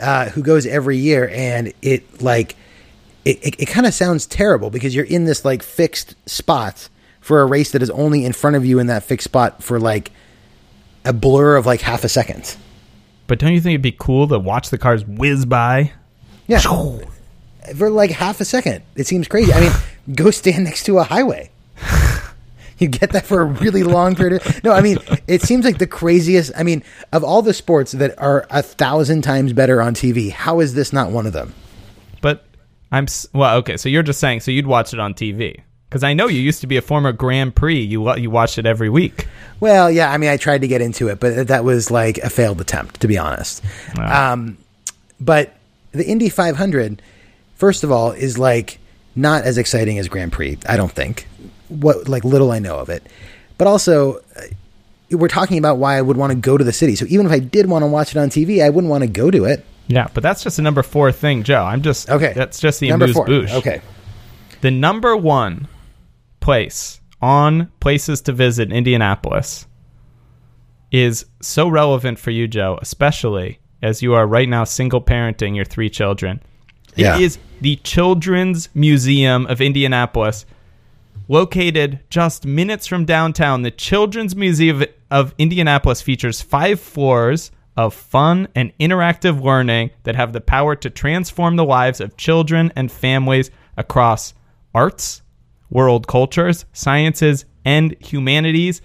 Uh, 0.00 0.28
who 0.30 0.42
goes 0.42 0.66
every 0.66 0.96
year, 0.96 1.30
and 1.32 1.72
it 1.80 2.20
like 2.20 2.56
it, 3.24 3.44
it, 3.44 3.62
it 3.62 3.66
kind 3.66 3.86
of 3.86 3.94
sounds 3.94 4.26
terrible 4.26 4.70
because 4.70 4.94
you're 4.94 5.04
in 5.04 5.24
this 5.24 5.44
like 5.44 5.62
fixed 5.62 6.14
spot 6.28 6.88
for 7.20 7.40
a 7.40 7.46
race 7.46 7.72
that 7.72 7.82
is 7.82 7.90
only 7.90 8.24
in 8.24 8.32
front 8.32 8.56
of 8.56 8.66
you 8.66 8.78
in 8.78 8.86
that 8.88 9.02
fixed 9.02 9.24
spot 9.24 9.62
for 9.62 9.80
like 9.80 10.10
a 11.04 11.12
blur 11.12 11.56
of 11.56 11.66
like 11.66 11.80
half 11.80 12.04
a 12.04 12.08
second. 12.08 12.56
But 13.26 13.38
don't 13.38 13.52
you 13.52 13.60
think 13.60 13.72
it'd 13.72 13.82
be 13.82 13.92
cool 13.92 14.28
to 14.28 14.38
watch 14.38 14.70
the 14.70 14.78
cars 14.78 15.04
whiz 15.06 15.46
by? 15.46 15.92
Yeah. 16.46 16.60
For 17.76 17.88
like 17.88 18.10
half 18.10 18.40
a 18.40 18.44
second. 18.44 18.82
It 18.94 19.06
seems 19.06 19.26
crazy. 19.28 19.52
I 19.52 19.60
mean, 19.60 19.72
go 20.14 20.30
stand 20.30 20.64
next 20.64 20.84
to 20.84 20.98
a 20.98 21.04
highway. 21.04 21.50
you 22.78 22.88
get 22.88 23.12
that 23.12 23.24
for 23.24 23.40
a 23.40 23.44
really 23.44 23.82
long 23.82 24.14
period. 24.14 24.42
Of, 24.44 24.64
no, 24.64 24.72
I 24.72 24.82
mean, 24.82 24.98
it 25.26 25.40
seems 25.40 25.64
like 25.64 25.78
the 25.78 25.86
craziest. 25.86 26.52
I 26.56 26.62
mean, 26.62 26.82
of 27.12 27.24
all 27.24 27.40
the 27.40 27.54
sports 27.54 27.92
that 27.92 28.18
are 28.18 28.46
a 28.50 28.62
thousand 28.62 29.22
times 29.22 29.54
better 29.54 29.80
on 29.80 29.94
TV, 29.94 30.30
how 30.30 30.60
is 30.60 30.74
this 30.74 30.92
not 30.92 31.10
one 31.10 31.26
of 31.26 31.32
them? 31.32 31.54
But 32.20 32.44
I'm 32.92 33.04
s- 33.04 33.26
well, 33.32 33.56
okay. 33.58 33.76
So 33.76 33.88
you're 33.88 34.02
just 34.02 34.20
saying, 34.20 34.40
so 34.40 34.50
you'd 34.50 34.66
watch 34.66 34.92
it 34.94 35.00
on 35.00 35.14
TV 35.14 35.60
because 35.88 36.02
I 36.04 36.12
know 36.14 36.26
you 36.28 36.40
used 36.40 36.60
to 36.62 36.66
be 36.66 36.76
a 36.76 36.82
former 36.82 37.12
Grand 37.12 37.54
Prix. 37.54 37.80
You 37.80 38.14
you 38.16 38.30
watched 38.30 38.58
it 38.58 38.66
every 38.66 38.88
week. 38.90 39.26
Well, 39.60 39.90
yeah, 39.90 40.10
I 40.10 40.18
mean, 40.18 40.30
I 40.30 40.36
tried 40.36 40.60
to 40.62 40.68
get 40.68 40.80
into 40.80 41.08
it, 41.08 41.20
but 41.20 41.48
that 41.48 41.64
was 41.64 41.90
like 41.90 42.18
a 42.18 42.28
failed 42.30 42.60
attempt, 42.60 43.00
to 43.00 43.08
be 43.08 43.16
honest. 43.18 43.62
Wow. 43.96 44.32
Um, 44.32 44.58
but 45.20 45.56
the 45.92 46.04
Indy 46.04 46.28
500, 46.28 47.00
first 47.54 47.84
of 47.84 47.90
all, 47.92 48.10
is 48.12 48.38
like 48.38 48.78
not 49.16 49.44
as 49.44 49.56
exciting 49.58 49.98
as 49.98 50.08
Grand 50.08 50.32
Prix. 50.32 50.58
I 50.68 50.76
don't 50.76 50.90
think. 50.92 51.26
What 51.68 52.08
like 52.08 52.24
little 52.24 52.50
I 52.52 52.58
know 52.58 52.78
of 52.78 52.88
it, 52.90 53.06
but 53.58 53.66
also 53.66 54.16
uh, 54.36 54.42
we're 55.10 55.28
talking 55.28 55.58
about 55.58 55.78
why 55.78 55.96
I 55.96 56.02
would 56.02 56.16
want 56.16 56.30
to 56.32 56.36
go 56.38 56.58
to 56.58 56.64
the 56.64 56.72
city. 56.72 56.94
So 56.96 57.06
even 57.08 57.26
if 57.26 57.32
I 57.32 57.38
did 57.38 57.66
want 57.66 57.82
to 57.82 57.86
watch 57.86 58.14
it 58.14 58.18
on 58.18 58.28
TV, 58.28 58.62
I 58.62 58.70
wouldn't 58.70 58.90
want 58.90 59.02
to 59.02 59.08
go 59.08 59.30
to 59.30 59.44
it. 59.44 59.64
Yeah, 59.86 60.08
but 60.14 60.22
that's 60.22 60.42
just 60.42 60.58
a 60.58 60.62
number 60.62 60.82
four 60.82 61.12
thing, 61.12 61.42
Joe. 61.42 61.62
I'm 61.64 61.82
just 61.82 62.08
Okay, 62.08 62.32
That's 62.34 62.58
just 62.60 62.80
the 62.80 62.88
number 62.88 63.04
amuse 63.04 63.16
four. 63.16 63.26
bouche. 63.26 63.52
Okay, 63.54 63.80
The 64.62 64.70
number 64.70 65.16
one 65.16 65.68
place 66.40 67.00
on 67.20 67.70
places 67.80 68.20
to 68.22 68.32
visit 68.32 68.70
in 68.70 68.76
Indianapolis 68.76 69.66
is 70.90 71.26
so 71.40 71.68
relevant 71.68 72.18
for 72.18 72.30
you, 72.30 72.46
Joe, 72.46 72.78
especially 72.80 73.58
as 73.82 74.00
you 74.02 74.14
are 74.14 74.26
right 74.26 74.48
now 74.48 74.64
single 74.64 75.02
parenting 75.02 75.54
your 75.56 75.64
three 75.64 75.90
children. 75.90 76.40
Yeah. 76.96 77.16
It 77.16 77.22
is 77.22 77.38
the 77.60 77.76
Children's 77.76 78.68
Museum 78.74 79.46
of 79.46 79.60
Indianapolis, 79.60 80.46
located 81.28 82.00
just 82.10 82.46
minutes 82.46 82.86
from 82.86 83.04
downtown. 83.04 83.62
The 83.62 83.70
Children's 83.70 84.36
Museum 84.36 84.82
of, 84.82 84.88
of 85.10 85.34
Indianapolis 85.38 86.00
features 86.00 86.40
five 86.40 86.78
floors 86.80 87.50
of 87.76 87.92
fun 87.94 88.48
and 88.54 88.72
interactive 88.78 89.42
learning 89.42 89.90
that 90.04 90.14
have 90.16 90.32
the 90.32 90.40
power 90.40 90.76
to 90.76 90.90
transform 90.90 91.56
the 91.56 91.64
lives 91.64 92.00
of 92.00 92.16
children 92.16 92.72
and 92.76 92.90
families 92.92 93.50
across 93.76 94.32
arts, 94.74 95.22
world 95.70 96.06
cultures, 96.06 96.64
sciences, 96.72 97.44
and 97.64 97.96
humanities. 98.00 98.80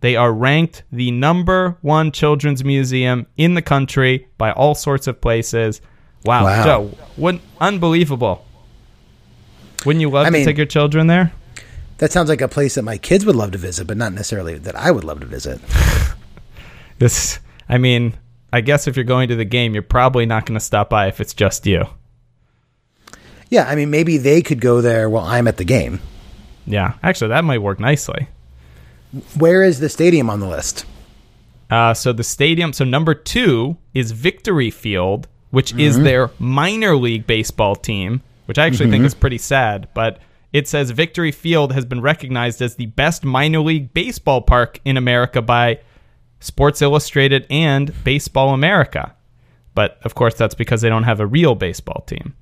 They 0.00 0.16
are 0.16 0.32
ranked 0.32 0.84
the 0.92 1.10
number 1.10 1.76
one 1.82 2.12
children's 2.12 2.64
museum 2.64 3.26
in 3.36 3.54
the 3.54 3.62
country 3.62 4.28
by 4.38 4.52
all 4.52 4.74
sorts 4.74 5.06
of 5.06 5.20
places. 5.20 5.80
Wow, 6.24 6.44
Wow. 6.44 6.64
Joe, 6.64 6.98
what 7.16 7.40
unbelievable! 7.60 8.46
Wouldn't 9.84 10.00
you 10.00 10.10
love 10.10 10.26
I 10.26 10.28
to 10.28 10.32
mean- 10.32 10.44
take 10.44 10.56
your 10.56 10.66
children 10.66 11.06
there? 11.06 11.32
that 11.98 12.10
sounds 12.12 12.30
like 12.30 12.40
a 12.40 12.48
place 12.48 12.76
that 12.76 12.82
my 12.82 12.96
kids 12.96 13.26
would 13.26 13.36
love 13.36 13.50
to 13.52 13.58
visit, 13.58 13.86
but 13.86 13.96
not 13.98 14.12
necessarily 14.14 14.56
that 14.56 14.74
I 14.74 14.90
would 14.90 15.04
love 15.04 15.20
to 15.20 15.26
visit. 15.26 15.60
This, 16.98 17.38
I 17.70 17.78
mean, 17.78 18.14
I 18.52 18.60
guess 18.60 18.88
if 18.88 18.96
you're 18.96 19.04
going 19.04 19.28
to 19.28 19.36
the 19.36 19.44
game, 19.44 19.74
you're 19.74 19.82
probably 19.82 20.26
not 20.26 20.44
going 20.44 20.58
to 20.58 20.64
stop 20.64 20.90
by 20.90 21.06
if 21.06 21.20
it's 21.20 21.32
just 21.32 21.64
you. 21.66 21.84
Yeah, 23.48 23.68
I 23.68 23.76
mean, 23.76 23.90
maybe 23.90 24.18
they 24.18 24.42
could 24.42 24.60
go 24.60 24.80
there 24.80 25.08
while 25.08 25.24
I'm 25.24 25.46
at 25.46 25.56
the 25.56 25.64
game. 25.64 26.00
Yeah, 26.66 26.94
actually, 27.02 27.28
that 27.28 27.44
might 27.44 27.58
work 27.58 27.78
nicely. 27.78 28.28
Where 29.38 29.62
is 29.62 29.78
the 29.78 29.88
stadium 29.88 30.28
on 30.28 30.40
the 30.40 30.48
list? 30.48 30.84
Uh, 31.70 31.94
so 31.94 32.12
the 32.12 32.24
stadium. 32.24 32.72
So 32.72 32.84
number 32.84 33.14
two 33.14 33.76
is 33.94 34.10
Victory 34.10 34.70
Field, 34.70 35.28
which 35.50 35.72
is 35.74 35.98
their 35.98 36.30
minor 36.40 36.96
league 36.96 37.26
baseball 37.26 37.76
team, 37.76 38.22
which 38.46 38.58
I 38.58 38.66
actually 38.66 38.90
think 38.90 39.04
is 39.04 39.14
pretty 39.14 39.38
sad. 39.38 39.88
But 39.94 40.18
it 40.52 40.66
says 40.66 40.90
Victory 40.90 41.30
Field 41.30 41.72
has 41.72 41.84
been 41.84 42.00
recognized 42.00 42.60
as 42.62 42.74
the 42.74 42.86
best 42.86 43.24
minor 43.24 43.60
league 43.60 43.92
baseball 43.94 44.42
park 44.42 44.80
in 44.84 44.96
America 44.96 45.40
by 45.40 45.78
Sports 46.40 46.82
Illustrated 46.82 47.46
and 47.50 47.92
Baseball 48.04 48.52
America. 48.52 49.14
But 49.74 49.98
of 50.02 50.14
course, 50.14 50.34
that's 50.34 50.54
because 50.54 50.80
they 50.80 50.88
don't 50.88 51.04
have 51.04 51.20
a 51.20 51.26
real 51.26 51.54
baseball 51.54 52.02
team. 52.06 52.34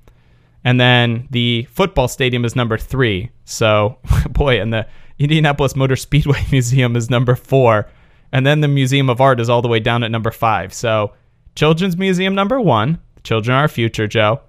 And 0.63 0.79
then 0.79 1.27
the 1.31 1.67
football 1.71 2.07
stadium 2.07 2.43
is 2.43 2.55
number 2.55 2.77
three. 2.77 3.29
So, 3.45 3.97
boy, 4.29 4.59
and 4.59 4.73
the 4.73 4.87
Indianapolis 5.19 5.75
Motor 5.75 5.95
Speedway 5.95 6.43
Museum 6.51 6.95
is 6.95 7.09
number 7.09 7.35
four. 7.35 7.87
And 8.31 8.45
then 8.45 8.61
the 8.61 8.67
Museum 8.67 9.09
of 9.09 9.21
Art 9.21 9.39
is 9.39 9.49
all 9.49 9.61
the 9.61 9.67
way 9.67 9.79
down 9.79 10.03
at 10.03 10.11
number 10.11 10.31
five. 10.31 10.73
So, 10.73 11.13
Children's 11.55 11.97
Museum 11.97 12.35
number 12.35 12.59
one. 12.59 12.99
Children 13.23 13.57
are 13.57 13.61
our 13.61 13.67
future, 13.67 14.07
Joe. 14.07 14.41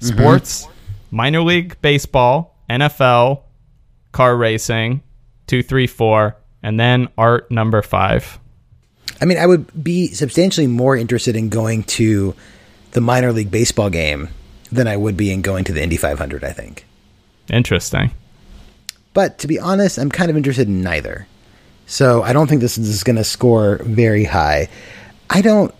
Mm-hmm. 0.00 0.18
Sports, 0.18 0.68
minor 1.10 1.42
league 1.42 1.80
baseball, 1.80 2.56
NFL, 2.68 3.42
car 4.12 4.36
racing, 4.36 5.02
two, 5.46 5.62
three, 5.62 5.86
four. 5.86 6.36
And 6.62 6.80
then 6.80 7.08
art 7.16 7.50
number 7.50 7.82
five. 7.82 8.40
I 9.20 9.24
mean, 9.24 9.38
I 9.38 9.46
would 9.46 9.82
be 9.82 10.08
substantially 10.08 10.66
more 10.66 10.96
interested 10.96 11.36
in 11.36 11.48
going 11.48 11.84
to 11.84 12.34
the 12.92 13.00
minor 13.00 13.32
league 13.32 13.50
baseball 13.50 13.90
game 13.90 14.28
than 14.70 14.88
I 14.88 14.96
would 14.96 15.16
be 15.16 15.30
in 15.30 15.42
going 15.42 15.64
to 15.64 15.72
the 15.72 15.82
Indy 15.82 15.96
500, 15.96 16.44
I 16.44 16.52
think. 16.52 16.86
Interesting. 17.48 18.10
But 19.14 19.38
to 19.38 19.46
be 19.46 19.58
honest, 19.58 19.98
I'm 19.98 20.10
kind 20.10 20.30
of 20.30 20.36
interested 20.36 20.68
in 20.68 20.82
neither. 20.82 21.26
So 21.86 22.22
I 22.22 22.32
don't 22.32 22.48
think 22.48 22.60
this 22.60 22.76
is 22.76 23.04
going 23.04 23.16
to 23.16 23.24
score 23.24 23.78
very 23.82 24.24
high. 24.24 24.68
I 25.30 25.40
don't 25.40 25.74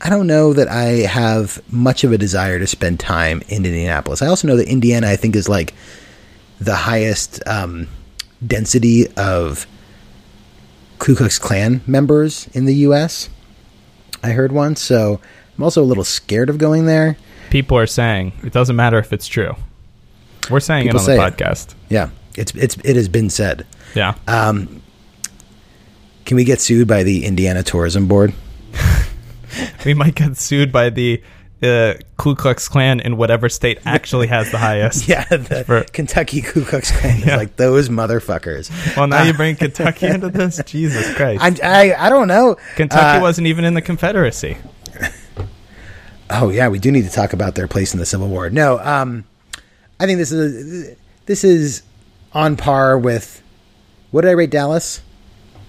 I 0.00 0.10
don't 0.10 0.28
know 0.28 0.52
that 0.52 0.68
I 0.68 1.06
have 1.06 1.60
much 1.72 2.04
of 2.04 2.12
a 2.12 2.18
desire 2.18 2.58
to 2.60 2.66
spend 2.68 3.00
time 3.00 3.42
in 3.48 3.66
Indianapolis. 3.66 4.22
I 4.22 4.28
also 4.28 4.46
know 4.46 4.56
that 4.56 4.68
Indiana 4.68 5.08
I 5.08 5.16
think 5.16 5.34
is 5.34 5.48
like 5.48 5.74
the 6.60 6.76
highest 6.76 7.44
um, 7.48 7.88
density 8.46 9.08
of 9.16 9.66
Ku 10.98 11.14
Klux 11.14 11.38
Klan 11.38 11.80
members 11.86 12.48
in 12.52 12.64
the 12.64 12.74
US. 12.86 13.28
I 14.22 14.30
heard 14.30 14.52
once, 14.52 14.80
so 14.80 15.20
I'm 15.56 15.64
also 15.64 15.82
a 15.82 15.86
little 15.86 16.04
scared 16.04 16.50
of 16.50 16.58
going 16.58 16.86
there. 16.86 17.16
People 17.50 17.78
are 17.78 17.86
saying 17.86 18.32
it 18.42 18.52
doesn't 18.52 18.76
matter 18.76 18.98
if 18.98 19.12
it's 19.12 19.26
true. 19.26 19.54
We're 20.50 20.60
saying 20.60 20.84
People 20.84 21.00
it 21.00 21.02
on 21.02 21.06
the 21.06 21.16
say 21.16 21.26
it. 21.26 21.32
podcast. 21.36 21.74
Yeah, 21.88 22.10
it's 22.36 22.54
it's 22.54 22.76
it 22.84 22.96
has 22.96 23.08
been 23.08 23.30
said. 23.30 23.66
Yeah. 23.94 24.14
Um, 24.26 24.82
can 26.24 26.36
we 26.36 26.44
get 26.44 26.60
sued 26.60 26.86
by 26.88 27.02
the 27.04 27.24
Indiana 27.24 27.62
Tourism 27.62 28.06
Board? 28.06 28.34
we 29.84 29.94
might 29.94 30.14
get 30.14 30.36
sued 30.36 30.70
by 30.72 30.90
the 30.90 31.22
uh, 31.62 31.94
Ku 32.16 32.34
Klux 32.34 32.68
Klan 32.68 33.00
in 33.00 33.16
whatever 33.16 33.48
state 33.48 33.78
actually 33.84 34.26
has 34.28 34.50
the 34.50 34.58
highest. 34.58 35.08
Yeah, 35.08 35.24
the 35.24 35.64
For- 35.66 35.84
Kentucky 35.84 36.40
Ku 36.42 36.64
Klux 36.64 36.90
Klan 36.90 37.18
is 37.18 37.26
Yeah. 37.26 37.36
like 37.36 37.56
those 37.56 37.88
motherfuckers. 37.88 38.70
Well, 38.96 39.06
now 39.08 39.22
you 39.24 39.32
bring 39.34 39.56
Kentucky 39.56 40.06
into 40.06 40.28
this. 40.30 40.60
Jesus 40.64 41.14
Christ! 41.14 41.42
I'm, 41.42 41.56
I 41.62 41.94
I 41.94 42.08
don't 42.10 42.28
know. 42.28 42.56
Kentucky 42.76 43.18
Uh, 43.18 43.20
wasn't 43.20 43.46
even 43.48 43.64
in 43.64 43.74
the 43.74 43.82
Confederacy. 43.82 44.56
Oh 46.30 46.50
yeah, 46.50 46.68
we 46.68 46.78
do 46.78 46.92
need 46.92 47.04
to 47.04 47.10
talk 47.10 47.32
about 47.32 47.54
their 47.54 47.66
place 47.68 47.94
in 47.94 47.98
the 48.00 48.06
Civil 48.06 48.28
War. 48.28 48.50
No, 48.50 48.78
um, 48.80 49.24
I 49.98 50.04
think 50.06 50.18
this 50.18 50.30
is 50.30 50.94
this 51.26 51.42
is 51.42 51.82
on 52.34 52.56
par 52.56 52.98
with 52.98 53.42
what 54.10 54.20
did 54.22 54.28
I 54.28 54.32
rate 54.32 54.50
Dallas? 54.50 55.00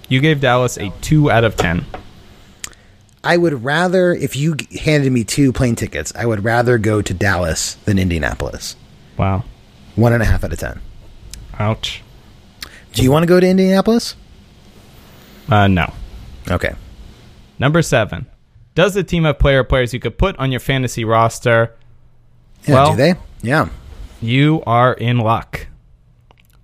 You 0.09 0.19
gave 0.19 0.41
Dallas 0.41 0.77
a 0.77 0.91
two 1.01 1.31
out 1.31 1.43
of 1.45 1.55
ten. 1.55 1.85
I 3.23 3.35
would 3.37 3.63
rather 3.63 4.13
if 4.13 4.35
you 4.35 4.55
handed 4.81 5.11
me 5.11 5.23
two 5.23 5.51
plane 5.51 5.75
tickets, 5.75 6.13
I 6.15 6.25
would 6.25 6.43
rather 6.43 6.77
go 6.77 7.01
to 7.01 7.13
Dallas 7.13 7.75
than 7.85 7.99
Indianapolis. 7.99 8.75
Wow. 9.17 9.43
One 9.95 10.13
and 10.13 10.23
a 10.23 10.25
half 10.25 10.43
out 10.43 10.53
of 10.53 10.59
ten. 10.59 10.79
Ouch. 11.57 12.01
Do 12.93 13.03
you 13.03 13.11
want 13.11 13.23
to 13.23 13.27
go 13.27 13.39
to 13.39 13.47
Indianapolis? 13.47 14.15
Uh, 15.49 15.67
no. 15.67 15.91
Okay. 16.49 16.73
Number 17.59 17.81
seven. 17.81 18.25
Does 18.75 18.93
the 18.93 19.03
team 19.03 19.25
have 19.25 19.39
player 19.39 19.63
players 19.63 19.93
you 19.93 19.99
could 19.99 20.17
put 20.17 20.37
on 20.37 20.51
your 20.51 20.59
fantasy 20.61 21.03
roster? 21.03 21.75
Yeah, 22.65 22.73
Well- 22.75 22.91
do 22.91 22.97
they? 22.97 23.15
Yeah. 23.41 23.69
You 24.21 24.63
are 24.65 24.93
in 24.93 25.17
luck. 25.17 25.67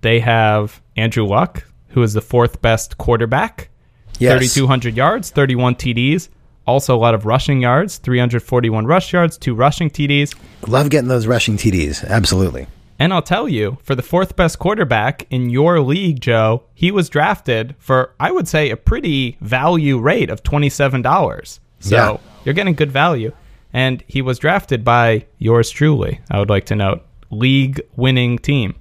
They 0.02 0.20
have 0.20 0.80
Andrew 0.96 1.24
Luck, 1.26 1.64
who 1.88 2.02
is 2.02 2.12
the 2.12 2.20
fourth 2.20 2.60
best 2.62 2.96
quarterback. 2.98 3.70
Yes. 4.18 4.38
3,200 4.38 4.96
yards, 4.96 5.30
31 5.30 5.74
TDs. 5.74 6.28
Also, 6.66 6.96
a 6.96 6.98
lot 6.98 7.14
of 7.14 7.24
rushing 7.26 7.60
yards, 7.62 7.98
341 7.98 8.86
rush 8.86 9.12
yards, 9.12 9.38
two 9.38 9.54
rushing 9.54 9.88
TDs. 9.88 10.34
Love 10.66 10.90
getting 10.90 11.08
those 11.08 11.26
rushing 11.26 11.56
TDs. 11.56 12.04
Absolutely. 12.08 12.66
And 12.98 13.12
I'll 13.12 13.22
tell 13.22 13.48
you, 13.48 13.76
for 13.82 13.94
the 13.94 14.02
fourth 14.02 14.36
best 14.36 14.58
quarterback 14.58 15.26
in 15.30 15.50
your 15.50 15.80
league, 15.80 16.20
Joe, 16.20 16.62
he 16.74 16.90
was 16.90 17.08
drafted 17.08 17.74
for, 17.78 18.14
I 18.18 18.32
would 18.32 18.48
say, 18.48 18.70
a 18.70 18.76
pretty 18.76 19.36
value 19.42 19.98
rate 19.98 20.30
of 20.30 20.42
$27. 20.42 21.60
So 21.80 21.94
Yeah. 21.96 22.16
you're 22.44 22.54
getting 22.54 22.74
good 22.74 22.90
value. 22.90 23.32
And 23.72 24.02
he 24.06 24.22
was 24.22 24.38
drafted 24.38 24.82
by 24.84 25.26
yours 25.38 25.68
truly, 25.70 26.20
I 26.30 26.38
would 26.38 26.48
like 26.48 26.64
to 26.66 26.74
note, 26.74 27.02
league 27.30 27.80
winning 27.96 28.38
team. 28.38 28.74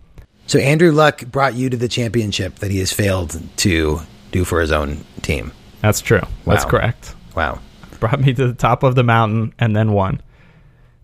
So 0.47 0.59
Andrew 0.59 0.91
Luck 0.91 1.25
brought 1.25 1.55
you 1.55 1.69
to 1.69 1.75
the 1.77 1.87
championship 1.89 2.55
that 2.59 2.71
he 2.71 2.79
has 2.79 2.93
failed 2.93 3.41
to 3.57 3.99
do 4.31 4.45
for 4.45 4.61
his 4.61 4.71
own 4.71 5.03
team. 5.21 5.51
That's 5.81 5.99
true. 6.01 6.21
That's 6.45 6.63
correct. 6.65 7.13
Wow. 7.35 7.59
Brought 8.05 8.19
me 8.19 8.33
to 8.35 8.47
the 8.47 8.53
top 8.53 8.83
of 8.83 8.93
the 8.93 9.03
mountain 9.03 9.53
and 9.57 9.75
then 9.75 9.91
won. 9.91 10.21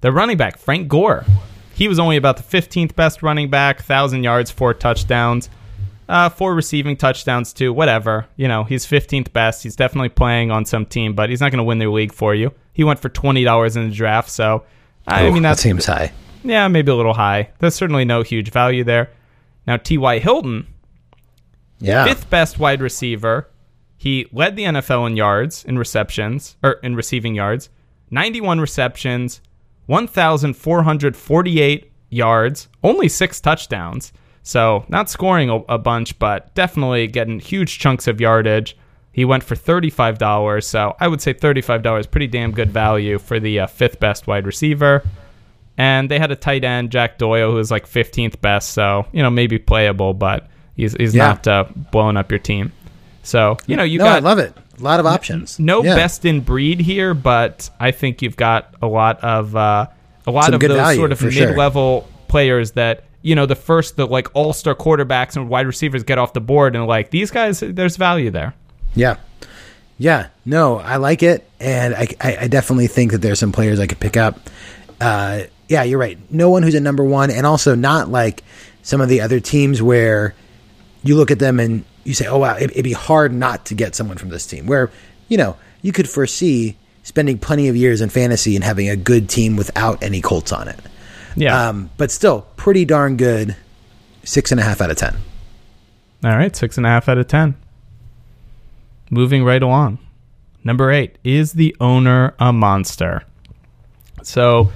The 0.02 0.12
running 0.12 0.38
back, 0.38 0.60
Frank 0.60 0.88
Gore. 0.88 1.26
He 1.74 1.88
was 1.88 1.98
only 1.98 2.16
about 2.16 2.38
the 2.38 2.44
15th 2.44 2.96
best 2.96 3.24
running 3.24 3.50
back, 3.50 3.78
1,000 3.78 4.24
yards, 4.24 4.52
four 4.52 4.76
touchdowns, 4.76 5.50
uh, 6.08 6.30
four 6.30 6.54
receiving 6.54 6.96
touchdowns, 6.96 7.54
too. 7.54 7.74
Whatever. 7.74 8.28
You 8.36 8.48
know, 8.48 8.66
he's 8.66 8.86
15th 8.86 9.34
best. 9.34 9.64
He's 9.64 9.76
definitely 9.76 10.10
playing 10.10 10.52
on 10.52 10.66
some 10.66 10.86
team, 10.86 11.14
but 11.16 11.32
he's 11.32 11.42
not 11.42 11.50
going 11.52 11.58
to 11.58 11.64
win 11.64 11.80
the 11.80 11.88
league 11.88 12.14
for 12.14 12.36
you. 12.36 12.54
He 12.74 12.84
went 12.84 13.00
for 13.00 13.10
$20 13.10 13.76
in 13.76 13.90
the 13.90 13.96
draft, 13.96 14.30
so 14.30 14.64
I 15.08 15.26
Oh, 15.26 15.32
mean, 15.32 15.42
that 15.44 15.58
seems 15.58 15.86
high. 15.88 16.12
yeah, 16.44 16.68
maybe 16.68 16.92
a 16.92 16.96
little 16.96 17.16
high. 17.16 17.50
There's 17.60 17.74
certainly 17.74 18.06
no 18.06 18.22
huge 18.22 18.52
value 18.52 18.84
there. 18.84 19.10
Now, 19.66 19.78
T.Y. 19.78 20.20
Hilton, 20.20 20.68
Yeah. 21.80 22.06
fifth 22.06 22.30
best 22.30 22.60
wide 22.60 22.80
receiver. 22.82 23.48
He 24.02 24.26
led 24.32 24.56
the 24.56 24.64
NFL 24.64 25.06
in 25.06 25.16
yards, 25.16 25.64
in 25.64 25.78
receptions, 25.78 26.58
or 26.64 26.72
in 26.82 26.96
receiving 26.96 27.36
yards, 27.36 27.70
91 28.10 28.60
receptions, 28.60 29.42
1,448 29.86 31.92
yards, 32.10 32.68
only 32.84 33.08
six 33.08 33.40
touchdowns. 33.40 34.12
So, 34.44 34.86
not 34.90 35.08
scoring 35.10 35.52
a, 35.52 35.58
a 35.70 35.78
bunch, 35.78 36.18
but 36.18 36.56
definitely 36.56 37.06
getting 37.06 37.40
huge 37.40 37.78
chunks 37.78 38.08
of 38.08 38.20
yardage. 38.20 38.76
He 39.12 39.24
went 39.24 39.44
for 39.44 39.56
$35, 39.56 40.64
so 40.64 40.96
I 41.00 41.08
would 41.08 41.22
say 41.22 41.36
$35 41.36 42.10
pretty 42.10 42.26
damn 42.28 42.52
good 42.54 42.72
value 42.72 43.20
for 43.20 43.40
the 43.40 43.60
uh, 43.60 43.68
fifth 43.68 44.00
best 44.00 44.26
wide 44.26 44.48
receiver. 44.48 45.04
And 45.78 46.10
they 46.10 46.18
had 46.18 46.32
a 46.32 46.36
tight 46.36 46.64
end, 46.64 46.90
Jack 46.92 47.20
Doyle, 47.20 47.52
who 47.52 47.58
was 47.58 47.70
like 47.70 47.86
15th 47.88 48.42
best, 48.42 48.72
so, 48.72 49.06
you 49.12 49.22
know, 49.22 49.30
maybe 49.30 49.60
playable, 49.60 50.16
but 50.16 50.48
he's, 50.76 50.94
he's 50.94 51.14
Yeah. 51.14 51.28
not 51.28 51.48
uh, 51.48 51.66
blowing 51.92 52.18
up 52.18 52.32
your 52.32 52.40
team. 52.40 52.72
So, 53.24 53.58
you 53.68 53.76
know, 53.76 53.84
you 53.84 54.00
no, 54.00 54.06
got 54.06 54.18
I 54.18 54.20
love 54.20 54.40
it. 54.40 54.54
A 54.80 54.82
lot 54.84 55.00
of 55.00 55.06
options. 55.06 55.60
no 55.60 55.84
Yeah. 55.84 55.96
best 55.96 56.26
in 56.26 56.42
breed 56.42 56.80
here, 56.80 57.14
but 57.14 57.70
I 57.80 57.92
think 57.92 58.22
you've 58.22 58.36
got 58.38 58.74
a 58.82 58.88
lot 58.88 59.24
of 59.24 59.56
uh, 59.56 59.88
a 60.26 60.32
lot 60.32 60.46
Some 60.46 60.56
of 60.56 60.60
those 60.62 60.72
value, 60.72 60.98
sort 61.00 61.12
of 61.12 61.22
mid-level 61.22 62.08
players 62.28 62.72
that 62.72 63.04
you 63.22 63.36
know 63.36 63.46
the 63.46 63.56
first 63.56 63.96
the 63.98 64.08
like 64.08 64.28
all-star 64.34 64.74
quarterbacks 64.74 65.36
and 65.36 65.50
wide 65.50 65.68
receivers 65.68 66.04
get 66.04 66.18
off 66.18 66.34
the 66.34 66.42
board 66.42 66.76
and 66.76 66.88
like 66.88 67.12
these 67.12 67.30
guys 67.30 67.60
there's 67.60 67.96
value 67.98 68.32
there. 68.32 68.54
Yeah. 68.96 69.18
Yeah. 70.00 70.30
No, 70.46 70.80
I 70.80 70.96
like 70.96 71.22
it. 71.22 71.48
And 71.60 71.94
I, 71.94 72.08
I, 72.20 72.38
I 72.42 72.48
definitely 72.48 72.88
think 72.88 73.12
that 73.12 73.20
there's 73.20 73.38
some 73.38 73.52
players 73.52 73.80
I 73.80 73.86
could 73.86 74.00
pick 74.00 74.18
up. 74.18 74.40
Uh, 75.00 75.42
yeah, 75.70 75.84
you're 75.84 76.00
right. 76.00 76.18
No 76.32 76.50
one 76.50 76.64
who's 76.64 76.74
a 76.74 76.80
number 76.80 77.04
one, 77.04 77.30
and 77.30 77.46
also 77.46 77.76
not 77.76 78.10
like 78.10 78.44
some 78.82 79.00
of 79.00 79.10
the 79.10 79.22
other 79.22 79.40
teams 79.40 79.80
where 79.82 80.34
you 81.04 81.16
look 81.16 81.30
at 81.30 81.38
them 81.38 81.60
and 81.60 81.86
you 82.04 82.14
say, 82.14 82.28
oh, 82.28 82.40
wow, 82.40 82.56
it, 82.56 82.72
it'd 82.72 82.84
be 82.84 82.94
hard 82.94 83.34
not 83.34 83.66
to 83.68 83.76
get 83.76 83.96
someone 83.96 84.18
from 84.18 84.30
this 84.30 84.46
team. 84.46 84.66
Where, 84.66 84.92
you 85.28 85.38
know, 85.38 85.56
you 85.82 85.92
could 85.92 86.10
foresee 86.10 86.78
spending 87.04 87.38
plenty 87.38 87.68
of 87.68 87.76
years 87.76 88.02
in 88.02 88.10
fantasy 88.10 88.56
and 88.56 88.64
having 88.64 88.90
a 88.90 88.96
good 88.96 89.30
team 89.30 89.56
without 89.56 90.02
any 90.04 90.22
Colts 90.22 90.52
on 90.52 90.68
it. 90.68 90.80
Yeah. 91.36 91.70
Um, 91.70 91.90
but 91.98 92.12
still, 92.12 92.48
pretty 92.58 92.86
darn 92.86 93.18
good. 93.18 93.56
Six 94.24 94.52
and 94.52 94.60
a 94.60 94.64
half 94.64 94.82
out 94.82 94.92
of 94.92 94.98
10. 94.98 95.16
All 96.24 96.38
right, 96.38 96.56
six 96.56 96.78
and 96.78 96.86
a 96.86 96.90
half 96.90 97.10
out 97.10 97.18
of 97.18 97.28
ten. 97.28 97.56
Moving 99.10 99.44
right 99.44 99.62
along. 99.62 99.98
Number 100.64 100.92
eight 100.92 101.18
is 101.24 101.54
the 101.54 101.76
owner 101.80 102.36
a 102.40 102.54
monster? 102.54 103.24
So 104.22 104.72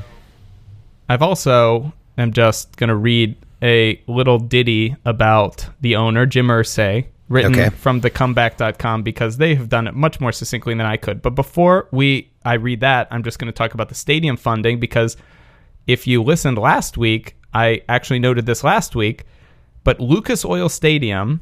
I've 1.08 1.22
also 1.22 1.94
am 2.18 2.34
just 2.34 2.78
gonna 2.78 2.96
read 2.96 3.38
a 3.62 4.02
little 4.08 4.40
ditty 4.40 4.96
about 5.06 5.70
the 5.82 5.96
owner, 5.98 6.26
Jim 6.26 6.48
Irsay, 6.48 7.06
written 7.30 7.54
Okay. 7.60 7.70
from 7.76 8.02
thecomeback.com 8.02 9.04
because 9.04 9.38
they 9.38 9.56
have 9.56 9.70
done 9.70 9.88
it 9.88 9.94
much 9.96 10.20
more 10.20 10.32
succinctly 10.32 10.74
than 10.76 10.86
I 10.86 10.98
could. 10.98 11.22
But 11.22 11.32
before 11.32 11.88
we 11.92 12.32
I 12.44 12.54
read 12.54 12.82
that, 12.82 13.08
I'm 13.12 13.24
just 13.24 13.40
gonna 13.40 13.52
talk 13.52 13.74
about 13.74 13.90
the 13.90 13.96
stadium 13.96 14.38
funding 14.38 14.80
because 14.80 15.18
if 15.88 16.06
you 16.08 16.22
listened 16.22 16.58
last 16.58 16.98
week, 16.98 17.36
I 17.54 17.82
actually 17.90 18.20
noted 18.20 18.46
this 18.46 18.64
last 18.64 18.96
week, 18.96 19.24
but 19.84 20.00
Lucas 20.00 20.44
Oil 20.46 20.70
Stadium 20.70 21.42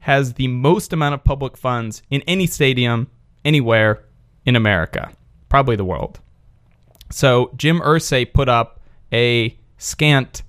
has 0.00 0.34
the 0.34 0.46
most 0.48 0.92
amount 0.92 1.14
of 1.14 1.24
public 1.24 1.56
funds 1.56 2.02
in 2.10 2.22
any 2.22 2.46
stadium 2.46 3.08
anywhere 3.44 4.04
in 4.44 4.54
America, 4.54 5.10
probably 5.48 5.74
the 5.76 5.84
world. 5.84 6.20
So 7.10 7.50
Jim 7.56 7.80
Irsay 7.80 8.32
put 8.32 8.48
up 8.48 8.80
a 9.12 9.56
scant 9.78 10.42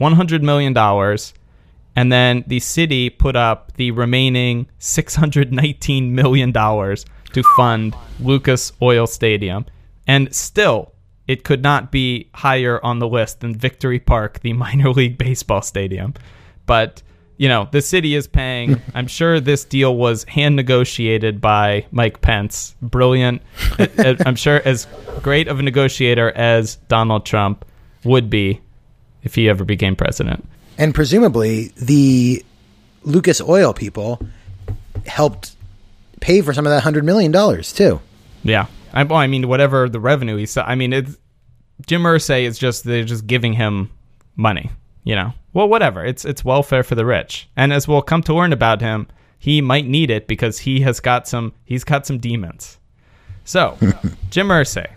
$100 0.00 0.42
million, 0.42 0.74
and 1.98 2.12
then 2.12 2.44
the 2.46 2.60
city 2.60 3.10
put 3.10 3.34
up 3.34 3.72
the 3.72 3.90
remaining 3.90 4.68
$619 4.78 6.10
million 6.10 6.52
to 6.52 7.42
fund 7.56 7.96
Lucas 8.20 8.72
Oil 8.80 9.08
Stadium. 9.08 9.66
And 10.06 10.32
still, 10.32 10.92
it 11.26 11.42
could 11.42 11.60
not 11.60 11.90
be 11.90 12.30
higher 12.34 12.78
on 12.84 13.00
the 13.00 13.08
list 13.08 13.40
than 13.40 13.52
Victory 13.52 13.98
Park, 13.98 14.38
the 14.42 14.52
minor 14.64 14.92
league 14.92 15.18
baseball 15.18 15.60
stadium. 15.60 16.14
But, 16.66 17.02
you 17.36 17.48
know, 17.48 17.68
the 17.72 17.82
city 17.82 18.14
is 18.14 18.28
paying. 18.28 18.80
I'm 18.94 19.08
sure 19.08 19.40
this 19.40 19.64
deal 19.64 19.96
was 19.96 20.22
hand 20.22 20.54
negotiated 20.54 21.40
by 21.40 21.84
Mike 21.90 22.20
Pence. 22.20 22.76
Brilliant. 22.80 23.42
I'm 24.24 24.36
sure 24.36 24.62
as 24.64 24.86
great 25.22 25.48
of 25.48 25.58
a 25.58 25.64
negotiator 25.64 26.30
as 26.30 26.76
Donald 26.86 27.26
Trump 27.26 27.64
would 28.04 28.30
be 28.30 28.60
if 29.24 29.34
he 29.34 29.48
ever 29.48 29.64
became 29.64 29.96
president. 29.96 30.48
And 30.78 30.94
presumably, 30.94 31.72
the 31.76 32.44
Lucas 33.02 33.40
Oil 33.40 33.74
people 33.74 34.24
helped 35.06 35.56
pay 36.20 36.40
for 36.40 36.54
some 36.54 36.66
of 36.66 36.70
that 36.70 36.82
$100 36.82 37.04
million, 37.04 37.32
too. 37.62 38.00
Yeah. 38.44 38.66
I, 38.92 39.02
well, 39.02 39.18
I 39.18 39.26
mean, 39.26 39.48
whatever 39.48 39.88
the 39.88 40.00
revenue 40.00 40.36
he's, 40.36 40.56
I 40.56 40.76
mean, 40.76 40.92
it's, 40.92 41.16
Jim 41.86 42.02
Irsay 42.02 42.44
is 42.44 42.58
just, 42.58 42.84
they're 42.84 43.04
just 43.04 43.26
giving 43.26 43.52
him 43.52 43.90
money, 44.36 44.70
you 45.04 45.14
know? 45.14 45.32
Well, 45.52 45.68
whatever. 45.68 46.04
It's, 46.04 46.24
it's 46.24 46.44
welfare 46.44 46.82
for 46.82 46.94
the 46.94 47.04
rich. 47.04 47.48
And 47.56 47.72
as 47.72 47.88
we'll 47.88 48.02
come 48.02 48.22
to 48.22 48.34
learn 48.34 48.52
about 48.52 48.80
him, 48.80 49.08
he 49.38 49.60
might 49.60 49.86
need 49.86 50.10
it 50.10 50.26
because 50.26 50.58
he 50.58 50.80
has 50.80 51.00
got 51.00 51.28
some, 51.28 51.52
he's 51.64 51.84
got 51.84 52.06
some 52.06 52.18
demons. 52.18 52.78
So, 53.44 53.76
Jim 54.30 54.48
Irsay. 54.48 54.88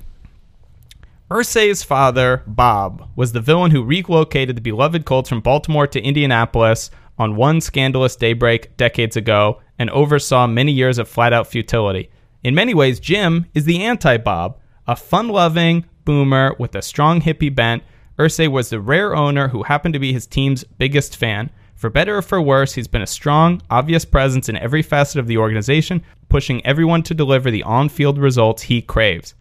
Irsay's 1.32 1.82
father, 1.82 2.44
Bob, 2.46 3.08
was 3.16 3.32
the 3.32 3.40
villain 3.40 3.72
who 3.72 3.86
relocated 3.86 4.58
the 4.58 4.62
beloved 4.62 5.06
Colts 5.06 5.30
from 5.30 5.40
Baltimore 5.40 5.88
to 5.88 6.02
Indianapolis 6.02 6.92
on 7.18 7.38
one 7.38 7.62
scandalous 7.62 8.18
daybreak 8.18 8.76
decades 8.76 9.16
ago 9.16 9.62
and 9.80 9.90
oversaw 9.92 10.46
many 10.46 10.74
years 10.74 10.98
of 10.98 11.08
flat 11.08 11.32
out 11.32 11.48
futility. 11.48 12.10
In 12.44 12.54
many 12.54 12.74
ways, 12.74 13.00
Jim 13.00 13.46
is 13.54 13.64
the 13.64 13.82
anti 13.82 14.18
Bob, 14.18 14.60
a 14.86 14.98
fun 14.98 15.30
loving, 15.30 15.86
boomer 16.04 16.54
with 16.60 16.76
a 16.76 16.82
strong 16.82 17.22
hippie 17.22 17.56
bent, 17.56 17.82
Irsay 18.20 18.50
was 18.50 18.70
the 18.70 18.82
rare 18.82 19.16
owner 19.16 19.48
who 19.48 19.64
happened 19.64 19.94
to 19.94 20.02
be 20.02 20.12
his 20.12 20.28
team's 20.28 20.66
biggest 20.66 21.16
fan. 21.16 21.50
For 21.76 21.90
better 21.90 22.18
or 22.18 22.22
for 22.22 22.42
worse, 22.42 22.74
he's 22.74 22.90
been 22.90 23.04
a 23.04 23.08
strong, 23.08 23.62
obvious 23.70 24.04
presence 24.04 24.50
in 24.50 24.58
every 24.58 24.82
facet 24.82 25.18
of 25.18 25.28
the 25.28 25.38
organization, 25.38 26.04
pushing 26.28 26.66
everyone 26.66 27.04
to 27.04 27.14
deliver 27.14 27.50
the 27.50 27.64
on 27.64 27.88
field 27.88 28.18
results 28.18 28.64
he 28.64 28.82
craves. 28.82 29.34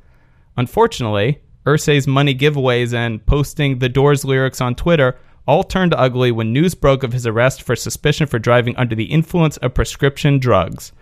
Unfortunately, 0.57 1.41
Irsay's 1.67 2.07
money 2.07 2.35
giveaways 2.35 2.95
and 2.95 3.25
posting 3.27 3.79
the 3.79 3.89
Doors 3.89 4.25
lyrics 4.25 4.61
on 4.61 4.75
Twitter 4.75 5.19
all 5.47 5.65
turned 5.65 5.95
ugly 5.95 6.31
when 6.31 6.53
news 6.53 6.75
broke 6.75 7.03
of 7.03 7.13
his 7.13 7.27
arrest 7.27 7.63
for 7.63 7.77
suspicion 7.77 8.27
for 8.27 8.39
driving 8.39 8.77
under 8.77 8.95
the 8.95 9.05
influence 9.05 9.57
of 9.59 9.75
prescription 9.75 10.39
drugs. 10.39 10.93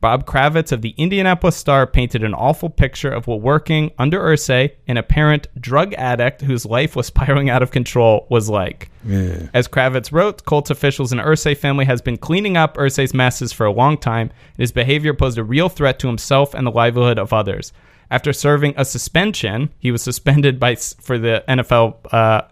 Bob 0.00 0.26
Kravitz 0.26 0.72
of 0.72 0.82
the 0.82 0.94
Indianapolis 0.98 1.56
Star 1.56 1.86
painted 1.86 2.22
an 2.22 2.34
awful 2.34 2.68
picture 2.68 3.10
of 3.10 3.26
what 3.26 3.40
working 3.40 3.90
under 3.98 4.20
Irsay, 4.20 4.72
an 4.86 4.98
apparent 4.98 5.48
drug 5.60 5.94
addict 5.94 6.42
whose 6.42 6.66
life 6.66 6.94
was 6.94 7.06
spiraling 7.08 7.48
out 7.48 7.62
of 7.62 7.70
control, 7.70 8.26
was 8.28 8.48
like. 8.48 8.90
As 9.54 9.66
Kravitz 9.66 10.12
wrote, 10.12 10.44
Colts 10.44 10.70
officials 10.70 11.12
and 11.12 11.20
Irsay 11.20 11.56
family 11.56 11.86
has 11.86 12.02
been 12.02 12.18
cleaning 12.18 12.56
up 12.56 12.76
Irsay's 12.76 13.14
messes 13.14 13.52
for 13.52 13.64
a 13.64 13.72
long 13.72 13.96
time. 13.96 14.30
And 14.30 14.58
his 14.58 14.72
behavior 14.72 15.14
posed 15.14 15.38
a 15.38 15.44
real 15.44 15.68
threat 15.68 15.98
to 16.00 16.08
himself 16.08 16.52
and 16.54 16.66
the 16.66 16.70
livelihood 16.70 17.18
of 17.18 17.32
others. 17.32 17.72
After 18.10 18.32
serving 18.32 18.74
a 18.76 18.84
suspension, 18.84 19.70
he 19.78 19.90
was 19.90 20.02
suspended 20.02 20.60
by 20.60 20.76
for 20.76 21.18
the 21.18 21.42
NFL. 21.48 21.96
Uh, 22.12 22.42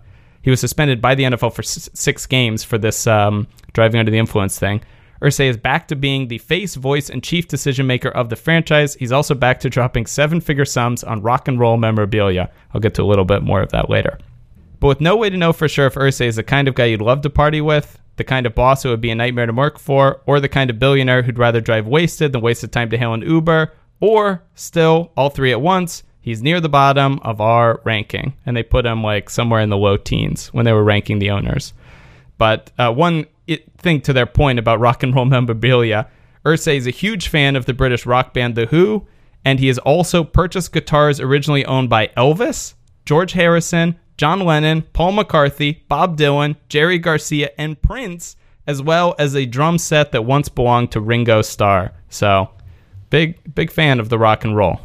he 0.42 0.50
was 0.50 0.60
suspended 0.60 1.00
by 1.00 1.14
the 1.14 1.24
NFL 1.24 1.54
for 1.54 1.62
s- 1.62 1.88
six 1.94 2.26
games 2.26 2.64
for 2.64 2.76
this 2.76 3.06
um, 3.06 3.46
driving 3.72 3.98
under 3.98 4.10
the 4.10 4.18
influence 4.18 4.58
thing. 4.58 4.82
Irsay 5.22 5.48
is 5.48 5.56
back 5.56 5.88
to 5.88 5.96
being 5.96 6.28
the 6.28 6.38
face, 6.38 6.74
voice, 6.74 7.08
and 7.08 7.22
chief 7.22 7.48
decision 7.48 7.86
maker 7.86 8.10
of 8.10 8.28
the 8.28 8.36
franchise. 8.36 8.94
He's 8.94 9.12
also 9.12 9.34
back 9.34 9.60
to 9.60 9.70
dropping 9.70 10.04
seven 10.06 10.40
figure 10.40 10.66
sums 10.66 11.02
on 11.02 11.22
rock 11.22 11.48
and 11.48 11.58
roll 11.58 11.78
memorabilia. 11.78 12.50
I'll 12.74 12.80
get 12.80 12.94
to 12.94 13.02
a 13.02 13.06
little 13.06 13.24
bit 13.24 13.42
more 13.42 13.62
of 13.62 13.70
that 13.70 13.88
later. 13.88 14.18
But 14.80 14.88
with 14.88 15.00
no 15.00 15.16
way 15.16 15.30
to 15.30 15.36
know 15.36 15.54
for 15.54 15.66
sure 15.68 15.86
if 15.86 15.94
Irsay 15.94 16.26
is 16.26 16.36
the 16.36 16.42
kind 16.42 16.68
of 16.68 16.74
guy 16.74 16.86
you'd 16.86 17.00
love 17.00 17.22
to 17.22 17.30
party 17.30 17.62
with, 17.62 17.98
the 18.16 18.24
kind 18.24 18.44
of 18.44 18.54
boss 18.54 18.82
who 18.82 18.90
would 18.90 19.00
be 19.00 19.10
a 19.10 19.14
nightmare 19.14 19.46
to 19.46 19.52
work 19.52 19.78
for, 19.78 20.20
or 20.26 20.40
the 20.40 20.48
kind 20.48 20.68
of 20.68 20.78
billionaire 20.78 21.22
who'd 21.22 21.38
rather 21.38 21.60
drive 21.60 21.86
wasted 21.86 22.32
than 22.32 22.42
waste 22.42 22.60
the 22.60 22.68
time 22.68 22.90
to 22.90 22.98
hail 22.98 23.14
an 23.14 23.22
Uber, 23.22 23.72
or 24.04 24.42
still 24.54 25.10
all 25.16 25.30
three 25.30 25.50
at 25.50 25.62
once, 25.62 26.02
he's 26.20 26.42
near 26.42 26.60
the 26.60 26.68
bottom 26.68 27.18
of 27.22 27.40
our 27.40 27.80
ranking. 27.84 28.34
And 28.44 28.54
they 28.54 28.62
put 28.62 28.84
him 28.84 29.02
like 29.02 29.30
somewhere 29.30 29.62
in 29.62 29.70
the 29.70 29.78
low 29.78 29.96
teens 29.96 30.48
when 30.48 30.66
they 30.66 30.74
were 30.74 30.84
ranking 30.84 31.20
the 31.20 31.30
owners. 31.30 31.72
But 32.36 32.70
uh, 32.78 32.92
one 32.92 33.24
it, 33.46 33.64
thing 33.78 34.02
to 34.02 34.12
their 34.12 34.26
point 34.26 34.58
about 34.58 34.78
rock 34.78 35.02
and 35.02 35.14
roll 35.14 35.24
memorabilia, 35.36 36.06
Irsay 36.44 36.76
is 36.76 36.86
a 36.86 36.90
huge 36.90 37.28
fan 37.28 37.56
of 37.56 37.64
the 37.64 37.72
British 37.72 38.04
rock 38.04 38.34
band 38.34 38.56
The 38.56 38.66
Who, 38.66 39.06
and 39.42 39.58
he 39.58 39.68
has 39.68 39.78
also 39.78 40.22
purchased 40.22 40.74
guitars 40.74 41.18
originally 41.18 41.64
owned 41.64 41.88
by 41.88 42.08
Elvis, 42.08 42.74
George 43.06 43.32
Harrison, 43.32 43.98
John 44.18 44.40
Lennon, 44.40 44.82
Paul 44.92 45.12
McCartney, 45.12 45.80
Bob 45.88 46.18
Dylan, 46.18 46.56
Jerry 46.68 46.98
Garcia, 46.98 47.52
and 47.56 47.80
Prince, 47.80 48.36
as 48.66 48.82
well 48.82 49.14
as 49.18 49.34
a 49.34 49.46
drum 49.46 49.78
set 49.78 50.12
that 50.12 50.26
once 50.26 50.50
belonged 50.50 50.92
to 50.92 51.00
Ringo 51.00 51.40
Starr. 51.40 51.92
So, 52.10 52.50
big 53.14 53.54
big 53.54 53.70
fan 53.70 54.00
of 54.00 54.08
the 54.08 54.18
rock 54.18 54.44
and 54.44 54.56
roll. 54.56 54.80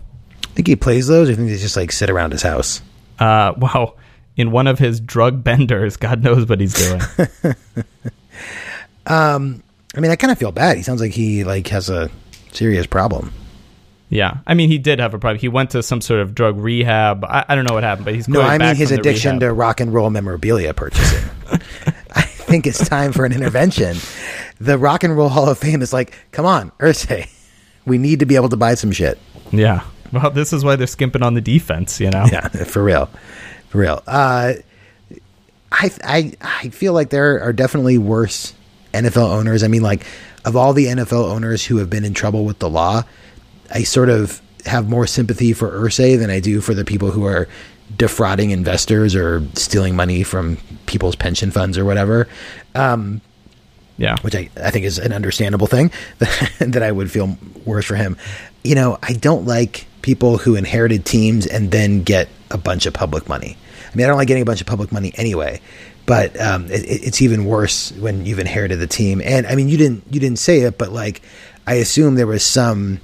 I 0.45 0.47
think 0.53 0.67
he 0.67 0.75
plays 0.75 1.07
those, 1.07 1.29
or 1.29 1.35
think 1.35 1.49
they 1.49 1.57
just 1.57 1.75
like 1.75 1.91
sit 1.91 2.09
around 2.11 2.31
his 2.31 2.43
house? 2.43 2.81
Uh, 3.17 3.53
well, 3.57 3.97
in 4.37 4.51
one 4.51 4.67
of 4.67 4.77
his 4.77 4.99
drug 4.99 5.43
benders, 5.49 5.97
God 5.97 6.23
knows 6.23 6.47
what 6.47 6.59
he's 6.59 6.73
doing. 6.73 7.01
I 9.07 9.99
mean, 9.99 10.11
I 10.11 10.15
kind 10.15 10.31
of 10.31 10.37
feel 10.37 10.51
bad. 10.51 10.77
He 10.77 10.83
sounds 10.83 11.01
like 11.01 11.11
he 11.11 11.43
like 11.43 11.67
has 11.69 11.89
a 11.89 12.11
serious 12.51 12.85
problem. 12.85 13.33
yeah, 14.09 14.37
I 14.45 14.53
mean, 14.53 14.69
he 14.69 14.77
did 14.77 14.99
have 14.99 15.13
a 15.15 15.19
problem. 15.19 15.39
He 15.39 15.47
went 15.47 15.71
to 15.71 15.81
some 15.81 15.99
sort 16.01 16.19
of 16.19 16.35
drug 16.35 16.57
rehab. 16.57 17.23
I, 17.25 17.45
I 17.49 17.55
don't 17.55 17.65
know 17.65 17.73
what 17.73 17.83
happened, 17.83 18.05
but 18.05 18.13
he's 18.13 18.27
No, 18.27 18.41
I 18.41 18.57
mean 18.59 18.75
his 18.75 18.91
addiction 18.91 19.31
rehab. 19.37 19.39
to 19.41 19.53
rock 19.53 19.79
and 19.79 19.91
roll 19.93 20.09
memorabilia 20.11 20.73
purchasing. 20.75 21.27
I 22.15 22.21
think 22.21 22.67
it's 22.67 22.87
time 22.87 23.11
for 23.11 23.25
an 23.25 23.31
intervention. 23.33 23.97
The 24.59 24.77
Rock 24.77 25.03
and 25.03 25.15
Roll 25.15 25.29
Hall 25.29 25.47
of 25.49 25.57
Fame 25.57 25.81
is 25.81 25.93
like, 25.93 26.15
come 26.31 26.45
on, 26.45 26.71
Irsay, 26.79 27.29
we 27.85 27.97
need 27.97 28.19
to 28.19 28.25
be 28.25 28.35
able 28.35 28.49
to 28.49 28.57
buy 28.57 28.75
some 28.75 28.91
shit. 28.91 29.17
Yeah. 29.51 29.83
Well, 30.11 30.31
this 30.31 30.53
is 30.53 30.63
why 30.63 30.75
they're 30.75 30.87
skimping 30.87 31.23
on 31.23 31.33
the 31.33 31.41
defense, 31.41 31.99
you 31.99 32.09
know? 32.09 32.25
Yeah, 32.31 32.47
for 32.47 32.83
real, 32.83 33.09
for 33.69 33.77
real. 33.79 34.01
Uh, 34.07 34.53
I 35.71 35.91
I 36.03 36.33
I 36.41 36.69
feel 36.69 36.93
like 36.93 37.09
there 37.09 37.41
are 37.41 37.53
definitely 37.53 37.97
worse 37.97 38.53
NFL 38.93 39.29
owners. 39.29 39.63
I 39.63 39.67
mean, 39.67 39.83
like 39.83 40.05
of 40.45 40.55
all 40.55 40.73
the 40.73 40.85
NFL 40.85 41.29
owners 41.29 41.65
who 41.65 41.77
have 41.77 41.89
been 41.89 42.05
in 42.05 42.13
trouble 42.13 42.45
with 42.45 42.59
the 42.59 42.69
law, 42.69 43.03
I 43.71 43.83
sort 43.83 44.09
of 44.09 44.41
have 44.65 44.89
more 44.89 45.07
sympathy 45.07 45.53
for 45.53 45.69
Irsay 45.71 46.17
than 46.17 46.29
I 46.29 46.39
do 46.39 46.61
for 46.61 46.73
the 46.73 46.83
people 46.83 47.11
who 47.11 47.25
are 47.25 47.47
defrauding 47.97 48.51
investors 48.51 49.15
or 49.15 49.43
stealing 49.53 49.95
money 49.95 50.23
from 50.23 50.57
people's 50.85 51.15
pension 51.15 51.51
funds 51.51 51.77
or 51.77 51.85
whatever. 51.85 52.27
Um, 52.75 53.21
Yeah. 53.99 54.15
which 54.21 54.33
I, 54.33 54.49
I 54.55 54.71
think 54.71 54.85
is 54.85 54.97
an 54.97 55.11
understandable 55.11 55.67
thing 55.67 55.91
that 56.59 56.81
I 56.81 56.91
would 56.91 57.11
feel 57.11 57.37
worse 57.65 57.85
for 57.85 57.95
him. 57.95 58.17
You 58.63 58.73
know, 58.73 58.97
I 59.03 59.13
don't 59.13 59.45
like 59.45 59.85
people 60.01 60.37
who 60.37 60.55
inherited 60.55 61.05
teams 61.05 61.45
and 61.45 61.69
then 61.69 62.03
get 62.03 62.29
a 62.49 62.57
bunch 62.57 62.85
of 62.85 62.93
public 62.93 63.27
money. 63.27 63.57
I 63.91 63.95
mean, 63.95 64.05
I 64.05 64.07
don't 64.07 64.17
like 64.17 64.27
getting 64.27 64.43
a 64.43 64.45
bunch 64.45 64.61
of 64.61 64.67
public 64.67 64.91
money 64.91 65.11
anyway, 65.15 65.59
but 66.05 66.39
um, 66.39 66.65
it, 66.71 66.83
it's 66.85 67.21
even 67.21 67.45
worse 67.45 67.91
when 67.91 68.25
you've 68.25 68.39
inherited 68.39 68.77
the 68.77 68.87
team. 68.87 69.21
And 69.23 69.45
I 69.45 69.55
mean, 69.55 69.67
you 69.67 69.77
didn't 69.77 70.05
you 70.09 70.19
didn't 70.19 70.39
say 70.39 70.61
it, 70.61 70.77
but 70.77 70.91
like, 70.91 71.21
I 71.67 71.75
assume 71.75 72.15
there 72.15 72.25
was 72.25 72.43
some 72.43 73.01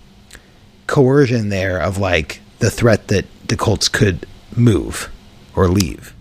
coercion 0.88 1.50
there 1.50 1.80
of 1.80 1.98
like 1.98 2.40
the 2.60 2.72
threat 2.72 3.10
that 3.10 3.26
the 3.48 3.58
Colts 3.58 3.90
could 3.90 4.26
move 4.56 5.12
or 5.56 5.68
leave. 5.68 6.15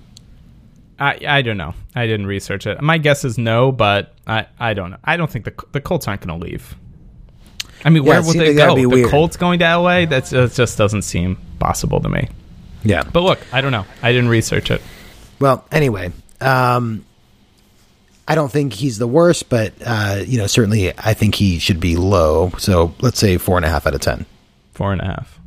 I, 1.05 1.21
I 1.27 1.43
don't 1.43 1.59
know. 1.59 1.75
I 1.95 2.07
didn't 2.07 2.27
research 2.27 2.67
it. 2.67 2.81
My 2.81 2.97
guess 2.97 3.27
is 3.27 3.37
no, 3.37 3.71
but 3.73 4.15
I, 4.27 4.47
I 4.59 4.73
don't 4.73 4.91
know. 4.91 4.97
I 5.05 5.19
don't 5.19 5.31
think 5.31 5.45
the 5.45 5.53
the 5.73 5.81
Colts 5.83 6.09
aren't 6.09 6.27
going 6.27 6.41
to 6.41 6.47
leave. 6.47 6.75
I 7.85 7.91
mean, 7.91 8.05
Yeah, 8.05 8.09
where 8.11 8.23
would 8.23 8.37
they 8.39 8.55
go? 8.55 8.75
The 8.75 8.87
weird. 8.87 9.11
Colts 9.11 9.37
going 9.37 9.59
to 9.59 9.77
LA? 9.77 10.07
That's 10.07 10.31
that 10.31 10.53
just 10.53 10.79
doesn't 10.79 11.03
seem 11.03 11.37
possible 11.59 12.01
to 12.01 12.09
me. 12.09 12.29
Yeah. 12.85 13.03
But 13.03 13.21
look, 13.21 13.39
I 13.53 13.61
don't 13.61 13.73
know. 13.73 13.85
I 14.03 14.13
didn't 14.13 14.31
research 14.31 14.71
it. 14.71 14.81
Well, 15.41 15.67
anyway, 15.71 16.11
um, 16.41 17.05
I 18.27 18.35
don't 18.35 18.51
think 18.51 18.73
he's 18.73 18.97
the 18.97 19.07
worst, 19.07 19.51
but 19.51 19.75
uh, 19.85 20.23
you 20.25 20.39
know, 20.39 20.47
certainly 20.47 20.99
I 20.99 21.13
think 21.13 21.35
he 21.35 21.59
should 21.59 21.81
be 21.81 21.97
low. 21.97 22.51
So 22.57 22.95
let's 23.03 23.19
say 23.19 23.37
four 23.37 23.57
and 23.59 23.67
a 23.67 23.69
half 23.69 23.87
out 23.87 23.95
of 23.95 24.01
ten. 24.01 24.25
Four 24.73 24.93
and 24.93 25.03
a 25.03 25.05
half. 25.05 25.39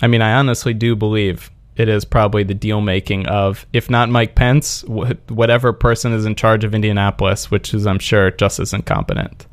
I 0.00 0.06
mean, 0.06 0.22
I 0.22 0.34
honestly 0.34 0.74
do 0.74 0.94
believe 0.94 1.50
it 1.76 1.88
is 1.88 2.04
probably 2.04 2.44
the 2.44 2.54
deal 2.54 2.80
making 2.80 3.26
of, 3.26 3.66
if 3.72 3.90
not 3.90 4.08
Mike 4.08 4.34
Pence, 4.34 4.82
wh- 4.82 5.12
whatever 5.30 5.72
person 5.72 6.12
is 6.12 6.24
in 6.24 6.34
charge 6.36 6.62
of 6.64 6.74
Indianapolis, 6.74 7.50
which 7.50 7.74
is, 7.74 7.86
I'm 7.86 7.98
sure, 7.98 8.30
just 8.30 8.60
as 8.60 8.72
incompetent. 8.72 9.46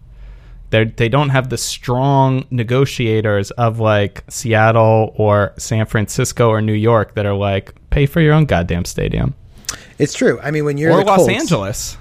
They 0.69 0.85
they 0.85 1.09
don't 1.09 1.29
have 1.29 1.49
the 1.49 1.57
strong 1.57 2.45
negotiators 2.51 3.51
of 3.51 3.79
like 3.79 4.23
Seattle 4.29 5.13
or 5.17 5.53
San 5.57 5.85
Francisco 5.85 6.47
or 6.49 6.61
New 6.61 6.71
York 6.73 7.15
that 7.15 7.25
are 7.25 7.33
like 7.33 7.73
pay 7.89 8.05
for 8.05 8.21
your 8.21 8.33
own 8.33 8.45
goddamn 8.45 8.85
stadium 8.85 9.33
It's 9.99 10.13
true. 10.13 10.39
I 10.41 10.51
mean, 10.51 10.63
when 10.63 10.77
you're 10.77 10.91
or 10.93 11.03
Los 11.03 11.17
Colts- 11.25 11.33
Angeles. 11.33 11.97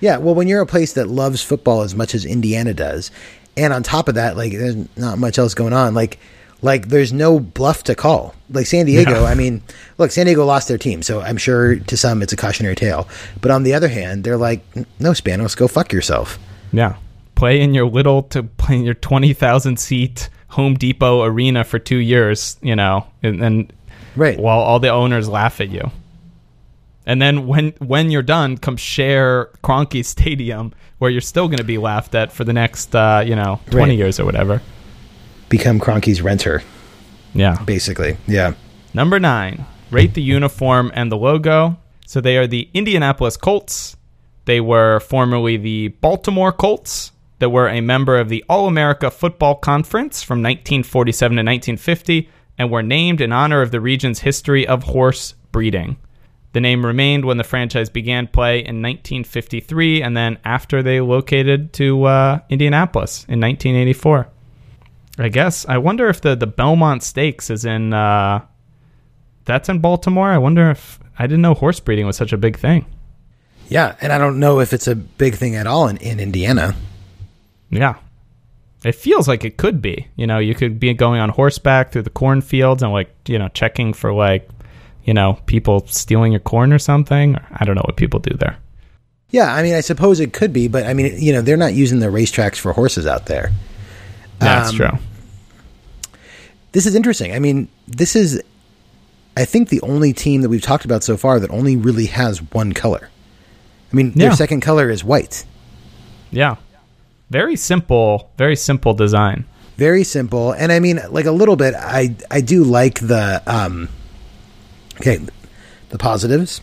yeah. 0.00 0.18
Well, 0.18 0.34
when 0.36 0.46
you're 0.46 0.60
a 0.60 0.66
place 0.66 0.92
that 0.92 1.08
loves 1.08 1.42
football 1.42 1.80
as 1.82 1.94
much 1.96 2.14
as 2.14 2.24
Indiana 2.24 2.72
does, 2.72 3.10
and 3.56 3.72
on 3.72 3.82
top 3.82 4.08
of 4.08 4.14
that, 4.14 4.36
like 4.36 4.52
there's 4.52 4.76
not 4.96 5.18
much 5.18 5.36
else 5.38 5.54
going 5.54 5.72
on. 5.72 5.94
Like, 5.94 6.18
like 6.64 6.88
there's 6.88 7.12
no 7.12 7.38
bluff 7.38 7.84
to 7.84 7.94
call. 7.94 8.34
Like 8.50 8.66
San 8.66 8.86
Diego. 8.86 9.24
I 9.26 9.34
mean, 9.34 9.60
look, 9.98 10.10
San 10.10 10.24
Diego 10.26 10.44
lost 10.46 10.66
their 10.68 10.78
team, 10.78 11.02
so 11.02 11.20
I'm 11.20 11.36
sure 11.36 11.76
to 11.76 11.96
some 11.96 12.22
it's 12.22 12.32
a 12.32 12.36
cautionary 12.36 12.74
tale. 12.74 13.06
But 13.40 13.50
on 13.50 13.62
the 13.64 13.74
other 13.74 13.88
hand, 13.88 14.24
they're 14.24 14.36
like, 14.38 14.62
no, 14.98 15.10
Spanos, 15.12 15.54
go 15.56 15.68
fuck 15.68 15.92
yourself. 15.92 16.38
Yeah. 16.72 16.96
Play 17.34 17.60
in 17.60 17.74
your 17.74 17.86
little 17.86 18.22
to 18.24 18.42
play 18.42 18.76
in 18.76 18.82
your 18.84 18.94
20,000 18.94 19.78
seat 19.78 20.30
Home 20.48 20.74
Depot 20.74 21.22
arena 21.22 21.64
for 21.64 21.78
2 21.78 21.96
years, 21.96 22.56
you 22.62 22.74
know, 22.76 23.06
and 23.22 23.42
then 23.42 23.70
Right. 24.16 24.38
while 24.38 24.60
all 24.60 24.78
the 24.80 24.88
owners 24.90 25.28
laugh 25.28 25.60
at 25.60 25.68
you. 25.70 25.90
And 27.06 27.20
then 27.20 27.46
when 27.46 27.74
when 27.80 28.10
you're 28.10 28.22
done, 28.22 28.56
come 28.56 28.76
share 28.78 29.50
Kroenke 29.62 30.04
Stadium 30.04 30.72
where 30.98 31.10
you're 31.10 31.20
still 31.20 31.48
going 31.48 31.58
to 31.58 31.64
be 31.64 31.76
laughed 31.76 32.14
at 32.14 32.32
for 32.32 32.44
the 32.44 32.52
next 32.54 32.94
uh, 32.96 33.22
you 33.26 33.36
know, 33.36 33.60
20 33.70 33.90
Right. 33.90 33.98
years 33.98 34.18
or 34.18 34.24
whatever. 34.24 34.62
Become 35.56 35.78
Kroenke's 35.78 36.20
renter, 36.20 36.64
Yeah. 37.32 37.62
basically. 37.64 38.16
Yeah. 38.26 38.54
Number 38.92 39.20
nine, 39.20 39.64
rate 39.92 40.14
the 40.14 40.20
uniform 40.20 40.90
and 40.96 41.12
the 41.12 41.16
logo. 41.16 41.76
So 42.06 42.20
they 42.20 42.36
are 42.38 42.48
the 42.48 42.68
Indianapolis 42.74 43.36
Colts. 43.36 43.96
They 44.46 44.60
were 44.60 44.98
formerly 44.98 45.56
the 45.56 45.88
Baltimore 46.00 46.50
Colts 46.50 47.12
that 47.38 47.50
were 47.50 47.68
a 47.68 47.80
member 47.80 48.18
of 48.18 48.28
the 48.30 48.42
All 48.48 48.66
America 48.66 49.12
Football 49.12 49.54
Conference 49.54 50.24
from 50.24 50.38
1947 50.42 51.36
to 51.36 51.42
1950 51.42 52.28
and 52.58 52.68
were 52.68 52.82
named 52.82 53.20
in 53.20 53.30
honor 53.30 53.62
of 53.62 53.70
the 53.70 53.80
region's 53.80 54.20
history 54.20 54.66
of 54.66 54.82
horse 54.82 55.34
breeding. 55.52 55.98
The 56.52 56.60
name 56.60 56.84
remained 56.84 57.24
when 57.24 57.36
the 57.36 57.44
franchise 57.44 57.90
began 57.90 58.26
play 58.26 58.56
in 58.58 58.82
1953 58.82 60.02
and 60.02 60.16
then 60.16 60.36
after 60.44 60.82
they 60.82 61.00
located 61.00 61.72
to 61.74 62.04
uh, 62.04 62.40
Indianapolis 62.48 63.20
in 63.28 63.40
1984. 63.40 64.30
I 65.18 65.28
guess. 65.28 65.66
I 65.66 65.78
wonder 65.78 66.08
if 66.08 66.20
the, 66.20 66.34
the 66.34 66.46
Belmont 66.46 67.02
Stakes 67.02 67.50
is 67.50 67.64
in 67.64 67.92
uh, 67.92 68.44
that's 69.44 69.68
in 69.68 69.78
Baltimore. 69.78 70.30
I 70.30 70.38
wonder 70.38 70.70
if 70.70 70.98
I 71.18 71.26
didn't 71.26 71.42
know 71.42 71.54
horse 71.54 71.80
breeding 71.80 72.06
was 72.06 72.16
such 72.16 72.32
a 72.32 72.38
big 72.38 72.58
thing. 72.58 72.86
Yeah, 73.68 73.96
and 74.00 74.12
I 74.12 74.18
don't 74.18 74.40
know 74.40 74.60
if 74.60 74.72
it's 74.72 74.88
a 74.88 74.94
big 74.94 75.36
thing 75.36 75.56
at 75.56 75.66
all 75.66 75.88
in, 75.88 75.96
in 75.98 76.20
Indiana. 76.20 76.74
Yeah. 77.70 77.96
It 78.84 78.94
feels 78.94 79.26
like 79.26 79.44
it 79.44 79.56
could 79.56 79.80
be. 79.80 80.08
You 80.16 80.26
know, 80.26 80.38
you 80.38 80.54
could 80.54 80.78
be 80.78 80.92
going 80.92 81.20
on 81.20 81.30
horseback 81.30 81.90
through 81.90 82.02
the 82.02 82.10
cornfields 82.10 82.82
and 82.82 82.92
like, 82.92 83.14
you 83.26 83.38
know, 83.38 83.48
checking 83.48 83.94
for 83.94 84.12
like, 84.12 84.48
you 85.04 85.14
know, 85.14 85.38
people 85.46 85.86
stealing 85.86 86.32
your 86.32 86.40
corn 86.40 86.72
or 86.72 86.78
something. 86.78 87.36
I 87.52 87.64
don't 87.64 87.76
know 87.76 87.84
what 87.86 87.96
people 87.96 88.20
do 88.20 88.36
there. 88.36 88.58
Yeah, 89.30 89.52
I 89.52 89.62
mean, 89.62 89.74
I 89.74 89.80
suppose 89.80 90.20
it 90.20 90.32
could 90.32 90.52
be, 90.52 90.68
but 90.68 90.84
I 90.84 90.92
mean, 90.92 91.14
you 91.18 91.32
know, 91.32 91.40
they're 91.40 91.56
not 91.56 91.74
using 91.74 92.00
the 92.00 92.06
racetracks 92.06 92.56
for 92.56 92.72
horses 92.72 93.06
out 93.06 93.26
there. 93.26 93.52
That's 94.38 94.70
Um, 94.70 94.76
true. 94.76 94.98
This 96.72 96.86
is 96.86 96.94
interesting. 96.94 97.32
I 97.32 97.38
mean, 97.38 97.68
this 97.86 98.16
is, 98.16 98.42
I 99.36 99.44
think, 99.44 99.68
the 99.68 99.80
only 99.82 100.12
team 100.12 100.42
that 100.42 100.48
we've 100.48 100.62
talked 100.62 100.84
about 100.84 101.04
so 101.04 101.16
far 101.16 101.38
that 101.38 101.50
only 101.50 101.76
really 101.76 102.06
has 102.06 102.38
one 102.52 102.72
color. 102.72 103.08
I 103.92 103.96
mean, 103.96 104.12
Yeah. 104.14 104.28
their 104.28 104.36
second 104.36 104.60
color 104.60 104.90
is 104.90 105.04
white. 105.04 105.44
Yeah. 106.32 106.56
Very 107.30 107.56
simple, 107.56 108.28
very 108.36 108.56
simple 108.56 108.92
design. 108.94 109.44
Very 109.76 110.04
simple, 110.04 110.52
and 110.52 110.70
I 110.70 110.78
mean, 110.78 111.00
like 111.10 111.24
a 111.26 111.32
little 111.32 111.56
bit. 111.56 111.74
I 111.74 112.14
I 112.30 112.40
do 112.40 112.62
like 112.62 113.00
the 113.00 113.42
um. 113.46 113.88
Okay, 115.00 115.18
the 115.88 115.98
positives. 115.98 116.60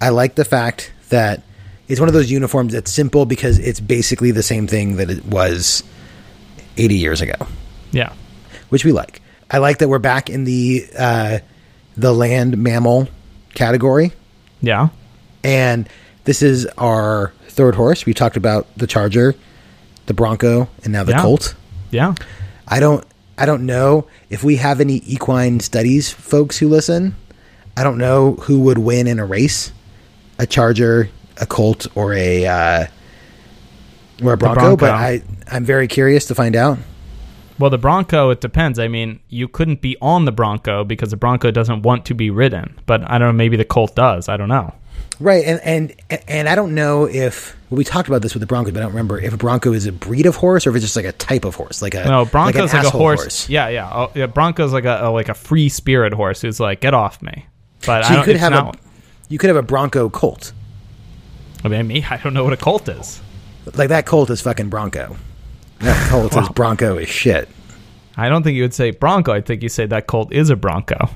I 0.00 0.08
like 0.08 0.36
the 0.36 0.44
fact 0.44 0.90
that 1.10 1.42
it's 1.88 2.00
one 2.00 2.08
of 2.08 2.14
those 2.14 2.30
uniforms 2.30 2.72
that's 2.72 2.90
simple 2.90 3.26
because 3.26 3.58
it's 3.58 3.80
basically 3.80 4.30
the 4.30 4.42
same 4.42 4.66
thing 4.66 4.96
that 4.96 5.10
it 5.10 5.26
was 5.26 5.82
eighty 6.76 6.96
years 6.96 7.20
ago. 7.20 7.34
Yeah. 7.92 8.12
which 8.68 8.84
we 8.84 8.92
like. 8.92 9.22
I 9.50 9.58
like 9.58 9.78
that 9.78 9.88
we're 9.88 9.98
back 10.00 10.28
in 10.28 10.44
the 10.44 10.86
uh, 10.98 11.38
the 11.96 12.12
land 12.12 12.58
mammal 12.58 13.08
category, 13.54 14.12
Yeah. 14.60 14.88
and 15.44 15.88
this 16.24 16.42
is 16.42 16.66
our 16.76 17.32
third 17.48 17.74
horse. 17.76 18.04
We 18.04 18.12
talked 18.12 18.36
about 18.36 18.66
the 18.76 18.86
Charger, 18.86 19.34
the 20.06 20.14
Bronco, 20.14 20.68
and 20.82 20.92
now 20.92 21.04
the 21.04 21.12
Yeah. 21.12 21.22
Colt. 21.22 21.54
Yeah. 21.90 22.14
I 22.68 22.80
don't 22.80 23.04
I 23.38 23.46
don't 23.46 23.64
know 23.66 24.06
if 24.30 24.42
we 24.42 24.56
have 24.56 24.80
any 24.80 24.96
equine 25.06 25.60
studies 25.60 26.10
folks 26.10 26.58
who 26.58 26.68
listen. 26.68 27.14
I 27.76 27.84
don't 27.84 27.98
know 27.98 28.32
who 28.34 28.60
would 28.60 28.78
win 28.78 29.06
in 29.06 29.18
a 29.20 29.24
race, 29.26 29.70
a 30.38 30.46
Charger, 30.46 31.08
a 31.40 31.46
Colt, 31.46 31.86
or 31.94 32.14
a 32.14 32.46
uh, 32.46 32.86
or 34.22 34.32
a 34.32 34.36
Bronco, 34.36 34.60
Bronco. 34.60 34.76
But 34.76 34.90
I 34.90 35.22
I'm 35.50 35.64
very 35.64 35.88
curious 35.88 36.26
to 36.26 36.34
find 36.34 36.56
out. 36.56 36.78
Well, 37.58 37.70
the 37.70 37.78
Bronco, 37.78 38.30
it 38.30 38.40
depends. 38.40 38.78
I 38.78 38.88
mean, 38.88 39.20
you 39.28 39.48
couldn't 39.48 39.80
be 39.80 39.96
on 40.02 40.26
the 40.26 40.32
Bronco 40.32 40.84
because 40.84 41.10
the 41.10 41.16
Bronco 41.16 41.50
doesn't 41.50 41.82
want 41.82 42.04
to 42.06 42.14
be 42.14 42.28
ridden. 42.28 42.78
But 42.84 43.10
I 43.10 43.18
don't 43.18 43.28
know, 43.28 43.32
maybe 43.32 43.56
the 43.56 43.64
Colt 43.64 43.94
does. 43.96 44.28
I 44.28 44.36
don't 44.36 44.48
know. 44.48 44.74
Right, 45.18 45.44
and 45.46 45.60
and 45.60 46.20
and 46.28 46.48
I 46.48 46.54
don't 46.54 46.74
know 46.74 47.06
if 47.06 47.56
well, 47.70 47.78
we 47.78 47.84
talked 47.84 48.08
about 48.08 48.20
this 48.20 48.34
with 48.34 48.42
the 48.42 48.46
Bronco, 48.46 48.70
but 48.70 48.80
I 48.80 48.82
don't 48.82 48.92
remember 48.92 49.18
if 49.18 49.32
a 49.32 49.36
Bronco 49.38 49.72
is 49.72 49.86
a 49.86 49.92
breed 49.92 50.26
of 50.26 50.36
horse 50.36 50.66
or 50.66 50.70
if 50.70 50.76
it's 50.76 50.84
just 50.84 50.96
like 50.96 51.06
a 51.06 51.12
type 51.12 51.46
of 51.46 51.54
horse, 51.54 51.80
like 51.80 51.94
a 51.94 52.04
No, 52.04 52.26
Bronco's 52.26 52.56
an 52.56 52.62
like, 52.66 52.74
a 52.74 52.86
asshole 52.88 53.00
horse. 53.00 53.48
Yeah, 53.48 53.68
yeah. 53.68 53.90
Oh, 53.90 54.12
yeah. 54.14 54.26
Bronco's 54.26 54.74
like 54.74 54.84
a, 54.84 55.06
a 55.06 55.10
like 55.10 55.30
a 55.30 55.34
free 55.34 55.70
spirit 55.70 56.12
horse 56.12 56.42
who's 56.42 56.60
like, 56.60 56.80
get 56.80 56.92
off 56.92 57.22
me. 57.22 57.46
But 57.86 58.04
So 58.04 58.14
I 58.14 58.18
you 58.18 58.24
could 58.24 58.36
have 58.36 58.52
not, 58.52 58.76
a 58.76 58.78
you 59.28 59.38
could 59.38 59.48
have 59.48 59.56
a 59.56 59.62
Bronco 59.62 60.10
Colt. 60.10 60.52
I 61.64 61.68
mean, 61.68 61.86
me, 61.86 62.04
I 62.10 62.18
don't 62.18 62.34
know 62.34 62.44
what 62.44 62.52
a 62.52 62.58
Colt 62.58 62.86
is. 62.88 63.22
Like 63.74 63.88
that 63.88 64.06
Colt 64.06 64.30
is 64.30 64.40
fucking 64.40 64.68
Bronco. 64.68 65.16
That 65.80 66.08
Colt 66.10 66.36
is 66.36 66.48
Bronco 66.50 66.96
is 66.98 67.08
shit. 67.08 67.48
I 68.16 68.28
don't 68.28 68.42
think 68.42 68.56
you 68.56 68.62
would 68.62 68.74
say 68.74 68.90
Bronco. 68.92 69.32
I 69.32 69.40
think 69.40 69.62
you 69.62 69.68
say 69.68 69.86
that 69.86 70.06
Colt 70.06 70.32
is 70.32 70.48
a 70.50 70.56
Bronco. 70.56 71.10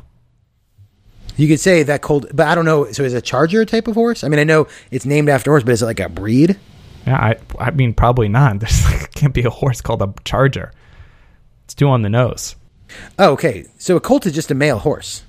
You 1.37 1.49
could 1.49 1.61
say 1.61 1.83
that 1.85 2.03
Colt, 2.03 2.27
but 2.35 2.47
I 2.49 2.55
don't 2.55 2.65
know. 2.67 2.91
So 2.93 3.03
is 3.05 3.15
a 3.15 3.23
Charger 3.23 3.63
a 3.63 3.67
type 3.67 3.89
of 3.89 3.95
horse? 3.95 4.23
I 4.25 4.29
mean, 4.29 4.39
I 4.41 4.45
know 4.45 4.67
it's 4.91 5.07
named 5.07 5.29
after 5.31 5.51
horse, 5.51 5.63
but 5.63 5.73
is 5.73 5.81
it 5.83 5.87
like 5.87 6.01
a 6.01 6.09
breed? 6.09 6.59
Yeah, 7.07 7.17
I, 7.17 7.37
I 7.59 7.71
mean, 7.71 7.95
probably 7.95 8.29
not. 8.29 8.59
There's 8.61 8.85
like, 8.85 9.15
can't 9.15 9.33
be 9.33 9.45
a 9.45 9.51
horse 9.51 9.81
called 9.81 10.03
a 10.03 10.13
Charger. 10.25 10.73
It's 11.65 11.75
too 11.75 11.89
on 11.89 12.03
the 12.03 12.11
nose. 12.11 12.57
Oh, 13.19 13.33
okay. 13.33 13.65
So 13.79 13.97
a 13.97 14.01
Colt 14.01 14.27
is 14.27 14.35
just 14.35 14.51
a 14.51 14.55
male 14.55 14.79
horse. 14.81 15.23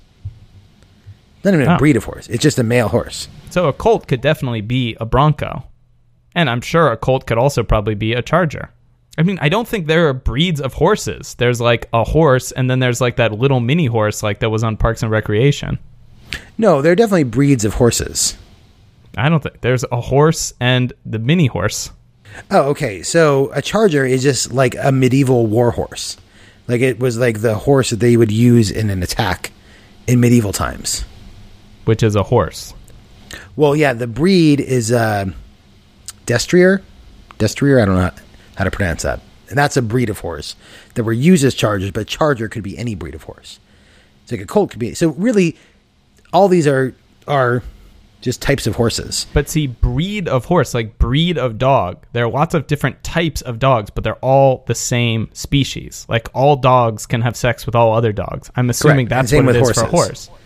Not 1.44 1.54
even 1.54 1.66
a 1.66 1.74
Oh. 1.76 1.78
breed 1.78 1.96
of 1.96 2.04
horse. 2.04 2.28
It's 2.28 2.42
just 2.42 2.58
a 2.58 2.62
male 2.62 2.88
horse. 2.88 3.28
So 3.50 3.68
a 3.68 3.72
Colt 3.72 4.06
could 4.06 4.20
definitely 4.20 4.60
be 4.60 4.96
a 5.00 5.06
Bronco. 5.06 5.64
And 6.34 6.48
I'm 6.48 6.60
sure 6.60 6.90
a 6.90 6.96
Colt 6.96 7.26
could 7.26 7.38
also 7.38 7.62
probably 7.62 7.94
be 7.94 8.12
a 8.14 8.22
Charger. 8.22 8.70
I 9.18 9.22
mean, 9.22 9.38
I 9.42 9.50
don't 9.50 9.68
think 9.68 9.86
there 9.86 10.08
are 10.08 10.14
breeds 10.14 10.60
of 10.60 10.72
horses. 10.72 11.34
There's 11.34 11.60
like 11.60 11.88
a 11.92 12.02
horse, 12.02 12.50
and 12.52 12.70
then 12.70 12.78
there's 12.78 13.00
like 13.00 13.16
that 13.16 13.32
little 13.32 13.60
mini 13.60 13.86
horse 13.86 14.22
like 14.22 14.40
that 14.40 14.48
was 14.50 14.64
on 14.64 14.76
Parks 14.78 15.02
and 15.02 15.10
Recreation. 15.12 15.78
No, 16.56 16.80
there 16.80 16.92
are 16.92 16.96
definitely 16.96 17.24
breeds 17.24 17.64
of 17.66 17.74
horses. 17.74 18.36
I 19.18 19.28
don't 19.28 19.42
think 19.42 19.60
there's 19.60 19.84
a 19.92 20.00
horse 20.00 20.54
and 20.58 20.92
the 21.04 21.18
mini 21.18 21.46
horse. 21.46 21.90
Oh, 22.50 22.70
okay. 22.70 23.02
So 23.02 23.50
a 23.52 23.60
charger 23.60 24.06
is 24.06 24.22
just 24.22 24.52
like 24.52 24.74
a 24.82 24.90
medieval 24.90 25.46
war 25.46 25.72
horse. 25.72 26.16
Like 26.66 26.80
it 26.80 26.98
was 26.98 27.18
like 27.18 27.42
the 27.42 27.54
horse 27.54 27.90
that 27.90 28.00
they 28.00 28.16
would 28.16 28.32
use 28.32 28.70
in 28.70 28.88
an 28.88 29.02
attack 29.02 29.52
in 30.06 30.20
medieval 30.20 30.52
times. 30.54 31.04
which 31.84 32.02
is 32.02 32.16
a 32.16 32.22
horse. 32.22 32.72
Well, 33.56 33.76
yeah, 33.76 33.92
the 33.92 34.06
breed 34.06 34.60
is 34.60 34.90
uh, 34.90 35.26
Destrier. 36.26 36.82
Destrier, 37.38 37.80
I 37.82 37.84
don't 37.84 37.96
know 37.96 38.10
how 38.56 38.64
to 38.64 38.70
pronounce 38.70 39.02
that. 39.02 39.20
And 39.48 39.58
that's 39.58 39.76
a 39.76 39.82
breed 39.82 40.08
of 40.08 40.20
horse 40.20 40.56
that 40.94 41.04
were 41.04 41.12
used 41.12 41.44
as 41.44 41.54
chargers, 41.54 41.90
but 41.90 42.06
charger 42.06 42.48
could 42.48 42.62
be 42.62 42.78
any 42.78 42.94
breed 42.94 43.14
of 43.14 43.24
horse. 43.24 43.58
So 44.26 44.36
like 44.36 44.42
a 44.44 44.46
colt 44.46 44.70
could 44.70 44.78
be. 44.78 44.94
So 44.94 45.08
really, 45.10 45.56
all 46.32 46.48
these 46.48 46.66
are 46.66 46.94
are 47.28 47.62
just 48.22 48.40
types 48.40 48.66
of 48.66 48.76
horses. 48.76 49.26
But 49.34 49.48
see, 49.48 49.66
breed 49.66 50.28
of 50.28 50.44
horse, 50.44 50.74
like 50.74 50.96
breed 50.96 51.36
of 51.36 51.58
dog, 51.58 51.98
there 52.12 52.24
are 52.24 52.30
lots 52.30 52.54
of 52.54 52.66
different 52.68 53.02
types 53.02 53.42
of 53.42 53.58
dogs, 53.58 53.90
but 53.90 54.04
they're 54.04 54.14
all 54.16 54.62
the 54.68 54.74
same 54.76 55.28
species. 55.32 56.06
Like 56.08 56.28
all 56.32 56.56
dogs 56.56 57.04
can 57.04 57.20
have 57.20 57.36
sex 57.36 57.66
with 57.66 57.74
all 57.74 57.92
other 57.94 58.12
dogs. 58.12 58.50
I'm 58.56 58.70
assuming 58.70 59.06
Correct. 59.06 59.10
That's 59.10 59.30
same 59.30 59.44
what 59.46 59.56
it 59.56 59.60
with 59.60 59.70
is 59.70 59.76
for 59.76 59.84
a 59.86 59.90
horses. 59.90 60.28
horse. 60.28 60.38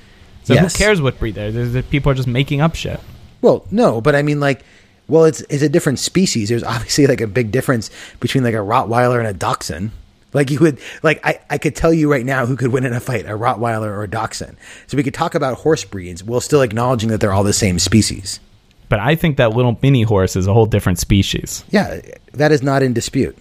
So 0.45 0.55
Yes. 0.55 0.73
who 0.77 0.85
cares 0.85 1.03
what 1.03 1.19
breed 1.19 1.35
they're? 1.35 1.83
People 1.83 2.11
are 2.13 2.15
just 2.15 2.29
making 2.29 2.61
up 2.61 2.75
shit. 2.75 2.99
Well, 3.43 3.67
no, 3.71 4.01
but 4.01 4.17
I 4.17 4.23
mean, 4.23 4.41
like, 4.41 4.65
well, 5.09 5.25
it's 5.25 5.41
it's 5.43 5.63
a 5.63 5.69
different 5.69 5.99
species. 5.99 6.49
There's 6.49 6.63
obviously 6.63 7.07
like 7.07 7.21
a 7.21 7.27
big 7.27 7.51
difference 7.53 7.91
between 8.21 8.45
like 8.45 8.55
a 8.55 8.59
Rottweiler 8.59 9.19
and 9.19 9.27
a 9.27 9.33
Dachshund. 9.33 9.93
Like 10.33 10.51
you 10.51 10.59
would, 10.59 10.79
like 11.03 11.25
I, 11.25 11.41
I 11.49 11.59
could 11.59 11.75
tell 11.75 11.95
you 11.95 12.11
right 12.11 12.27
now 12.27 12.45
who 12.45 12.57
could 12.57 12.73
win 12.73 12.85
in 12.85 12.93
a 12.93 13.01
fight, 13.01 13.25
a 13.25 13.31
Rottweiler 13.31 13.87
or 13.87 14.03
a 14.03 14.09
Dachshund. 14.09 14.57
So 14.87 14.97
we 14.97 15.03
could 15.03 15.15
talk 15.15 15.35
about 15.35 15.59
horse 15.59 15.85
breeds 15.85 16.23
while 16.23 16.41
still 16.41 16.63
acknowledging 16.63 17.09
that 17.11 17.21
they're 17.21 17.33
all 17.33 17.45
the 17.45 17.53
same 17.53 17.79
species. 17.79 18.41
But 18.89 19.01
I 19.01 19.15
think 19.15 19.39
that 19.39 19.53
little 19.53 19.79
mini 19.83 20.03
horse 20.03 20.37
is 20.37 20.47
a 20.47 20.53
whole 20.53 20.67
different 20.67 20.99
species. 20.99 21.65
Yeah, 21.71 22.01
that 22.35 22.53
is 22.53 22.63
not 22.63 22.83
in 22.83 22.93
dispute. 22.93 23.37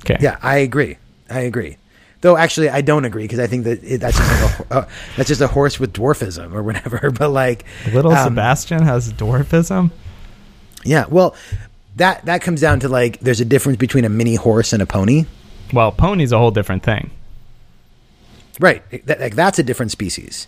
Okay. 0.00 0.16
Yeah, 0.20 0.38
I 0.42 0.58
agree. 0.58 0.98
I 1.30 1.40
agree. 1.40 1.76
Though 2.20 2.36
actually, 2.36 2.68
I 2.68 2.80
don't 2.80 3.04
agree 3.04 3.22
because 3.24 3.38
I 3.38 3.46
think 3.46 3.64
that 3.64 3.82
it, 3.84 3.98
that's 3.98 4.16
just 4.16 4.42
like 4.42 4.70
a, 4.70 4.74
uh, 4.74 4.88
that's 5.16 5.28
just 5.28 5.40
a 5.40 5.46
horse 5.46 5.78
with 5.78 5.92
dwarfism 5.92 6.52
or 6.52 6.62
whatever. 6.62 7.10
But 7.18 7.30
like, 7.30 7.64
Little 7.92 8.12
um, 8.12 8.24
Sebastian 8.24 8.82
has 8.82 9.12
dwarfism. 9.12 9.92
Yeah. 10.84 11.04
Well, 11.08 11.34
that 11.96 12.24
that 12.26 12.42
comes 12.42 12.60
down 12.60 12.80
to 12.80 12.88
like 12.88 13.18
there's 13.20 13.40
a 13.40 13.44
difference 13.44 13.78
between 13.78 14.04
a 14.04 14.08
mini 14.08 14.34
horse 14.36 14.72
and 14.72 14.80
a 14.82 14.86
pony. 14.86 15.24
Well, 15.72 15.92
pony's 15.92 16.32
a 16.32 16.38
whole 16.38 16.50
different 16.50 16.82
thing. 16.82 17.10
Right. 18.60 18.82
That, 19.06 19.20
like 19.20 19.34
that's 19.34 19.58
a 19.58 19.62
different 19.62 19.92
species. 19.92 20.46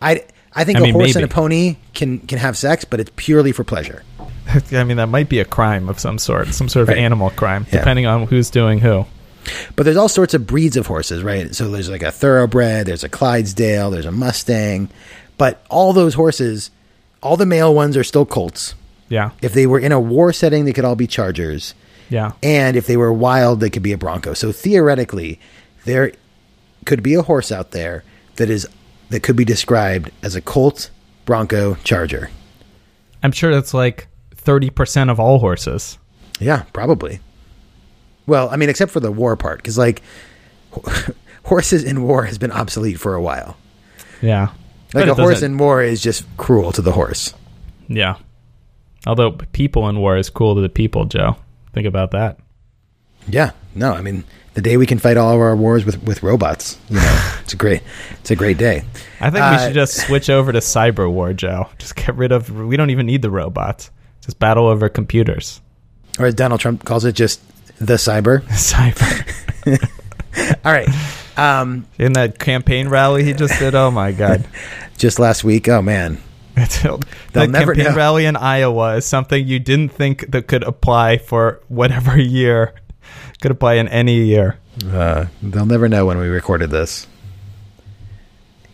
I 0.00 0.24
I 0.54 0.64
think 0.64 0.78
I 0.78 0.80
a 0.80 0.84
mean, 0.84 0.94
horse 0.94 1.16
and 1.16 1.24
a 1.24 1.28
pony 1.28 1.76
can 1.94 2.18
can 2.20 2.38
have 2.38 2.56
sex, 2.56 2.84
but 2.84 3.00
it's 3.00 3.10
purely 3.16 3.52
for 3.52 3.64
pleasure. 3.64 4.02
I 4.72 4.84
mean, 4.84 4.96
that 4.98 5.08
might 5.08 5.28
be 5.28 5.40
a 5.40 5.44
crime 5.44 5.88
of 5.88 5.98
some 5.98 6.18
sort, 6.18 6.48
some 6.48 6.68
sort 6.68 6.82
of 6.84 6.88
Right. 6.88 6.98
animal 6.98 7.30
crime, 7.30 7.66
Yeah. 7.70 7.78
depending 7.78 8.06
on 8.06 8.26
who's 8.26 8.48
doing 8.50 8.78
who. 8.78 9.06
But 9.76 9.84
there's 9.84 9.96
all 9.96 10.08
sorts 10.08 10.34
of 10.34 10.46
breeds 10.46 10.76
of 10.76 10.86
horses, 10.86 11.22
right? 11.22 11.54
So 11.54 11.70
there's 11.70 11.88
like 11.88 12.02
a 12.02 12.10
thoroughbred, 12.12 12.86
there's 12.86 13.04
a 13.04 13.08
Clydesdale, 13.08 13.90
there's 13.90 14.06
a 14.06 14.10
Mustang, 14.12 14.88
but 15.38 15.62
all 15.70 15.92
those 15.92 16.14
horses, 16.14 16.70
all 17.22 17.36
the 17.36 17.46
male 17.46 17.74
ones 17.74 17.96
are 17.96 18.04
still 18.04 18.26
colts. 18.26 18.74
Yeah. 19.08 19.30
If 19.42 19.52
they 19.52 19.66
were 19.66 19.78
in 19.78 19.92
a 19.92 20.00
war 20.00 20.32
setting, 20.32 20.64
they 20.64 20.72
could 20.72 20.84
all 20.84 20.96
be 20.96 21.06
chargers, 21.06 21.74
Yeah. 22.08 22.32
and 22.42 22.76
if 22.76 22.86
they 22.86 22.96
were 22.96 23.12
wild, 23.12 23.60
they 23.60 23.70
could 23.70 23.82
be 23.82 23.92
a 23.92 23.98
bronco. 23.98 24.34
So 24.34 24.50
theoretically, 24.52 25.38
there 25.84 26.12
could 26.84 27.02
be 27.02 27.14
a 27.14 27.22
horse 27.22 27.50
out 27.52 27.70
there 27.70 28.02
that 28.36 28.50
is 28.50 28.66
that 29.10 29.22
could 29.22 29.36
be 29.36 29.44
described 29.44 30.10
as 30.22 30.34
a 30.34 30.40
colt, 30.40 30.90
bronco, 31.24 31.76
charger. 31.84 32.30
I'm 33.22 33.30
sure 33.32 33.52
that's 33.54 33.72
like 33.74 34.08
30% 34.34 35.10
of 35.10 35.20
all 35.20 35.38
horses. 35.38 35.98
Yeah, 36.40 36.62
probably. 36.72 37.20
Well, 38.26 38.48
I 38.50 38.56
mean, 38.56 38.68
except 38.68 38.90
for 38.90 38.98
the 39.00 39.12
war 39.12 39.36
part, 39.36 39.58
because 39.58 39.78
like 39.78 40.02
horses 41.44 41.84
in 41.84 42.02
war 42.02 42.24
has 42.24 42.38
been 42.38 42.50
obsolete 42.52 42.98
for 42.98 43.14
a 43.14 43.22
while. 43.22 43.56
Yeah. 44.20 44.48
Like 44.96 45.06
But 45.06 45.18
a 45.18 45.22
horse 45.22 45.42
in 45.42 45.58
war 45.58 45.82
is 45.82 46.02
just 46.02 46.24
cruel 46.36 46.72
to 46.72 46.82
the 46.82 46.92
horse. 46.92 47.34
Yeah. 47.88 48.16
Although 49.06 49.32
people 49.32 49.88
in 49.88 49.98
war 50.00 50.16
is 50.16 50.30
cool 50.30 50.54
to 50.56 50.60
the 50.60 50.68
people, 50.68 51.04
Joe. 51.04 51.36
Think 51.72 51.86
about 51.86 52.12
that. 52.12 52.38
Yeah, 53.28 53.50
no, 53.74 53.92
I 53.92 54.00
mean 54.02 54.24
the 54.54 54.62
day 54.62 54.78
we 54.78 54.86
can 54.86 54.98
fight 54.98 55.16
all 55.18 55.34
of 55.34 55.40
our 55.40 55.54
wars 55.54 55.84
with 55.84 56.02
with 56.02 56.22
robots, 56.22 56.78
you 56.88 56.96
know, 56.96 57.30
it's 57.42 57.52
a 57.52 57.56
great 57.56 57.82
it's 58.20 58.30
a 58.30 58.36
great 58.36 58.56
day. 58.56 58.84
I 59.20 59.30
think 59.30 59.34
we 59.34 59.40
Uh, 59.40 59.58
should 59.66 59.74
just 59.74 60.06
switch 60.06 60.30
over 60.30 60.50
to 60.52 60.60
cyber 60.60 61.10
war, 61.10 61.32
Joe. 61.34 61.68
Just 61.78 61.94
get 61.96 62.14
rid 62.16 62.32
of. 62.32 62.50
We 62.50 62.76
don't 62.76 62.90
even 62.90 63.06
need 63.06 63.22
the 63.22 63.30
robots. 63.30 63.90
Just 64.22 64.38
battle 64.38 64.66
over 64.66 64.88
computers. 64.88 65.60
Or 66.18 66.26
as 66.26 66.34
Donald 66.34 66.60
Trump 66.60 66.84
calls 66.84 67.04
it, 67.04 67.12
just 67.12 67.40
the 67.78 67.94
cyber. 67.94 68.40
Cyber. 68.48 69.12
All 70.64 70.72
right. 70.72 70.88
Um, 71.36 71.86
In 71.98 72.14
that 72.14 72.38
campaign 72.38 72.88
rally 72.88 73.24
he 73.24 73.32
just 73.32 73.58
did. 73.58 73.74
Oh 73.74 73.90
my 73.90 74.12
god. 74.12 74.46
just 74.96 75.18
last 75.18 75.44
week. 75.44 75.68
Oh 75.68 75.82
man, 75.82 76.18
the 76.54 76.98
campaign 77.34 77.84
know. 77.84 77.94
rally 77.94 78.24
in 78.24 78.36
Iowa 78.36 78.96
is 78.96 79.04
something 79.06 79.46
you 79.46 79.58
didn't 79.58 79.90
think 79.90 80.30
that 80.30 80.46
could 80.46 80.62
apply 80.64 81.18
for 81.18 81.60
whatever 81.68 82.18
year. 82.20 82.74
Could 83.42 83.50
apply 83.50 83.74
in 83.74 83.86
any 83.88 84.24
year. 84.24 84.56
uh, 84.90 85.26
they'll 85.42 85.66
never 85.66 85.88
know 85.88 86.06
when 86.06 86.16
we 86.18 86.28
recorded 86.28 86.70
this. 86.70 87.06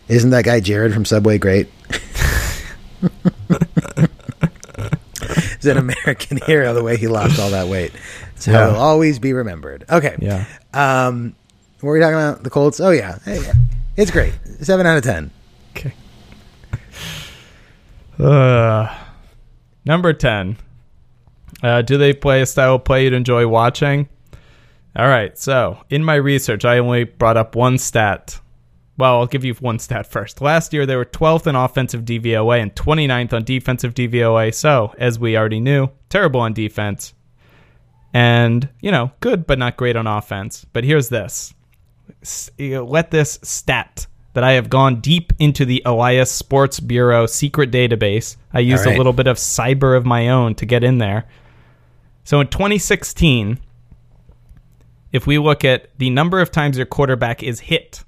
Isn't 0.07 0.29
that 0.31 0.45
guy 0.45 0.59
Jared 0.61 0.93
from 0.93 1.03
Subway 1.05 1.37
great? 1.37 1.67
He's 5.55 5.65
an 5.65 5.77
American 5.77 6.37
hero. 6.45 6.73
The 6.73 6.83
way 6.83 6.97
he 6.97 7.07
lost 7.07 7.39
all 7.39 7.51
that 7.51 7.67
weight, 7.67 7.91
so 8.35 8.51
Yeah. 8.51 8.69
he'll 8.71 8.79
always 8.79 9.19
be 9.19 9.33
remembered. 9.33 9.85
Okay. 9.89 10.15
Yeah. 10.19 10.45
Um, 10.73 11.35
what 11.83 11.89
were 11.89 11.93
we 11.95 11.99
talking 11.99 12.15
about? 12.15 12.43
The 12.43 12.49
Colts. 12.49 12.79
Oh 12.79 12.91
yeah, 12.91 13.19
Hey, 13.25 13.43
it's 13.97 14.09
great. 14.09 14.33
Seven 14.61 14.85
out 14.85 14.95
of 14.95 15.03
ten. 15.03 15.31
Okay. 15.75 15.93
Uh, 18.19 18.95
number 19.85 20.13
10. 20.13 20.55
Uh, 21.63 21.81
do 21.81 21.97
they 21.97 22.13
play 22.13 22.43
a 22.43 22.45
style 22.45 22.75
of 22.75 22.83
play 22.83 23.03
you'd 23.05 23.11
enjoy 23.11 23.47
watching? 23.47 24.07
All 24.95 25.07
right. 25.07 25.35
So, 25.35 25.79
in 25.89 26.03
my 26.03 26.13
research, 26.13 26.63
I 26.63 26.77
only 26.77 27.05
brought 27.05 27.37
up 27.37 27.55
one 27.55 27.79
stat. 27.79 28.39
Well, 28.99 29.17
I'll 29.17 29.25
give 29.25 29.43
you 29.43 29.55
one 29.55 29.79
stat 29.79 30.05
first. 30.05 30.41
Last 30.41 30.73
year, 30.73 30.85
they 30.85 30.95
were 30.95 31.05
12th 31.05 31.47
in 31.47 31.55
offensive 31.55 32.05
DVOA 32.05 32.61
and 32.61 32.73
29th 32.75 33.33
on 33.33 33.43
defensive 33.43 33.95
DVOA. 33.95 34.53
So, 34.53 34.93
as 34.99 35.17
we 35.17 35.35
already 35.35 35.59
knew, 35.59 35.89
terrible 36.09 36.41
on 36.41 36.53
defense. 36.53 37.15
And, 38.13 38.69
you 38.79 38.91
know, 38.91 39.11
good, 39.21 39.47
but 39.47 39.57
not 39.57 39.75
great 39.75 39.95
on 39.95 40.05
offense. 40.05 40.67
But 40.71 40.83
here's 40.83 41.09
this 41.09 41.55
let 42.59 43.11
this 43.11 43.39
stat 43.43 44.07
that 44.33 44.43
I 44.43 44.53
have 44.53 44.69
gone 44.69 44.99
deep 44.99 45.31
into 45.39 45.65
the 45.65 45.81
Elias 45.85 46.31
Sports 46.31 46.79
Bureau 46.79 47.25
secret 47.25 47.71
database. 47.71 48.35
I 48.51 48.59
used 48.59 48.85
right. 48.85 48.95
a 48.95 48.97
little 48.97 49.13
bit 49.13 49.27
of 49.27 49.37
cyber 49.37 49.95
of 49.95 50.05
my 50.05 50.29
own 50.29 50.55
to 50.55 50.65
get 50.65 50.83
in 50.83 50.97
there. 50.97 51.25
So 52.23 52.39
in 52.39 52.47
2016, 52.47 53.59
if 55.11 55.27
we 55.27 55.37
look 55.37 55.63
at 55.63 55.89
the 55.97 56.09
number 56.09 56.39
of 56.39 56.51
times 56.51 56.77
your 56.77 56.85
quarterback 56.85 57.43
is 57.43 57.59
hit, 57.59 58.03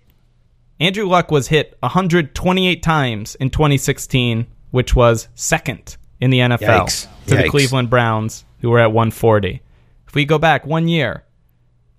Andrew 0.80 1.06
Luck 1.06 1.32
was 1.32 1.48
hit 1.48 1.78
128 1.82 2.82
times 2.82 3.36
in 3.36 3.50
2016, 3.50 4.48
which 4.72 4.96
was 4.96 5.28
second 5.36 5.98
in 6.20 6.32
the 6.32 6.40
NFL 6.40 6.86
Yikes. 6.86 7.08
to 7.28 7.36
the 7.36 7.50
Cleveland 7.50 7.90
Browns, 7.90 8.46
who 8.60 8.70
were 8.72 8.80
at 8.80 8.92
140. 8.92 9.62
If 10.08 10.16
we 10.16 10.26
go 10.26 10.40
back 10.40 10.66
one 10.66 10.88
year, 10.88 11.24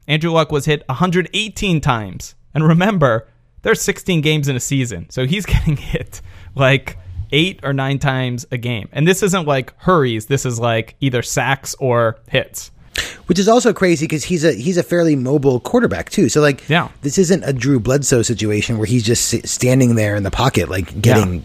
Andrew 0.09 0.31
Luck 0.31 0.53
was 0.53 0.65
hit 0.65 0.83
118 0.89 1.81
times. 1.81 2.35
And 2.55 2.67
remember, 2.67 3.29
there's 3.63 3.81
16 3.83 4.21
games 4.21 4.49
in 4.49 4.57
a 4.57 4.61
season. 4.61 5.11
So 5.11 5.27
he's 5.27 5.47
getting 5.55 5.77
hit 5.77 6.21
like 6.55 6.99
eight 7.33 7.61
or 7.63 7.73
nine 7.73 7.99
times 7.99 8.47
a 8.53 8.57
game. 8.57 8.89
And 8.93 9.07
this 9.07 9.23
isn't 9.23 9.47
like 9.47 9.75
hurries. 9.79 10.27
This 10.27 10.47
is 10.47 10.59
like 10.61 10.95
either 11.01 11.23
sacks 11.23 11.75
or 11.81 12.19
hits. 12.29 12.71
Which 13.27 13.39
is 13.39 13.47
also 13.49 13.75
crazy 13.75 14.07
because 14.07 14.25
he's 14.25 14.43
a 14.43 14.53
he's 14.53 14.79
a 14.79 14.83
fairly 14.83 15.17
mobile 15.17 15.61
quarterback 15.61 16.09
too. 16.09 16.31
So 16.31 16.41
like, 16.41 16.67
Yeah. 16.69 16.89
this 17.03 17.19
isn't 17.19 17.43
a 17.45 17.53
Drew 17.53 17.79
Bledsoe 17.79 18.23
situation 18.23 18.79
where 18.79 18.87
he's 18.87 19.03
just 19.05 19.47
standing 19.47 19.97
there 19.97 20.15
in 20.17 20.23
the 20.23 20.31
pocket, 20.31 20.71
like 20.71 21.03
getting 21.03 21.45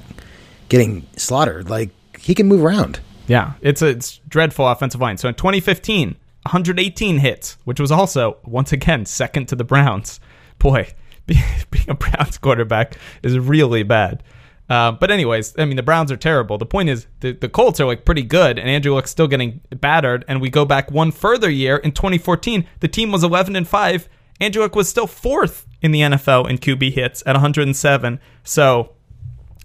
getting 0.69 1.05
slaughtered. 1.17 1.69
Like 1.69 1.89
he 2.17 2.35
can 2.35 2.47
move 2.47 2.63
around. 2.63 3.01
Yeah, 3.27 3.53
it's 3.61 3.81
a 3.81 3.87
it's 3.87 4.19
dreadful 4.29 4.65
offensive 4.67 5.01
line. 5.01 5.17
So 5.17 5.27
in 5.27 5.35
2015, 5.35 6.15
118 6.43 7.19
hits, 7.19 7.57
which 7.65 7.79
was 7.79 7.91
also 7.91 8.37
once 8.43 8.71
again 8.71 9.05
second 9.05 9.47
to 9.47 9.55
the 9.55 9.63
Browns. 9.63 10.19
Boy, 10.59 10.93
being 11.25 11.89
a 11.89 11.93
Browns 11.93 12.37
quarterback 12.37 12.97
is 13.23 13.37
really 13.37 13.83
bad. 13.83 14.23
Uh, 14.69 14.91
but 14.91 15.11
anyways, 15.11 15.53
I 15.57 15.65
mean 15.65 15.75
the 15.75 15.83
Browns 15.83 16.11
are 16.11 16.17
terrible. 16.17 16.57
The 16.57 16.65
point 16.65 16.89
is 16.89 17.07
the, 17.19 17.33
the 17.33 17.49
Colts 17.49 17.79
are 17.79 17.85
like 17.85 18.05
pretty 18.05 18.23
good, 18.23 18.57
and 18.57 18.69
Andrew 18.69 18.93
Luck's 18.93 19.11
still 19.11 19.27
getting 19.27 19.61
battered. 19.69 20.23
And 20.27 20.41
we 20.41 20.49
go 20.49 20.65
back 20.65 20.89
one 20.89 21.11
further 21.11 21.49
year 21.49 21.77
in 21.77 21.91
2014, 21.91 22.67
the 22.79 22.87
team 22.87 23.11
was 23.11 23.23
11 23.23 23.55
and 23.55 23.67
five. 23.67 24.07
Andrew 24.39 24.63
Luck 24.63 24.75
was 24.75 24.89
still 24.89 25.07
fourth 25.07 25.67
in 25.81 25.91
the 25.91 26.01
NFL 26.01 26.49
in 26.49 26.57
QB 26.57 26.93
hits 26.93 27.21
at 27.25 27.33
107. 27.33 28.19
So 28.43 28.93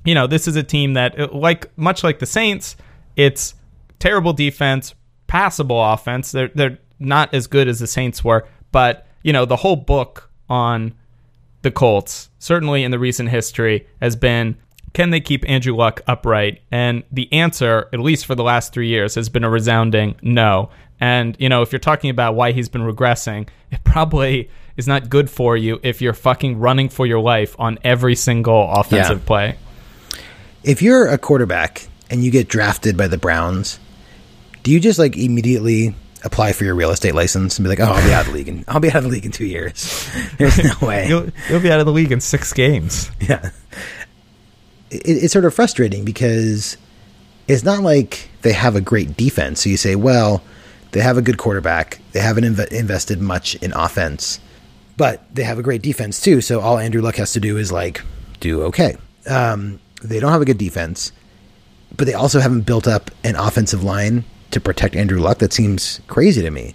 you 0.06 0.14
know, 0.14 0.26
this 0.26 0.48
is 0.48 0.56
a 0.56 0.62
team 0.62 0.94
that, 0.94 1.18
uh, 1.18 1.28
like 1.32 1.76
much 1.76 2.02
like 2.02 2.20
the 2.20 2.26
Saints, 2.26 2.76
it's 3.16 3.54
terrible 3.98 4.32
defense, 4.32 4.94
passable 5.26 5.82
offense. 5.92 6.32
They're 6.32 6.50
they're 6.54 6.78
not 6.98 7.34
as 7.34 7.46
good 7.46 7.68
as 7.68 7.78
the 7.80 7.86
Saints 7.86 8.24
were, 8.24 8.46
but 8.72 9.06
you 9.22 9.32
know, 9.32 9.44
the 9.44 9.56
whole 9.56 9.76
book 9.76 10.30
on 10.48 10.94
the 11.62 11.70
Colts, 11.70 12.30
certainly 12.38 12.84
in 12.84 12.90
the 12.90 12.98
recent 12.98 13.28
history, 13.28 13.86
has 14.00 14.16
been 14.16 14.56
can 14.92 15.10
they 15.10 15.20
keep 15.20 15.46
Andrew 15.48 15.74
Luck 15.76 16.00
upright? 16.06 16.62
And 16.70 17.02
the 17.12 17.30
answer, 17.32 17.88
at 17.92 18.00
least 18.00 18.24
for 18.24 18.34
the 18.34 18.42
last 18.42 18.72
three 18.72 18.88
years, 18.88 19.14
has 19.16 19.28
been 19.28 19.44
a 19.44 19.50
resounding 19.50 20.14
no. 20.22 20.70
And, 20.98 21.36
you 21.38 21.50
know, 21.50 21.60
if 21.60 21.70
you're 21.70 21.78
talking 21.78 22.08
about 22.08 22.34
why 22.34 22.52
he's 22.52 22.70
been 22.70 22.80
regressing, 22.80 23.46
it 23.70 23.84
probably 23.84 24.48
is 24.78 24.86
not 24.86 25.10
good 25.10 25.28
for 25.28 25.54
you 25.54 25.78
if 25.82 26.00
you're 26.00 26.14
fucking 26.14 26.58
running 26.58 26.88
for 26.88 27.04
your 27.04 27.20
life 27.20 27.54
on 27.58 27.78
every 27.84 28.14
single 28.14 28.70
offensive 28.70 29.18
Yeah. 29.18 29.26
play. 29.26 29.56
If 30.64 30.80
you're 30.80 31.06
a 31.08 31.18
quarterback 31.18 31.88
and 32.08 32.24
you 32.24 32.30
get 32.30 32.48
drafted 32.48 32.96
by 32.96 33.08
the 33.08 33.18
Browns, 33.18 33.78
do 34.66 34.72
you 34.72 34.80
just 34.80 34.98
like 34.98 35.16
immediately 35.16 35.94
apply 36.24 36.52
for 36.52 36.64
your 36.64 36.74
real 36.74 36.90
estate 36.90 37.14
license 37.14 37.56
and 37.56 37.64
be 37.64 37.68
like, 37.68 37.78
"Oh, 37.78 37.84
I'll 37.84 38.04
be 38.04 38.12
out 38.12 38.26
of 38.26 38.32
the 38.32 38.36
league, 38.36 38.48
and 38.48 38.64
I'll 38.66 38.80
be 38.80 38.88
out 38.88 38.96
of 38.96 39.04
the 39.04 39.10
league 39.10 39.24
in 39.24 39.30
two 39.30 39.46
years"? 39.46 40.10
There's 40.38 40.58
no 40.58 40.84
way. 40.84 41.06
You'll, 41.06 41.28
you'll 41.48 41.60
be 41.60 41.70
out 41.70 41.78
of 41.78 41.86
the 41.86 41.92
league 41.92 42.10
in 42.10 42.20
six 42.20 42.52
games. 42.52 43.08
yeah. 43.20 43.50
It, 44.90 45.02
it's 45.04 45.32
sort 45.32 45.44
of 45.44 45.54
frustrating 45.54 46.04
because 46.04 46.76
it's 47.46 47.62
not 47.62 47.84
like 47.84 48.28
they 48.42 48.52
have 48.54 48.74
a 48.74 48.80
great 48.80 49.16
defense. 49.16 49.60
So 49.62 49.70
you 49.70 49.76
say, 49.76 49.94
well, 49.94 50.42
they 50.90 51.00
have 51.00 51.16
a 51.16 51.22
good 51.22 51.38
quarterback. 51.38 52.00
They 52.10 52.20
haven't 52.20 52.42
inv- 52.42 52.72
invested 52.72 53.20
much 53.20 53.54
in 53.54 53.72
offense, 53.72 54.40
but 54.96 55.32
they 55.32 55.44
have 55.44 55.60
a 55.60 55.62
great 55.62 55.82
defense 55.82 56.20
too. 56.20 56.40
So 56.40 56.58
all 56.58 56.76
Andrew 56.76 57.02
Luck 57.02 57.14
has 57.16 57.34
to 57.34 57.40
do 57.40 57.56
is 57.56 57.70
like 57.70 58.02
do 58.40 58.62
okay. 58.62 58.96
Um, 59.28 59.78
they 60.02 60.18
don't 60.18 60.32
have 60.32 60.42
a 60.42 60.44
good 60.44 60.58
defense, 60.58 61.12
but 61.96 62.08
they 62.08 62.14
also 62.14 62.40
haven't 62.40 62.62
built 62.62 62.88
up 62.88 63.12
an 63.22 63.36
offensive 63.36 63.84
line 63.84 64.24
to 64.56 64.60
protect 64.60 64.96
Andrew 64.96 65.20
Luck. 65.20 65.38
That 65.38 65.52
seems 65.52 66.00
crazy 66.08 66.42
to 66.42 66.50
me. 66.50 66.74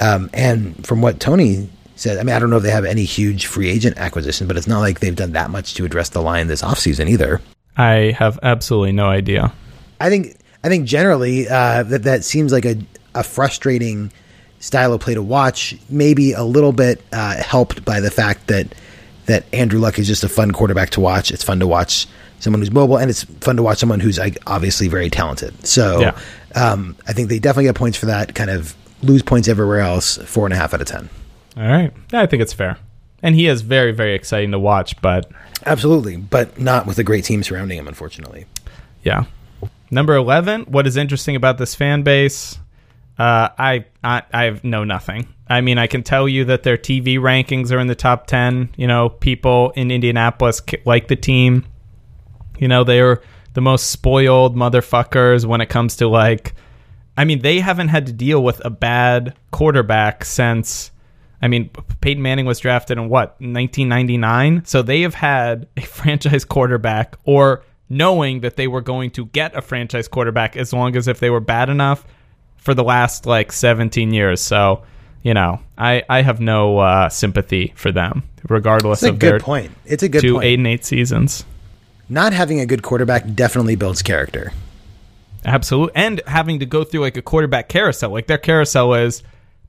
Um, 0.00 0.30
and 0.32 0.86
from 0.86 1.02
what 1.02 1.20
Tony 1.20 1.68
said, 1.96 2.18
I 2.18 2.22
mean, 2.22 2.34
I 2.34 2.38
don't 2.38 2.50
know 2.50 2.58
if 2.58 2.62
they 2.62 2.70
have 2.70 2.84
any 2.84 3.04
huge 3.04 3.46
free 3.46 3.68
agent 3.68 3.98
acquisition, 3.98 4.46
but 4.46 4.56
it's 4.56 4.66
not 4.66 4.80
like 4.80 5.00
they've 5.00 5.16
done 5.16 5.32
that 5.32 5.50
much 5.50 5.74
to 5.74 5.84
address 5.84 6.10
the 6.10 6.22
line 6.22 6.46
this 6.46 6.62
offseason 6.62 7.08
either. 7.08 7.40
I 7.76 8.14
have 8.18 8.38
absolutely 8.42 8.92
no 8.92 9.06
idea. 9.06 9.52
I 10.00 10.08
think 10.08 10.36
I 10.62 10.68
think 10.68 10.86
generally 10.86 11.48
uh, 11.48 11.82
that 11.84 12.04
that 12.04 12.24
seems 12.24 12.52
like 12.52 12.64
a, 12.64 12.76
a 13.14 13.22
frustrating 13.22 14.12
style 14.60 14.92
of 14.92 15.00
play 15.00 15.14
to 15.14 15.22
watch. 15.22 15.76
Maybe 15.88 16.32
a 16.32 16.42
little 16.44 16.72
bit 16.72 17.02
uh, 17.12 17.42
helped 17.42 17.84
by 17.84 18.00
the 18.00 18.10
fact 18.10 18.46
that 18.48 18.74
that 19.26 19.44
Andrew 19.52 19.80
Luck 19.80 19.98
is 19.98 20.06
just 20.06 20.24
a 20.24 20.28
fun 20.28 20.52
quarterback 20.52 20.90
to 20.90 21.00
watch. 21.00 21.30
It's 21.30 21.42
fun 21.42 21.60
to 21.60 21.66
watch 21.66 22.06
someone 22.38 22.60
who's 22.60 22.70
mobile, 22.70 22.98
and 22.98 23.10
it's 23.10 23.24
fun 23.24 23.56
to 23.56 23.62
watch 23.62 23.78
someone 23.78 24.00
who's 24.00 24.18
like 24.18 24.38
obviously 24.46 24.88
very 24.88 25.10
talented. 25.10 25.66
So 25.66 26.00
Yeah. 26.00 26.18
Um, 26.56 26.96
I 27.06 27.12
think 27.12 27.28
they 27.28 27.38
definitely 27.38 27.64
get 27.64 27.74
points 27.76 27.96
for 27.96 28.06
that. 28.06 28.34
Kind 28.34 28.50
of 28.50 28.74
lose 29.02 29.22
points 29.22 29.46
everywhere 29.46 29.80
else. 29.80 30.16
Four 30.18 30.46
and 30.46 30.52
a 30.52 30.56
half 30.56 30.74
out 30.74 30.80
of 30.80 30.86
ten. 30.86 31.08
All 31.56 31.62
right. 31.68 31.92
Yeah, 32.12 32.22
I 32.22 32.26
think 32.26 32.42
it's 32.42 32.52
fair. 32.52 32.78
And 33.22 33.34
he 33.34 33.46
is 33.46 33.62
very, 33.62 33.92
very 33.92 34.14
exciting 34.14 34.50
to 34.52 34.58
watch, 34.58 35.00
but 35.00 35.30
Absolutely, 35.64 36.16
but 36.16 36.58
not 36.60 36.86
with 36.86 36.98
a 36.98 37.04
great 37.04 37.24
team 37.24 37.42
surrounding 37.42 37.78
him. 37.78 37.88
Unfortunately. 37.88 38.46
yeah. 39.02 39.24
Number 39.90 40.16
11, 40.16 40.62
what 40.62 40.86
is 40.86 40.96
interesting 40.96 41.36
about 41.36 41.58
this 41.58 41.74
fan 41.76 42.02
base? 42.02 42.58
Uh, 43.18 43.48
I, 43.56 43.84
I 44.02 44.22
I 44.34 44.60
know 44.64 44.82
nothing. 44.84 45.28
I 45.48 45.60
mean, 45.60 45.78
I 45.78 45.86
can 45.86 46.02
tell 46.02 46.28
you 46.28 46.44
that 46.46 46.64
their 46.64 46.76
TV 46.76 47.16
rankings 47.18 47.70
are 47.72 47.78
in 47.78 47.86
the 47.86 47.94
top 47.94 48.26
10. 48.26 48.70
You 48.76 48.86
know, 48.88 49.08
people 49.08 49.70
in 49.76 49.90
Indianapolis 49.92 50.60
like 50.84 51.06
the 51.08 51.16
team. 51.16 51.64
You 52.58 52.68
know, 52.68 52.82
they're 52.84 53.22
the 53.56 53.62
most 53.62 53.90
spoiled 53.90 54.54
motherfuckers 54.54 55.46
when 55.46 55.62
it 55.62 55.70
comes 55.70 55.96
to 55.96 56.06
like 56.06 56.52
I 57.16 57.24
mean, 57.24 57.40
they 57.40 57.60
haven't 57.60 57.88
had 57.88 58.04
to 58.06 58.12
deal 58.12 58.44
with 58.44 58.62
a 58.62 58.68
bad 58.68 59.34
quarterback 59.50 60.26
since 60.26 60.90
I 61.40 61.48
mean, 61.48 61.70
Peyton 62.02 62.22
Manning 62.22 62.44
was 62.44 62.58
drafted 62.58 62.98
in 62.98 63.08
what, 63.08 63.30
1999? 63.40 64.66
So 64.66 64.82
they 64.82 65.00
have 65.00 65.14
had 65.14 65.68
a 65.74 65.80
franchise 65.86 66.44
quarterback 66.44 67.16
or 67.24 67.64
knowing 67.88 68.40
that 68.40 68.56
they 68.56 68.68
were 68.68 68.82
going 68.82 69.10
to 69.12 69.24
get 69.24 69.56
a 69.56 69.62
franchise 69.62 70.06
quarterback 70.06 70.54
as 70.58 70.74
long 70.74 70.94
as 70.94 71.08
if 71.08 71.18
they 71.18 71.30
were 71.30 71.40
bad 71.40 71.70
enough 71.70 72.04
for 72.58 72.74
the 72.74 72.84
last 72.84 73.24
like 73.24 73.52
17 73.52 74.12
years. 74.12 74.42
So, 74.42 74.82
you 75.22 75.32
know, 75.32 75.60
I 75.78 76.02
I 76.10 76.20
have 76.20 76.40
no 76.40 76.78
uh, 76.78 77.08
sympathy 77.08 77.72
for 77.74 77.90
them, 77.90 78.24
regardless 78.50 79.02
It's 79.02 79.08
a 79.08 79.12
of 79.12 79.18
their 79.18 79.40
point. 79.40 79.72
It's 79.86 80.02
a 80.02 80.10
good 80.10 80.20
two 80.20 80.34
point. 80.34 80.44
eight 80.44 80.58
and 80.58 80.66
eight 80.66 80.84
seasons. 80.84 81.46
Not 82.08 82.32
having 82.32 82.60
a 82.60 82.66
good 82.66 82.82
quarterback 82.82 83.24
definitely 83.34 83.76
builds 83.76 84.02
character. 84.02 84.52
Absolutely. 85.44 85.94
And 85.96 86.20
having 86.26 86.60
to 86.60 86.66
go 86.66 86.84
through 86.84 87.00
like 87.00 87.16
a 87.16 87.22
quarterback 87.22 87.68
carousel. 87.68 88.10
Like 88.10 88.26
their 88.26 88.38
carousel 88.38 88.94
is 88.94 89.22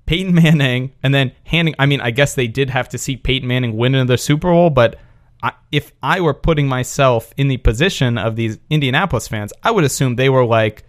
Peyton 0.05 0.33
Manning 0.33 0.91
and 1.03 1.13
then 1.13 1.31
handing. 1.43 1.75
I 1.79 1.85
mean, 1.85 2.01
I 2.01 2.11
guess 2.11 2.35
they 2.35 2.47
did 2.47 2.69
have 2.69 2.89
to 2.89 2.97
see 2.97 3.15
Peyton 3.17 3.47
Manning 3.47 3.77
win 3.77 3.95
another 3.95 4.17
Super 4.17 4.49
Bowl, 4.49 4.69
but 4.69 4.99
I, 5.43 5.53
if 5.71 5.91
I 6.01 6.21
were 6.21 6.33
putting 6.33 6.67
myself 6.67 7.31
in 7.37 7.47
the 7.47 7.57
position 7.57 8.17
of 8.17 8.35
these 8.35 8.57
Indianapolis 8.69 9.27
fans, 9.27 9.53
I 9.63 9.71
would 9.71 9.83
assume 9.83 10.15
they 10.15 10.29
were 10.29 10.45
like, 10.45 10.83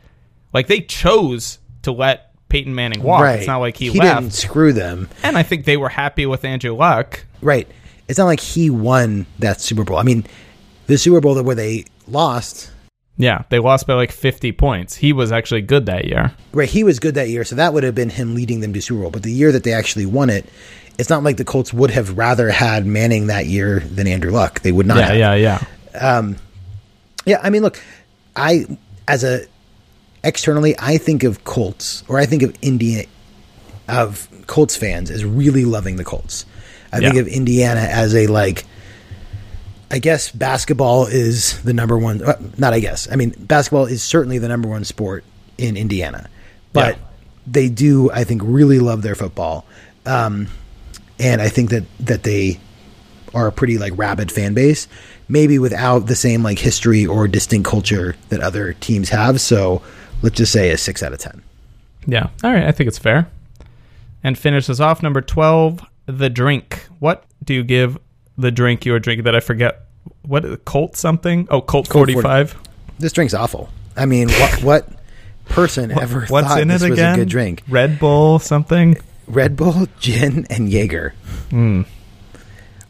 like 0.55 0.69
they 0.69 0.81
chose 0.81 1.59
to 1.83 1.93
let 1.93 2.33
Peyton 2.49 2.75
Manning 2.75 3.03
walk. 3.03 3.23
right. 3.23 3.39
It's 3.39 3.47
not 3.47 3.59
like 3.59 3.77
he, 3.77 3.91
he 3.91 3.99
left. 3.99 4.21
didn't 4.21 4.35
screw 4.35 4.73
them. 4.73 5.09
And 5.23 5.37
I 5.37 5.43
think 5.43 5.67
they 5.67 5.77
were 5.77 5.91
happy 5.91 6.25
with 6.25 6.45
Andrew 6.45 6.75
Luck. 6.75 7.25
Right. 7.43 7.69
It's 8.09 8.19
not 8.19 8.25
like 8.25 8.41
he 8.41 8.71
won 8.71 9.27
that 9.39 9.61
Super 9.61 9.85
Bowl. 9.85 9.99
I 9.99 10.03
mean, 10.03 10.25
the 10.89 10.99
Super 10.99 11.21
Bowl 11.21 11.35
that 11.35 11.45
where 11.45 11.55
they 11.55 11.85
lost, 12.09 12.71
Yeah, 13.17 13.45
they 13.51 13.59
lost 13.61 13.87
by 13.87 13.95
like 13.95 14.11
50 14.13 14.53
points. 14.53 14.97
He 14.97 15.13
was 15.13 15.31
actually 15.31 15.63
good 15.63 15.87
that 15.87 16.05
year. 16.07 16.33
right? 16.53 16.69
He 16.69 16.83
was 16.85 16.99
good 16.99 17.15
that 17.15 17.29
year, 17.29 17.45
so 17.45 17.55
that 17.57 17.73
would 17.73 17.85
have 17.85 17.95
been 17.95 18.11
him 18.11 18.35
leading 18.35 18.61
them 18.61 18.73
to 18.73 18.81
Super 18.83 19.03
Bowl. 19.03 19.11
But 19.11 19.23
the 19.23 19.33
year 19.33 19.53
that 19.53 19.63
they 19.65 19.73
actually 19.73 20.07
won 20.07 20.29
it, 20.31 20.47
it's 20.99 21.09
not 21.11 21.23
like 21.23 21.37
the 21.37 21.45
Colts 21.45 21.73
would 21.73 21.93
have 21.93 22.19
rather 22.19 22.51
had 22.51 22.85
Manning 22.85 23.29
that 23.29 23.47
year 23.47 23.81
than 23.81 24.07
Andrew 24.09 24.33
Luck. 24.33 24.61
They 24.61 24.73
would 24.73 24.87
not. 24.87 24.99
Yeah, 24.99 25.07
have. 25.07 25.17
yeah, 25.17 25.35
yeah. 25.95 26.17
Um, 26.17 26.37
yeah, 27.25 27.39
I 27.43 27.51
mean, 27.51 27.63
look, 27.63 27.81
I 28.35 28.67
as 29.07 29.23
a 29.25 29.47
externally, 30.25 30.75
I 30.79 30.97
think 30.99 31.23
of 31.23 31.45
Colts 31.45 32.03
or 32.09 32.19
I 32.19 32.27
think 32.27 32.43
of 32.43 32.55
India 32.63 33.05
of 33.89 34.29
Colts 34.47 34.77
fans 34.77 35.11
as 35.11 35.25
really 35.25 35.65
loving 35.65 35.97
the 35.97 36.05
Colts. 36.05 36.45
I 36.93 37.01
think 37.01 37.17
of 37.17 37.29
Indiana 37.29 37.81
as 37.81 38.15
a 38.15 38.27
like. 38.29 38.65
I 39.91 39.99
guess 39.99 40.31
basketball 40.31 41.07
is 41.07 41.63
the 41.63 41.73
number 41.73 41.97
one. 41.97 42.23
uh, 42.23 42.35
Not 42.59 42.73
I 42.75 42.81
guess. 42.81 43.09
I 43.11 43.17
mean, 43.17 43.35
basketball 43.39 43.87
is 43.87 44.03
certainly 44.03 44.39
the 44.39 44.49
number 44.49 44.69
one 44.69 44.85
sport 44.85 45.25
in 45.57 45.77
Indiana, 45.77 46.29
but 46.73 46.97
Yeah. 46.97 47.03
they 47.47 47.69
do, 47.69 48.11
I 48.11 48.25
think, 48.25 48.43
really 48.45 48.79
love 48.81 49.03
their 49.03 49.15
football, 49.15 49.65
um, 50.07 50.49
and 51.19 51.41
I 51.41 51.49
think 51.49 51.71
that 51.71 51.85
that 52.01 52.23
they 52.23 52.61
are 53.35 53.47
a 53.47 53.53
pretty 53.53 53.77
like 53.79 53.93
rabid 53.97 54.31
fan 54.33 54.55
base, 54.55 54.89
maybe 55.29 55.59
without 55.59 56.07
the 56.07 56.15
same 56.17 56.43
like 56.43 56.59
history 56.59 57.05
or 57.07 57.27
distinct 57.29 57.69
culture 57.69 58.15
that 58.29 58.41
other 58.41 58.75
teams 58.75 59.09
have. 59.11 59.41
So 59.41 59.83
let's 60.23 60.37
just 60.37 60.53
say 60.53 60.71
a 60.71 60.77
six 60.79 61.03
out 61.03 61.13
of 61.13 61.19
ten. 61.19 61.43
Yeah. 62.07 62.29
All 62.45 62.53
right. 62.53 62.65
I 62.65 62.73
think 62.73 62.89
it's 62.89 62.99
fair. 62.99 63.29
And 64.25 64.37
finishes 64.39 64.81
off 64.81 65.03
number 65.03 65.21
12, 65.21 65.81
the 66.07 66.29
drink. 66.31 66.87
What 67.01 67.25
do 67.45 67.53
you 67.55 67.63
give 67.63 67.99
the 68.39 68.51
drink 68.51 68.87
you 68.87 68.93
were 68.93 68.99
drinking 69.01 69.25
that 69.25 69.35
I 69.35 69.41
forget? 69.41 69.83
What, 70.23 70.65
Colt 70.65 70.97
something? 70.97 71.47
Oh, 71.51 71.61
Colt, 71.61 71.89
Colt 71.89 72.09
45. 72.11 72.57
This 72.99 73.13
drink's 73.13 73.35
awful. 73.35 73.69
I 73.97 74.07
mean, 74.07 74.29
what 74.31 74.63
what 74.63 74.89
person 75.47 75.91
ever 75.91 76.27
What's 76.27 76.47
thought 76.49 76.61
in 76.61 76.69
this 76.69 76.83
it 76.83 76.91
was 76.91 76.99
again? 76.99 77.15
a 77.15 77.17
good 77.19 77.29
drink? 77.29 77.63
Red 77.69 77.99
Bull 77.99 78.39
something? 78.39 78.97
Red 79.27 79.57
Bull, 79.57 79.87
gin, 80.01 80.47
and 80.51 80.71
Jaeger. 80.71 81.15
Why? 81.51 81.85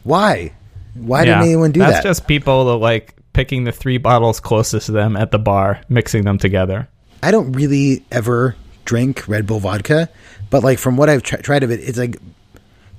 Why 0.03 0.53
Hmm. 0.53 0.53
yeah. 0.95 1.23
didn't 1.35 1.43
anyone 1.43 1.71
do 1.71 1.79
That's 1.79 1.91
that? 1.97 2.03
That's 2.03 2.19
just 2.19 2.27
people 2.27 2.65
that 2.65 2.75
like 2.77 3.15
picking 3.33 3.63
the 3.63 3.71
three 3.71 3.97
bottles 3.97 4.39
closest 4.39 4.87
to 4.87 4.91
them 4.91 5.15
at 5.15 5.31
the 5.31 5.39
bar, 5.39 5.81
mixing 5.89 6.23
them 6.23 6.37
together. 6.37 6.87
I 7.21 7.31
don't 7.31 7.51
really 7.53 8.03
ever 8.11 8.55
drink 8.85 9.27
Red 9.27 9.45
Bull 9.45 9.59
vodka, 9.59 10.09
but 10.49 10.63
like 10.63 10.79
from 10.79 10.97
what 10.97 11.09
I've 11.09 11.23
tr- 11.23 11.37
tried 11.37 11.63
of 11.63 11.71
it, 11.71 11.79
it's 11.81 11.97
like 11.97 12.17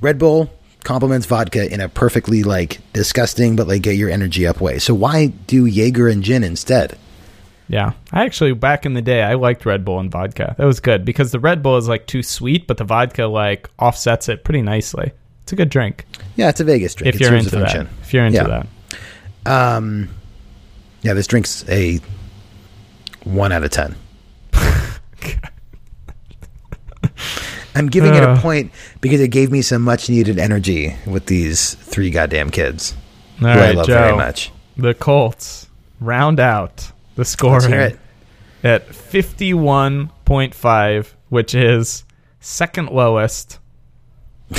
Red 0.01 0.19
Bull 0.19 0.51
complements 0.85 1.27
vodka 1.27 1.73
in 1.73 1.81
a 1.81 1.89
perfectly 1.89 2.43
like 2.43 2.81
disgusting 2.93 3.57
but 3.57 3.67
like 3.69 3.83
get 3.83 3.97
your 3.97 4.11
energy 4.11 4.47
up 4.47 4.61
way. 4.61 4.79
So 4.79 4.95
why 4.95 5.27
do 5.27 5.67
Jaeger 5.67 6.09
and 6.09 6.23
gin 6.23 6.45
instead? 6.45 6.99
Yeah. 7.69 7.93
I 8.13 8.25
actually, 8.25 8.53
back 8.55 8.85
in 8.85 8.95
the 8.95 9.03
day, 9.03 9.23
I 9.23 9.35
liked 9.35 9.65
Red 9.65 9.85
Bull 9.85 10.01
and 10.01 10.11
vodka. 10.11 10.57
That 10.59 10.65
was 10.67 10.81
good 10.81 11.05
because 11.05 11.31
the 11.31 11.39
Red 11.39 11.63
Bull 11.63 11.77
is 11.77 11.87
like 11.89 12.07
too 12.09 12.23
sweet, 12.23 12.67
but 12.67 12.79
the 12.79 12.85
vodka 12.85 13.27
like 13.27 13.69
offsets 13.79 14.29
it 14.29 14.43
pretty 14.43 14.63
nicely. 14.63 15.13
It's 15.45 15.53
a 15.53 15.57
good 15.57 15.71
drink 15.71 16.05
Yeah, 16.37 16.49
it's 16.49 16.61
a 16.61 16.65
Vegas 16.65 16.95
drink. 16.95 17.15
if 17.15 17.21
It 17.21 17.25
you're 17.25 17.37
into 17.37 17.51
that. 17.51 17.87
If 18.03 18.13
you're 18.13 18.25
into 18.25 18.39
Yeah. 18.39 18.65
that. 19.45 19.77
Um, 19.77 20.09
yeah, 21.03 21.15
this 21.15 21.27
drink's 21.29 21.65
a 21.69 22.01
one 23.25 23.53
out 23.53 23.63
of 23.65 23.71
ten. 23.71 23.95
I'm 27.75 27.89
giving 27.89 28.15
it 28.15 28.23
a 28.23 28.37
point 28.37 28.71
because 29.01 29.21
it 29.21 29.29
gave 29.29 29.51
me 29.51 29.63
some 29.63 29.81
much 29.83 30.09
needed 30.11 30.39
energy 30.39 30.95
with 31.07 31.27
these 31.27 31.75
three 31.75 32.11
goddamn 32.11 32.51
kids 32.51 32.95
All 33.43 33.49
who 33.49 33.61
I 33.61 33.71
love 33.73 33.87
Joe. 33.87 33.95
very 33.95 34.17
much. 34.17 34.53
The 34.77 34.95
Colts 34.95 35.69
round 36.01 36.39
out 36.41 36.93
the 37.17 37.25
scoring 37.25 37.99
at 38.63 38.87
51.5, 38.89 41.07
which 41.29 41.55
is 41.55 42.05
second 42.41 42.91
lowest. 42.91 43.59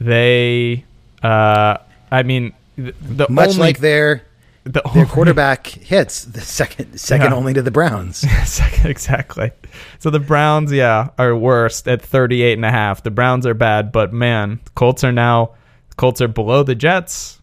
they, 0.00 0.84
uh, 1.22 1.76
I 2.10 2.22
mean, 2.22 2.54
th- 2.76 2.94
the 3.00 3.26
Much 3.28 3.50
only, 3.50 3.60
like 3.60 3.78
their 3.78 4.22
the 4.64 4.82
their 4.94 5.06
quarterback 5.06 5.66
hits 5.66 6.24
the 6.24 6.40
second 6.40 6.98
second 7.00 7.30
Yeah. 7.30 7.36
only 7.36 7.54
to 7.54 7.62
the 7.62 7.70
Browns. 7.70 8.18
Second- 8.44 8.90
exactly. 8.90 9.52
So 10.00 10.10
the 10.10 10.20
Browns, 10.20 10.70
yeah, 10.72 11.08
are 11.18 11.34
worst 11.36 11.88
at 11.88 12.02
38 12.02 12.54
and 12.54 12.64
a 12.64 12.70
half. 12.70 13.02
The 13.02 13.10
Browns 13.10 13.46
are 13.46 13.54
bad, 13.54 13.90
but 13.92 14.12
man, 14.12 14.60
Colts 14.74 15.02
are 15.04 15.12
now 15.12 15.52
Colts 15.96 16.20
are 16.20 16.28
below 16.28 16.62
the 16.62 16.74
Jets. 16.74 17.40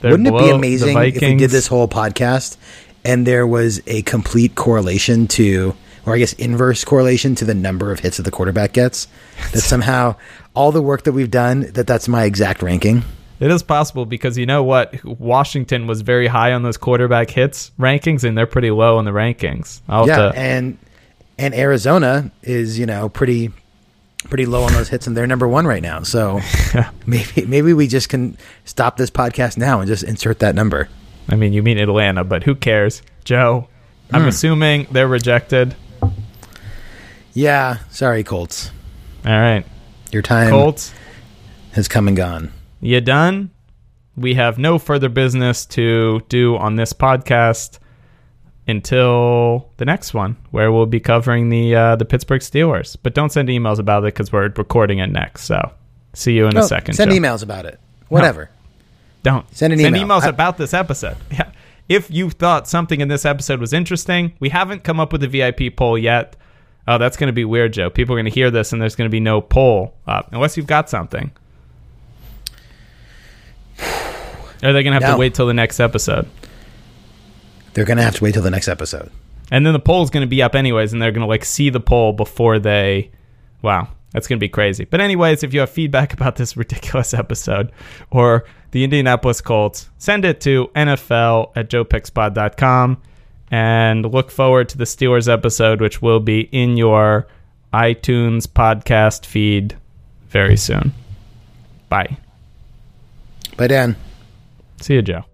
They're 0.00 0.10
Wouldn't 0.12 0.28
it 0.28 0.38
be 0.38 0.50
amazing 0.50 0.96
if 0.96 1.20
we 1.20 1.34
did 1.36 1.50
this 1.50 1.66
whole 1.66 1.88
podcast 1.88 2.56
and 3.04 3.26
there 3.26 3.46
was 3.46 3.80
a 3.86 4.02
complete 4.02 4.54
correlation 4.54 5.26
to, 5.28 5.74
or 6.06 6.14
I 6.14 6.18
guess 6.18 6.32
inverse 6.34 6.84
correlation 6.84 7.34
to 7.36 7.44
the 7.44 7.54
number 7.54 7.90
of 7.92 8.00
hits 8.00 8.18
that 8.18 8.22
the 8.24 8.30
quarterback 8.30 8.72
gets? 8.74 9.08
That 9.52 9.60
somehow 9.62 10.16
all 10.54 10.70
the 10.72 10.82
work 10.82 11.04
that 11.04 11.12
we've 11.12 11.30
done, 11.30 11.72
that 11.72 11.86
that's 11.86 12.08
my 12.08 12.24
exact 12.24 12.62
ranking. 12.62 13.02
It 13.40 13.50
is 13.50 13.62
possible 13.62 14.04
because 14.04 14.36
you 14.36 14.46
know 14.46 14.62
what? 14.64 15.04
Washington 15.04 15.86
was 15.86 16.00
very 16.00 16.26
high 16.26 16.52
on 16.52 16.62
those 16.62 16.76
quarterback 16.76 17.30
hits 17.30 17.70
rankings, 17.78 18.24
and 18.24 18.36
they're 18.36 18.46
pretty 18.46 18.70
low 18.70 18.98
in 18.98 19.04
the 19.04 19.12
rankings. 19.12 19.80
I'll 19.88 20.06
yeah, 20.08 20.16
to- 20.32 20.32
and 20.38 20.78
and 21.38 21.54
Arizona 21.54 22.30
is 22.42 22.78
you 22.78 22.86
know 22.86 23.08
pretty 23.08 23.50
pretty 24.24 24.46
low 24.46 24.64
on 24.64 24.72
those 24.72 24.88
hits, 24.88 25.06
and 25.06 25.16
they're 25.16 25.26
number 25.28 25.46
one 25.46 25.66
right 25.66 25.82
now. 25.82 26.02
So 26.02 26.40
maybe 27.06 27.46
maybe 27.46 27.72
we 27.72 27.86
just 27.86 28.08
can 28.08 28.36
stop 28.64 28.96
this 28.96 29.10
podcast 29.10 29.56
now 29.56 29.80
and 29.80 29.86
just 29.88 30.02
insert 30.02 30.40
that 30.40 30.54
number. 30.56 30.88
I 31.28 31.36
mean, 31.36 31.52
you 31.52 31.62
mean 31.62 31.78
Atlanta, 31.78 32.24
but 32.24 32.42
who 32.42 32.54
cares? 32.56 33.02
Joe, 33.24 33.68
I'm 34.12 34.22
Hmm. 34.22 34.28
assuming 34.28 34.86
they're 34.90 35.06
rejected. 35.06 35.76
Yeah, 37.34 37.78
sorry, 37.90 38.24
Colts. 38.24 38.70
All 39.24 39.32
right. 39.32 39.64
Your 40.10 40.22
time 40.22 40.50
Colts, 40.50 40.92
has 41.72 41.86
come 41.86 42.08
and 42.08 42.16
gone. 42.16 42.50
You 42.80 43.00
done? 43.00 43.50
We 44.16 44.34
have 44.34 44.58
no 44.58 44.78
further 44.78 45.08
business 45.08 45.64
to 45.66 46.20
do 46.28 46.56
on 46.56 46.76
this 46.76 46.92
podcast 46.92 47.78
until 48.66 49.70
the 49.78 49.84
next 49.84 50.12
one, 50.14 50.36
where 50.50 50.70
we'll 50.72 50.86
be 50.86 51.00
covering 51.00 51.48
the 51.48 51.74
uh, 51.74 51.96
the 51.96 52.04
Pittsburgh 52.04 52.40
Steelers. 52.40 52.96
But 53.02 53.14
don't 53.14 53.30
send 53.30 53.48
emails 53.48 53.78
about 53.78 54.02
it 54.04 54.14
because 54.14 54.32
we're 54.32 54.48
recording 54.56 54.98
it 54.98 55.08
next. 55.10 55.44
So 55.44 55.72
see 56.14 56.32
you 56.34 56.46
in 56.46 56.54
No, 56.54 56.60
a 56.60 56.64
second. 56.64 56.94
send 56.94 57.10
Joe. 57.10 57.16
emails 57.16 57.42
about 57.42 57.64
it. 57.64 57.78
Whatever. 58.08 58.50
Don't 59.22 59.44
Send 59.54 59.72
an 59.72 59.80
email. 59.80 60.06
emails 60.06 60.22
I- 60.22 60.28
about 60.28 60.58
this 60.58 60.74
episode. 60.74 61.16
Yeah. 61.30 61.50
If 61.88 62.10
you 62.10 62.28
thought 62.28 62.68
something 62.68 63.00
in 63.00 63.08
this 63.08 63.24
episode 63.24 63.60
was 63.60 63.72
interesting, 63.72 64.34
we 64.40 64.50
haven't 64.50 64.84
come 64.84 65.00
up 65.00 65.10
with 65.10 65.22
a 65.22 65.26
VIP 65.28 65.74
poll 65.74 65.96
yet. 65.96 66.36
Oh, 66.86 66.98
that's 66.98 67.16
going 67.16 67.28
to 67.28 67.32
be 67.32 67.46
weird, 67.46 67.72
Joe. 67.72 67.88
People 67.88 68.14
are 68.14 68.18
going 68.18 68.30
to 68.30 68.34
hear 68.34 68.50
this, 68.50 68.74
and 68.74 68.80
there's 68.82 68.94
going 68.94 69.08
to 69.08 69.12
be 69.12 69.20
no 69.20 69.40
poll 69.40 69.94
up 70.06 70.28
unless 70.32 70.58
you've 70.58 70.66
got 70.66 70.90
something. 70.90 71.32
Are 74.62 74.72
they 74.72 74.82
going 74.82 74.92
to 74.98 75.00
have 75.00 75.02
No. 75.02 75.12
to 75.14 75.18
wait 75.18 75.34
till 75.34 75.46
the 75.46 75.54
next 75.54 75.80
episode? 75.80 76.26
They're 77.74 77.84
gonna 77.84 78.02
have 78.02 78.16
to 78.16 78.24
wait 78.24 78.34
till 78.34 78.42
the 78.42 78.50
next 78.50 78.66
episode. 78.66 79.10
And 79.52 79.64
then 79.64 79.72
the 79.72 79.78
poll's 79.78 80.10
going 80.10 80.22
to 80.22 80.26
be 80.28 80.42
up 80.42 80.54
anyways, 80.54 80.92
and 80.92 81.00
they're 81.00 81.12
going 81.12 81.22
to 81.22 81.28
like 81.28 81.44
see 81.44 81.70
the 81.70 81.80
poll 81.80 82.12
before 82.12 82.58
they. 82.58 83.10
Wow, 83.62 83.88
that's 84.12 84.26
going 84.26 84.38
to 84.38 84.40
be 84.44 84.48
crazy. 84.48 84.84
But 84.84 85.00
anyways, 85.00 85.42
if 85.42 85.54
you 85.54 85.60
have 85.60 85.70
feedback 85.70 86.12
about 86.12 86.36
this 86.36 86.56
ridiculous 86.56 87.14
episode 87.14 87.70
or 88.10 88.44
the 88.72 88.84
Indianapolis 88.84 89.40
Colts, 89.40 89.88
send 89.98 90.24
it 90.24 90.40
to 90.42 90.70
NFL 90.74 91.52
at 91.56 91.70
joepickspot.com 91.70 93.00
and 93.50 94.04
look 94.12 94.30
forward 94.30 94.68
to 94.70 94.76
the 94.78 94.84
Steelers 94.84 95.32
episode, 95.32 95.80
which 95.80 96.02
will 96.02 96.20
be 96.20 96.40
in 96.52 96.76
your 96.76 97.26
iTunes 97.72 98.46
podcast 98.46 99.24
feed 99.24 99.76
very 100.28 100.56
soon. 100.56 100.92
Bye. 101.88 102.18
Bye, 103.56 103.68
Dan. 103.68 103.96
See 104.80 104.94
you, 104.94 105.02
Joe. 105.02 105.24